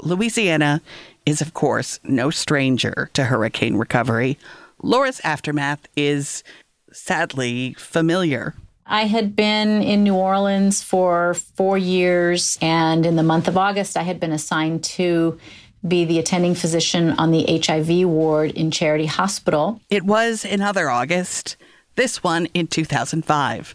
Louisiana 0.00 0.80
is, 1.24 1.40
of 1.40 1.54
course, 1.54 1.98
no 2.04 2.30
stranger 2.30 3.10
to 3.14 3.24
hurricane 3.24 3.76
recovery. 3.76 4.38
Laura's 4.82 5.20
aftermath 5.24 5.88
is 5.96 6.44
sadly 6.92 7.74
familiar. 7.74 8.54
I 8.86 9.06
had 9.06 9.34
been 9.34 9.82
in 9.82 10.04
New 10.04 10.14
Orleans 10.14 10.82
for 10.82 11.34
four 11.34 11.76
years, 11.76 12.56
and 12.62 13.04
in 13.04 13.16
the 13.16 13.24
month 13.24 13.48
of 13.48 13.56
August, 13.56 13.96
I 13.96 14.02
had 14.02 14.20
been 14.20 14.30
assigned 14.30 14.84
to 14.84 15.38
be 15.86 16.04
the 16.04 16.18
attending 16.18 16.54
physician 16.54 17.10
on 17.18 17.32
the 17.32 17.60
HIV 17.64 18.08
ward 18.08 18.52
in 18.52 18.70
Charity 18.70 19.06
Hospital. 19.06 19.80
It 19.90 20.04
was 20.04 20.44
another 20.44 20.88
August, 20.88 21.56
this 21.96 22.22
one 22.22 22.46
in 22.54 22.68
2005. 22.68 23.74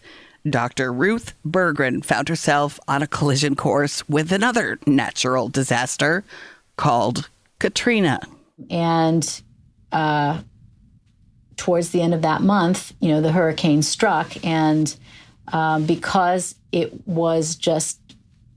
Dr. 0.50 0.92
Ruth 0.92 1.34
Berggren 1.46 2.04
found 2.04 2.30
herself 2.30 2.80
on 2.88 3.02
a 3.02 3.08
collision 3.08 3.56
course 3.56 4.08
with 4.10 4.32
another 4.32 4.80
natural 4.86 5.50
disaster 5.50 6.24
called 6.78 7.30
Katrina. 7.60 8.20
And 8.70 9.42
uh, 9.92 10.42
towards 11.58 11.92
the 11.92 12.02
end 12.02 12.14
of 12.14 12.24
that 12.24 12.42
month, 12.42 12.94
you 13.00 13.10
know, 13.10 13.22
the 13.22 13.32
hurricane 13.32 13.84
struck. 13.84 14.44
And 14.44 14.96
uh, 15.52 15.80
because 15.80 16.56
it 16.72 17.08
was 17.08 17.56
just 17.56 18.00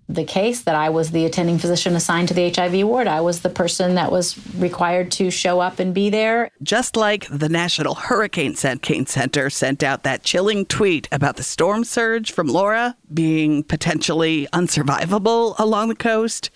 the 0.09 0.25
case 0.25 0.63
that 0.63 0.75
I 0.75 0.91
was 0.91 1.11
the 1.11 1.25
attending 1.25 1.59
physician 1.59 1.97
assigned 1.97 2.29
to 2.29 2.35
the 2.35 2.51
HIV 2.51 2.87
ward. 2.87 3.07
I 3.07 3.21
was 3.21 3.41
the 3.41 3.49
person 3.49 3.95
that 3.95 4.13
was 4.13 4.39
required 4.57 5.11
to 5.13 5.31
show 5.31 5.61
up 5.61 5.79
and 5.79 5.95
be 5.95 6.11
there. 6.11 6.51
Just 6.63 6.97
like 6.97 7.27
the 7.31 7.49
National 7.49 7.95
Hurricane 7.95 8.55
Center 8.55 9.51
sent 9.51 9.83
out 9.83 10.03
that 10.03 10.23
chilling 10.23 10.67
tweet 10.67 11.09
about 11.11 11.37
the 11.37 11.43
storm 11.43 11.85
surge 11.85 12.33
from 12.33 12.49
Laura 12.49 12.97
being 13.13 13.63
potentially 13.63 14.47
unsurvivable 14.53 15.55
along 15.59 15.89
the 15.89 15.95
coast. 15.95 16.51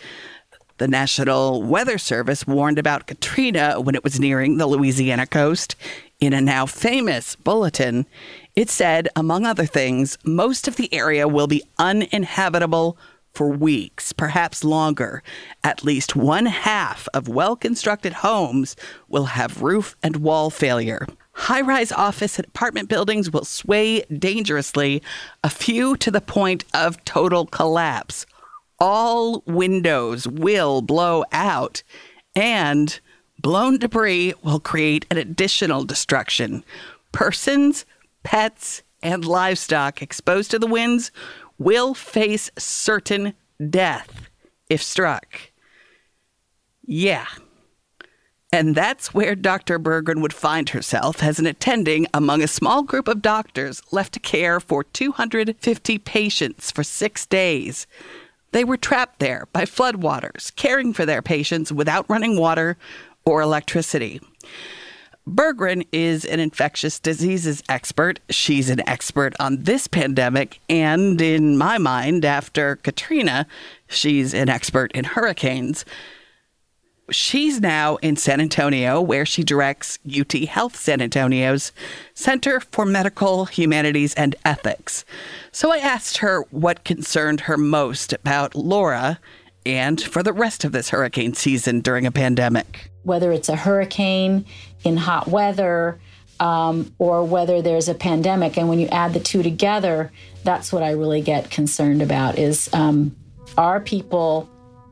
The 0.76 0.88
National 0.88 1.62
Weather 1.62 1.98
Service 1.98 2.46
warned 2.46 2.78
about 2.78 3.06
Katrina 3.06 3.80
when 3.80 3.94
it 3.94 4.04
was 4.04 4.20
nearing 4.20 4.58
the 4.58 4.66
Louisiana 4.66 5.26
coast. 5.26 5.74
In 6.20 6.32
a 6.32 6.40
now 6.40 6.66
famous 6.66 7.34
bulletin, 7.34 8.06
it 8.54 8.68
said, 8.68 9.08
among 9.16 9.46
other 9.46 9.66
things, 9.66 10.18
most 10.24 10.68
of 10.68 10.76
the 10.76 10.92
area 10.92 11.26
will 11.26 11.46
be 11.46 11.62
uninhabitable 11.78 12.98
for 13.32 13.48
weeks, 13.48 14.12
perhaps 14.12 14.64
longer. 14.64 15.22
At 15.62 15.84
least 15.84 16.16
one 16.16 16.46
half 16.46 17.08
of 17.14 17.28
well 17.28 17.56
constructed 17.56 18.14
homes 18.14 18.76
will 19.08 19.26
have 19.26 19.62
roof 19.62 19.96
and 20.02 20.16
wall 20.16 20.50
failure. 20.50 21.06
High 21.32 21.60
rise 21.60 21.92
office 21.92 22.38
and 22.38 22.48
apartment 22.48 22.88
buildings 22.88 23.30
will 23.30 23.44
sway 23.44 24.00
dangerously, 24.06 25.02
a 25.44 25.48
few 25.48 25.96
to 25.98 26.10
the 26.10 26.20
point 26.20 26.64
of 26.74 27.04
total 27.04 27.46
collapse. 27.46 28.26
All 28.80 29.44
windows 29.46 30.26
will 30.26 30.82
blow 30.82 31.24
out, 31.30 31.84
and 32.34 32.98
blown 33.40 33.78
debris 33.78 34.34
will 34.42 34.58
create 34.58 35.06
an 35.12 35.16
additional 35.16 35.84
destruction. 35.84 36.64
Persons, 37.12 37.86
pets, 38.24 38.82
and 39.00 39.24
livestock 39.24 40.02
exposed 40.02 40.50
to 40.50 40.58
the 40.58 40.66
winds 40.66 41.12
will 41.58 41.94
face 41.94 42.50
certain 42.56 43.34
death 43.68 44.28
if 44.68 44.82
struck. 44.82 45.50
Yeah. 46.84 47.26
And 48.50 48.74
that's 48.74 49.12
where 49.12 49.34
Dr. 49.34 49.78
Berggren 49.78 50.22
would 50.22 50.32
find 50.32 50.70
herself 50.70 51.22
as 51.22 51.38
an 51.38 51.46
attending 51.46 52.06
among 52.14 52.42
a 52.42 52.48
small 52.48 52.82
group 52.82 53.06
of 53.06 53.20
doctors 53.20 53.82
left 53.92 54.14
to 54.14 54.20
care 54.20 54.58
for 54.58 54.84
250 54.84 55.98
patients 55.98 56.70
for 56.70 56.82
six 56.82 57.26
days. 57.26 57.86
They 58.52 58.64
were 58.64 58.78
trapped 58.78 59.18
there 59.18 59.46
by 59.52 59.64
floodwaters, 59.64 60.54
caring 60.56 60.94
for 60.94 61.04
their 61.04 61.20
patients 61.20 61.70
without 61.70 62.08
running 62.08 62.38
water 62.38 62.78
or 63.26 63.42
electricity. 63.42 64.22
Berggren 65.28 65.86
is 65.92 66.24
an 66.24 66.40
infectious 66.40 66.98
diseases 66.98 67.62
expert. 67.68 68.20
She's 68.30 68.70
an 68.70 68.86
expert 68.88 69.34
on 69.38 69.62
this 69.64 69.86
pandemic. 69.86 70.60
And 70.68 71.20
in 71.20 71.58
my 71.58 71.76
mind, 71.76 72.24
after 72.24 72.76
Katrina, 72.76 73.46
she's 73.88 74.32
an 74.32 74.48
expert 74.48 74.90
in 74.92 75.04
hurricanes. 75.04 75.84
She's 77.10 77.60
now 77.60 77.96
in 77.96 78.16
San 78.16 78.40
Antonio, 78.40 79.00
where 79.00 79.24
she 79.24 79.42
directs 79.42 79.98
UT 80.06 80.32
Health 80.32 80.76
San 80.76 81.00
Antonio's 81.00 81.72
Center 82.14 82.60
for 82.60 82.84
Medical 82.84 83.46
Humanities 83.46 84.14
and 84.14 84.34
Ethics. 84.44 85.04
So 85.52 85.72
I 85.72 85.78
asked 85.78 86.18
her 86.18 86.42
what 86.50 86.84
concerned 86.84 87.42
her 87.42 87.56
most 87.56 88.12
about 88.12 88.54
Laura 88.54 89.20
and 89.64 90.00
for 90.00 90.22
the 90.22 90.32
rest 90.32 90.64
of 90.64 90.72
this 90.72 90.90
hurricane 90.90 91.34
season 91.34 91.80
during 91.80 92.06
a 92.06 92.12
pandemic. 92.12 92.90
Whether 93.08 93.32
it's 93.32 93.48
a 93.48 93.56
hurricane 93.56 94.44
in 94.84 94.98
hot 94.98 95.26
weather 95.28 95.98
um, 96.38 96.94
or 96.98 97.24
whether 97.24 97.62
there's 97.62 97.88
a 97.88 97.94
pandemic, 97.94 98.58
and 98.58 98.68
when 98.68 98.78
you 98.78 98.86
add 98.88 99.14
the 99.14 99.20
two 99.20 99.42
together, 99.42 100.12
that's 100.44 100.72
what 100.72 100.82
I 100.82 100.90
really 100.90 101.22
get 101.22 101.50
concerned 101.50 102.02
about 102.02 102.38
is 102.38 102.68
um, 102.72 103.16
are 103.56 103.80
people 103.80 104.48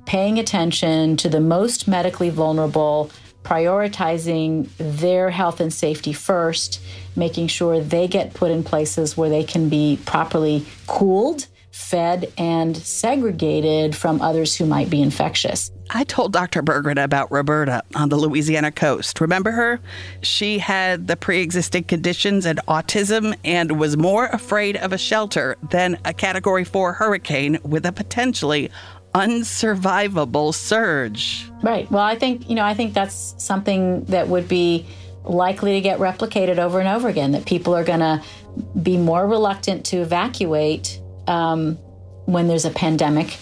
paying 0.07 0.39
attention 0.39 1.17
to 1.19 1.29
the 1.29 1.41
most 1.41 1.87
medically 1.87 2.31
vulnerable, 2.31 3.11
prioritizing 3.45 4.69
their 4.79 5.31
health 5.31 5.61
and 5.61 5.73
safety 5.73 6.15
first, 6.15 6.81
making 7.17 7.49
sure 7.49 7.81
they 7.81 8.09
get 8.09 8.33
put 8.33 8.51
in 8.51 8.65
places 8.65 9.17
where 9.17 9.29
they 9.29 9.45
can 9.45 9.69
be 9.69 9.99
properly 10.07 10.65
cooled 10.87 11.47
fed 11.77 12.33
and 12.39 12.75
segregated 12.75 13.95
from 13.95 14.21
others 14.23 14.57
who 14.57 14.65
might 14.65 14.89
be 14.89 15.03
infectious. 15.03 15.71
I 15.91 16.05
told 16.05 16.33
Dr. 16.33 16.63
Berggren 16.63 17.01
about 17.01 17.31
Roberta 17.31 17.83
on 17.95 18.09
the 18.09 18.17
Louisiana 18.17 18.73
coast. 18.73 19.21
Remember 19.21 19.51
her? 19.53 19.79
She 20.23 20.59
had 20.59 21.07
the 21.07 21.17
pre 21.17 21.43
existing 21.43 21.85
conditions 21.85 22.47
and 22.47 22.59
autism 22.67 23.37
and 23.45 23.79
was 23.79 23.97
more 23.97 24.27
afraid 24.27 24.79
of 24.79 24.95
a 24.95 24.99
shelter 24.99 25.57
than 25.71 25.99
a 26.07 26.15
Category 26.15 26.65
4 26.65 26.95
hurricane 26.95 27.59
with 27.63 27.85
a 27.85 27.93
potentially 27.93 28.71
unsurvivable 29.15 30.55
surge. 30.55 31.49
Right. 31.63 31.89
Well, 31.91 32.03
I 32.03 32.17
think, 32.17 32.49
you 32.49 32.57
know, 32.57 32.65
I 32.65 32.73
think 32.73 32.95
that's 32.95 33.35
something 33.37 34.05
that 34.07 34.29
would 34.29 34.49
be 34.49 34.87
likely 35.25 35.75
to 35.75 35.81
get 35.83 35.99
replicated 35.99 36.57
over 36.59 36.81
and 36.81 36.89
over 36.89 37.09
again 37.09 37.33
that 37.33 37.45
people 37.45 37.77
are 37.77 37.85
going 37.85 38.01
to 38.01 38.23
be 38.83 38.97
more 38.97 39.27
reluctant 39.27 39.85
to 39.87 39.99
evacuate 39.99 41.01
um, 41.27 41.77
when 42.27 42.49
there's 42.49 42.65
a 42.65 42.71
pandemic 42.71 43.37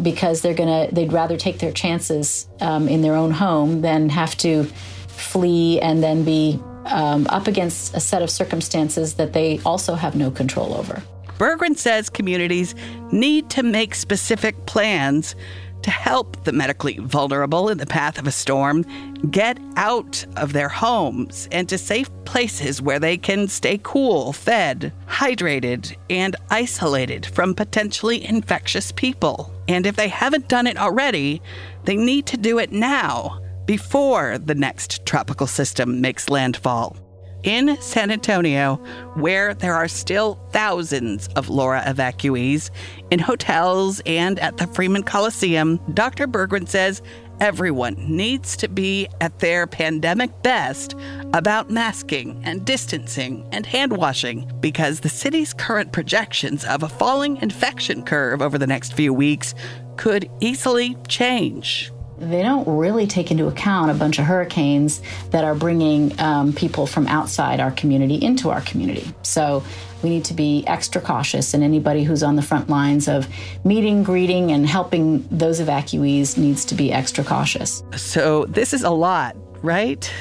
because 0.00 0.40
they're 0.40 0.54
gonna 0.54 0.88
they'd 0.90 1.12
rather 1.12 1.36
take 1.36 1.58
their 1.58 1.72
chances 1.72 2.48
um, 2.60 2.88
in 2.88 3.02
their 3.02 3.14
own 3.14 3.30
home 3.30 3.82
than 3.82 4.08
have 4.08 4.36
to 4.38 4.64
flee 5.08 5.80
and 5.80 6.02
then 6.02 6.24
be 6.24 6.58
um, 6.86 7.26
up 7.28 7.46
against 7.46 7.94
a 7.94 8.00
set 8.00 8.22
of 8.22 8.30
circumstances 8.30 9.14
that 9.14 9.32
they 9.32 9.60
also 9.64 9.94
have 9.94 10.16
no 10.16 10.30
control 10.30 10.74
over. 10.74 11.02
Berggren 11.38 11.76
says 11.76 12.08
communities 12.08 12.74
need 13.10 13.50
to 13.50 13.62
make 13.62 13.94
specific 13.94 14.66
plans 14.66 15.34
to 15.82 15.90
help 15.90 16.44
the 16.44 16.52
medically 16.52 16.98
vulnerable 16.98 17.68
in 17.68 17.78
the 17.78 17.86
path 17.86 18.18
of 18.18 18.26
a 18.26 18.32
storm 18.32 18.84
get 19.30 19.58
out 19.76 20.24
of 20.36 20.52
their 20.52 20.68
homes 20.68 21.48
and 21.52 21.68
to 21.68 21.78
safe 21.78 22.10
places 22.24 22.80
where 22.80 22.98
they 22.98 23.16
can 23.16 23.48
stay 23.48 23.78
cool, 23.82 24.32
fed, 24.32 24.92
hydrated, 25.06 25.96
and 26.10 26.36
isolated 26.50 27.26
from 27.26 27.54
potentially 27.54 28.24
infectious 28.24 28.92
people. 28.92 29.52
And 29.68 29.86
if 29.86 29.96
they 29.96 30.08
haven't 30.08 30.48
done 30.48 30.66
it 30.66 30.76
already, 30.76 31.42
they 31.84 31.96
need 31.96 32.26
to 32.26 32.36
do 32.36 32.58
it 32.58 32.72
now 32.72 33.40
before 33.66 34.38
the 34.38 34.54
next 34.54 35.04
tropical 35.06 35.46
system 35.46 36.00
makes 36.00 36.28
landfall. 36.28 36.96
In 37.42 37.76
San 37.80 38.12
Antonio, 38.12 38.76
where 39.14 39.52
there 39.52 39.74
are 39.74 39.88
still 39.88 40.38
thousands 40.50 41.26
of 41.34 41.48
Laura 41.48 41.82
evacuees 41.84 42.70
in 43.10 43.18
hotels 43.18 44.00
and 44.06 44.38
at 44.38 44.58
the 44.58 44.68
Freeman 44.68 45.02
Coliseum, 45.02 45.80
Dr. 45.92 46.28
Berggren 46.28 46.68
says 46.68 47.02
everyone 47.40 47.96
needs 47.98 48.56
to 48.58 48.68
be 48.68 49.08
at 49.20 49.40
their 49.40 49.66
pandemic 49.66 50.42
best 50.44 50.94
about 51.34 51.68
masking 51.68 52.40
and 52.44 52.64
distancing 52.64 53.44
and 53.50 53.66
hand 53.66 53.96
washing 53.96 54.50
because 54.60 55.00
the 55.00 55.08
city's 55.08 55.52
current 55.52 55.90
projections 55.90 56.64
of 56.64 56.84
a 56.84 56.88
falling 56.88 57.38
infection 57.38 58.04
curve 58.04 58.40
over 58.40 58.56
the 58.56 58.68
next 58.68 58.92
few 58.92 59.12
weeks 59.12 59.52
could 59.96 60.30
easily 60.40 60.96
change 61.08 61.91
they 62.22 62.42
don't 62.42 62.66
really 62.68 63.06
take 63.06 63.30
into 63.30 63.48
account 63.48 63.90
a 63.90 63.94
bunch 63.94 64.18
of 64.18 64.24
hurricanes 64.24 65.02
that 65.30 65.44
are 65.44 65.54
bringing 65.54 66.18
um, 66.20 66.52
people 66.52 66.86
from 66.86 67.06
outside 67.08 67.58
our 67.58 67.72
community 67.72 68.14
into 68.22 68.48
our 68.50 68.60
community. 68.60 69.12
So 69.22 69.64
we 70.02 70.10
need 70.10 70.24
to 70.26 70.34
be 70.34 70.64
extra 70.66 71.00
cautious, 71.00 71.52
and 71.54 71.64
anybody 71.64 72.04
who's 72.04 72.22
on 72.22 72.36
the 72.36 72.42
front 72.42 72.68
lines 72.68 73.08
of 73.08 73.28
meeting, 73.64 74.02
greeting, 74.02 74.52
and 74.52 74.66
helping 74.66 75.26
those 75.30 75.60
evacuees 75.60 76.38
needs 76.38 76.64
to 76.66 76.74
be 76.74 76.92
extra 76.92 77.24
cautious. 77.24 77.82
So 77.96 78.44
this 78.46 78.72
is 78.72 78.82
a 78.82 78.90
lot, 78.90 79.36
right? 79.62 80.12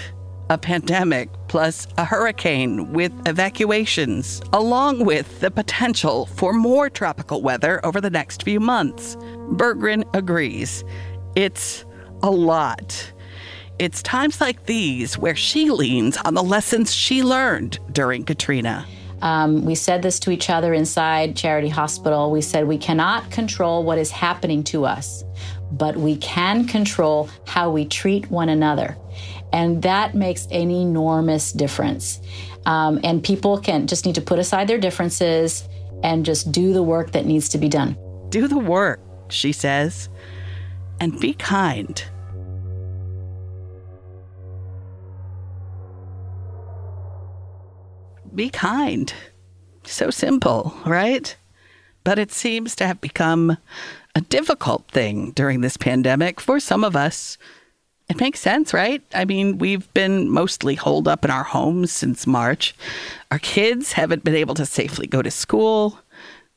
A 0.50 0.58
pandemic 0.58 1.30
plus 1.48 1.88
a 1.98 2.06
hurricane 2.06 2.94
with 2.94 3.12
evacuations, 3.28 4.42
along 4.54 5.06
with 5.06 5.40
the 5.40 5.50
potential 5.50 6.26
for 6.26 6.52
more 6.52 6.90
tropical 6.90 7.42
weather 7.42 7.84
over 7.86 8.02
the 8.02 8.10
next 8.10 8.44
few 8.44 8.60
months. 8.60 9.16
Berggren 9.52 10.04
agrees. 10.14 10.84
It's 11.36 11.86
a 12.24 12.30
lot. 12.30 13.12
It's 13.80 14.04
times 14.04 14.40
like 14.40 14.66
these 14.66 15.18
where 15.18 15.36
she 15.36 15.72
leans 15.72 16.18
on 16.18 16.34
the 16.34 16.44
lessons 16.44 16.94
she 16.94 17.24
learned 17.24 17.80
during 17.92 18.24
Katrina. 18.24 18.86
Um, 19.22 19.66
we 19.66 19.76
said 19.76 20.02
this 20.02 20.20
to 20.22 20.32
each 20.32 20.50
other 20.50 20.74
inside 20.74 21.36
Charity 21.36 21.70
Hospital. 21.70 22.32
We 22.32 22.42
said 22.42 22.68
we 22.68 22.78
cannot 22.78 23.32
control 23.32 23.84
what 23.84 23.98
is 23.98 24.12
happening 24.12 24.64
to 24.66 24.86
us, 24.86 25.24
but 25.72 25.96
we 25.96 26.18
can 26.18 26.66
control 26.66 27.30
how 27.46 27.70
we 27.70 27.86
treat 27.86 28.30
one 28.32 28.50
another. 28.50 28.98
And 29.54 29.82
that 29.84 30.16
makes 30.16 30.46
an 30.48 30.72
enormous 30.72 31.52
difference. 31.52 32.22
Um, 32.66 33.00
and 33.04 33.24
people 33.24 33.60
can 33.60 33.88
just 33.88 34.06
need 34.06 34.16
to 34.16 34.22
put 34.22 34.40
aside 34.40 34.68
their 34.68 34.80
differences 34.80 35.68
and 36.04 36.26
just 36.26 36.52
do 36.52 36.74
the 36.74 36.84
work 36.84 37.12
that 37.12 37.26
needs 37.26 37.50
to 37.50 37.58
be 37.58 37.70
done. 37.70 37.98
Do 38.30 38.48
the 38.48 38.58
work, 38.58 39.00
she 39.30 39.52
says, 39.52 40.10
and 41.02 41.20
be 41.20 41.34
kind. 41.34 42.06
be 48.34 48.50
kind. 48.50 49.14
So 49.84 50.10
simple, 50.10 50.74
right? 50.86 51.36
But 52.04 52.18
it 52.18 52.32
seems 52.32 52.76
to 52.78 52.88
have 52.88 53.02
become 53.02 53.58
a 54.16 54.22
difficult 54.22 54.88
thing 54.88 55.32
during 55.32 55.62
this 55.62 55.76
pandemic 55.76 56.40
for 56.40 56.60
some 56.60 56.84
of 56.84 56.96
us. 56.96 57.38
It 58.10 58.20
makes 58.20 58.40
sense, 58.40 58.74
right? 58.74 59.02
I 59.14 59.26
mean, 59.26 59.58
we've 59.58 59.92
been 59.94 60.30
mostly 60.30 60.76
holed 60.76 61.08
up 61.08 61.26
in 61.26 61.32
our 61.32 61.44
homes 61.44 61.92
since 61.92 62.28
March. 62.28 62.76
Our 63.32 63.40
kids 63.40 63.94
haven't 63.94 64.24
been 64.24 64.36
able 64.36 64.56
to 64.56 64.66
safely 64.66 65.08
go 65.08 65.22
to 65.22 65.32
school. 65.32 66.00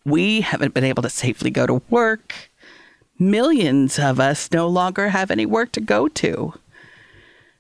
We 0.05 0.43
haven't 0.43 0.75
been 0.75 0.85
able 0.85 1.03
to 1.03 1.11
safely 1.11 1.51
go 1.51 1.67
to 1.67 1.83
work. 1.91 2.35
Millions 3.19 3.99
of 3.99 4.19
us 4.19 4.51
no 4.53 4.67
longer 4.67 5.11
have 5.11 5.31
any 5.31 5.47
work 5.47 5.73
to 5.73 5.81
go 5.81 6.09
to 6.09 6.55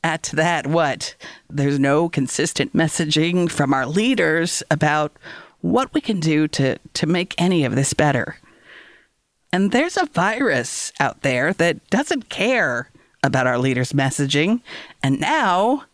At 0.03 0.25
that 0.35 0.67
what? 0.67 1.15
There's 1.49 1.79
no 1.79 2.09
consistent 2.09 2.75
messaging 2.75 3.51
from 3.51 3.73
our 3.73 3.87
leaders 3.87 4.63
about 4.71 5.13
what 5.61 5.95
we 5.95 6.01
can 6.03 6.21
do 6.21 6.47
to, 6.49 6.79
to 6.93 7.07
make 7.07 7.35
any 7.39 7.65
of 7.65 7.75
this 7.75 7.95
better. 7.95 8.37
And 9.51 9.73
there's 9.73 9.97
a 9.97 10.07
virus 10.07 10.93
out 11.01 11.23
there 11.23 11.55
that 11.55 11.89
doesn't 11.89 12.29
care 12.29 12.91
about 13.23 13.47
our 13.47 13.57
leaders' 13.57 13.93
messaging. 13.93 14.61
And 15.03 15.21
now 15.21 15.85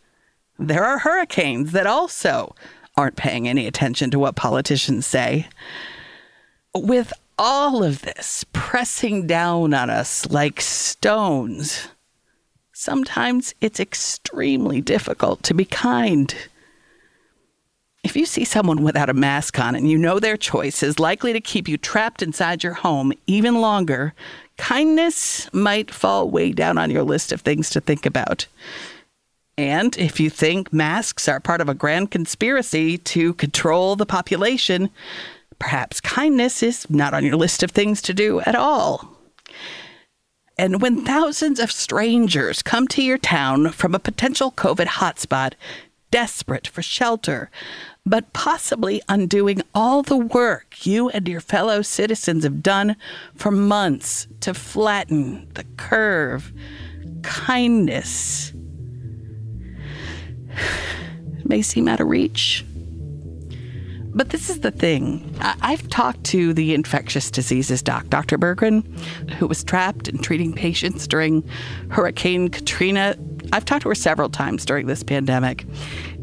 there 0.59 0.85
are 0.85 0.99
hurricanes 0.99 1.73
that 1.73 1.87
also 1.87 2.57
aren't 2.97 3.17
paying 3.17 3.47
any 3.47 3.67
attention 3.67 4.11
to 4.11 4.19
what 4.19 4.35
politicians 4.35 5.07
say. 5.07 5.49
With 6.75 7.13
all 7.43 7.82
of 7.82 8.03
this 8.03 8.45
pressing 8.53 9.26
down 9.26 9.72
on 9.72 9.88
us 9.88 10.30
like 10.30 10.61
stones, 10.61 11.88
sometimes 12.74 13.55
it's 13.62 13.80
extremely 13.80 14.82
difficult 14.82 15.43
to 15.43 15.55
be 15.55 15.64
kind. 15.64 16.34
If 18.05 18.14
you 18.14 18.26
see 18.26 18.45
someone 18.45 18.82
without 18.82 19.09
a 19.09 19.14
mask 19.14 19.59
on 19.59 19.74
and 19.74 19.91
you 19.91 19.97
know 19.97 20.20
their 20.20 20.36
choice 20.36 20.82
is 20.82 20.99
likely 20.99 21.32
to 21.32 21.41
keep 21.41 21.66
you 21.66 21.78
trapped 21.78 22.22
inside 22.22 22.62
your 22.62 22.74
home 22.74 23.11
even 23.26 23.62
longer, 23.62 24.12
kindness 24.59 25.49
might 25.55 25.91
fall 25.91 26.28
way 26.28 26.53
down 26.53 26.76
on 26.76 26.91
your 26.91 27.05
list 27.05 27.32
of 27.32 27.41
things 27.41 27.70
to 27.70 27.80
think 27.80 28.05
about. 28.05 28.47
And 29.57 29.97
if 29.97 30.20
you 30.20 30.28
think 30.28 30.74
masks 30.74 31.26
are 31.26 31.41
part 31.41 31.62
of 31.62 31.70
a 31.70 31.74
grand 31.74 32.11
conspiracy 32.11 32.99
to 32.99 33.32
control 33.34 33.97
the 33.97 34.05
population, 34.05 34.91
perhaps 35.61 36.01
kindness 36.01 36.65
is 36.65 36.91
not 36.91 37.15
on 37.15 37.25
your 37.25 37.37
list 37.37 37.63
of 37.63 37.71
things 37.71 38.03
to 38.03 38.13
do 38.13 38.41
at 38.41 38.57
all. 38.57 39.17
And 40.59 40.83
when 40.83 41.05
thousands 41.05 41.61
of 41.61 41.71
strangers 41.71 42.61
come 42.63 42.89
to 42.89 43.03
your 43.03 43.19
town 43.19 43.71
from 43.71 43.95
a 43.95 44.01
potential 44.01 44.51
COVID 44.51 44.87
hotspot, 44.87 45.53
desperate 46.11 46.67
for 46.67 46.83
shelter, 46.83 47.51
but 48.05 48.33
possibly 48.33 49.01
undoing 49.09 49.63
all 49.75 50.03
the 50.03 50.17
work 50.17 50.85
you 50.85 51.09
and 51.11 51.29
your 51.29 51.41
fellow 51.41 51.83
citizens 51.83 52.45
have 52.45 52.63
done 52.63 52.97
for 53.35 53.51
months 53.51 54.27
to 54.41 54.53
flatten 54.53 55.49
the 55.55 55.65
curve, 55.77 56.53
kindness 57.23 58.53
may 61.45 61.63
seem 61.63 61.89
out 61.89 62.01
of 62.01 62.09
reach. 62.09 62.65
But 64.13 64.31
this 64.31 64.51
is 64.51 64.61
the 64.61 64.73
thing. 64.73 65.35
I've 65.41 65.89
talked 65.89 66.25
to 66.25 66.53
the 66.53 66.75
infectious 66.75 67.31
diseases 67.31 67.81
doc, 67.83 68.09
Dr. 68.09 68.39
Berggren, 68.39 68.83
who 69.31 69.47
was 69.47 69.63
trapped 69.63 70.09
and 70.09 70.23
treating 70.23 70.53
patients 70.53 71.07
during 71.07 71.49
Hurricane 71.91 72.49
Katrina. 72.49 73.17
I've 73.53 73.65
talked 73.65 73.83
to 73.83 73.89
her 73.89 73.95
several 73.95 74.29
times 74.29 74.65
during 74.65 74.87
this 74.87 75.03
pandemic. 75.03 75.65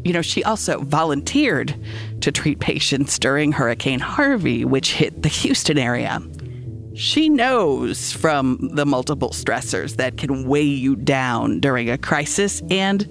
You 0.04 0.12
know, 0.12 0.22
she 0.22 0.44
also 0.44 0.80
volunteered 0.82 1.74
to 2.20 2.30
treat 2.30 2.60
patients 2.60 3.18
during 3.18 3.52
Hurricane 3.52 4.00
Harvey, 4.00 4.64
which 4.64 4.92
hit 4.92 5.22
the 5.22 5.28
Houston 5.28 5.78
area. 5.78 6.20
She 6.94 7.28
knows 7.28 8.12
from 8.12 8.58
the 8.74 8.84
multiple 8.84 9.30
stressors 9.30 9.96
that 9.96 10.18
can 10.18 10.46
weigh 10.46 10.62
you 10.62 10.96
down 10.96 11.60
during 11.60 11.88
a 11.88 11.96
crisis. 11.96 12.60
And 12.70 13.02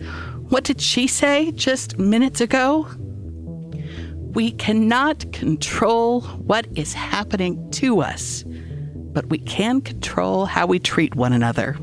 what 0.49 0.65
did 0.65 0.82
she 0.82 1.07
say 1.07 1.51
just 1.53 1.97
minutes 1.97 2.41
ago? 2.41 2.88
We 4.38 4.51
cannot 4.51 5.33
control 5.33 6.21
what 6.21 6.67
is 6.75 6.93
happening 6.93 7.71
to 7.71 8.01
us, 8.01 8.43
but 8.45 9.25
we 9.29 9.39
can 9.39 9.81
control 9.81 10.45
how 10.45 10.67
we 10.67 10.77
treat 10.77 11.15
one 11.15 11.33
another. 11.33 11.75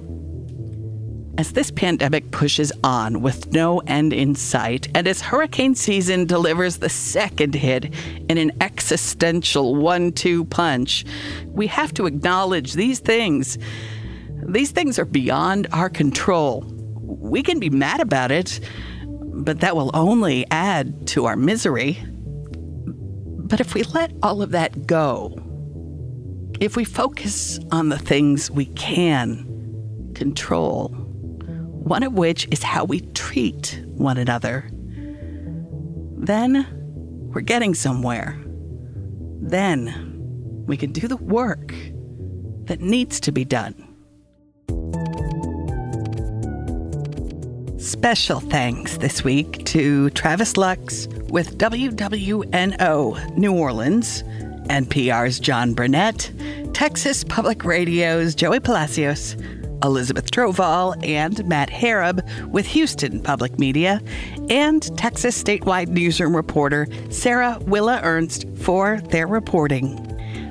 As 1.37 1.55
this 1.55 1.73
pandemic 1.73 2.31
pushes 2.31 2.71
on 2.85 3.23
with 3.23 3.53
no 3.53 3.81
end 3.89 4.13
in 4.13 4.37
sight, 4.37 4.87
and 4.95 5.09
as 5.09 5.21
hurricane 5.21 5.75
season 5.75 6.27
delivers 6.27 6.77
the 6.77 6.89
second 6.89 7.57
hit 7.57 7.93
in 8.29 8.39
an 8.39 8.53
existential 8.61 9.75
one 9.75 10.13
two 10.13 10.45
punch, 10.45 11.05
we 11.49 11.67
have 11.67 11.93
to 11.95 12.07
acknowledge 12.07 12.75
these 12.75 13.01
things. 13.01 13.59
These 14.47 14.71
things 14.71 14.97
are 15.01 15.05
beyond 15.05 15.67
our 15.73 15.91
control. 15.91 16.65
We 17.03 17.43
can 17.43 17.59
be 17.59 17.69
mad 17.69 17.99
about 17.99 18.31
it, 18.31 18.61
but 19.07 19.59
that 19.59 19.75
will 19.75 19.91
only 19.93 20.47
add 20.53 21.09
to 21.09 21.27
our 21.27 21.35
misery. 21.35 21.99
But 23.45 23.61
if 23.61 23.75
we 23.75 23.83
let 23.85 24.13
all 24.23 24.43
of 24.43 24.51
that 24.53 24.87
go, 24.87 25.39
if 26.61 26.77
we 26.77 26.85
focus 26.85 27.61
on 27.71 27.91
the 27.91 27.99
things 27.99 28.51
we 28.51 28.67
can 28.67 30.13
control, 30.15 30.89
one 30.89 32.03
of 32.03 32.15
which 32.15 32.49
is 32.51 32.63
how 32.63 32.85
we 32.85 33.01
treat 33.13 33.85
one 33.87 34.17
another, 34.17 34.71
then 36.17 36.67
we're 37.35 37.43
getting 37.43 37.75
somewhere. 37.75 38.43
Then 39.43 40.65
we 40.67 40.79
can 40.79 40.93
do 40.93 41.07
the 41.07 41.19
work 41.19 41.75
that 42.65 42.81
needs 42.81 43.21
to 43.21 43.31
be 43.31 43.45
done. 43.45 43.75
Special 47.85 48.41
thanks 48.41 48.97
this 48.97 49.23
week 49.23 49.63
to 49.67 50.09
Travis 50.11 50.57
Lux 50.57 51.07
with 51.29 51.59
WWNO 51.59 53.37
New 53.37 53.55
Orleans, 53.55 54.23
NPR's 54.23 55.39
John 55.39 55.75
Burnett, 55.75 56.33
Texas 56.73 57.25
Public 57.25 57.63
Radio's 57.63 58.35
Joey 58.35 58.59
Palacios, 58.59 59.37
Elizabeth 59.83 60.31
Trovall 60.31 60.97
and 61.07 61.47
Matt 61.47 61.69
Harab 61.69 62.27
with 62.51 62.65
Houston 62.69 63.21
Public 63.21 63.59
Media, 63.59 64.01
and 64.49 64.97
Texas 64.97 65.41
statewide 65.41 65.89
newsroom 65.89 66.35
reporter 66.35 66.89
Sara 67.11 67.59
Willa 67.67 68.01
Ernst 68.03 68.47
for 68.57 69.03
their 69.11 69.27
reporting. 69.27 70.01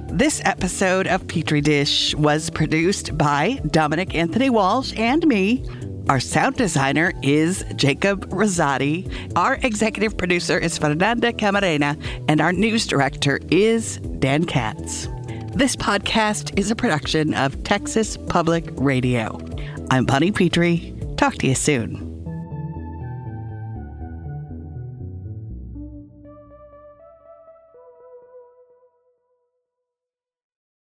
This 0.07 0.43
episode 0.45 1.07
of 1.07 1.27
Petrie 1.27 1.61
Dish 1.61 2.13
was 2.13 2.51
produced 2.51 3.17
by 3.17 3.59
Dominic 3.71 4.13
Anthony 4.13 4.51
Walsh 4.51 4.93
and 4.95 5.25
me. 5.25 5.65
Our 6.09 6.19
sound 6.19 6.57
designer 6.57 7.13
is 7.21 7.63
Jacob 7.77 8.29
Rosati. 8.29 9.09
Our 9.37 9.55
executive 9.63 10.17
producer 10.17 10.57
is 10.57 10.77
Fernanda 10.77 11.31
Camarena, 11.31 11.97
and 12.27 12.41
our 12.41 12.51
news 12.51 12.85
director 12.85 13.39
is 13.51 13.97
Dan 14.19 14.43
Katz. 14.43 15.07
This 15.55 15.77
podcast 15.77 16.59
is 16.59 16.69
a 16.69 16.75
production 16.75 17.33
of 17.33 17.63
Texas 17.63 18.17
Public 18.27 18.65
Radio. 18.71 19.39
I'm 19.91 20.05
Bonnie 20.05 20.31
Petrie. 20.33 20.93
Talk 21.15 21.35
to 21.35 21.47
you 21.47 21.55
soon. 21.55 22.12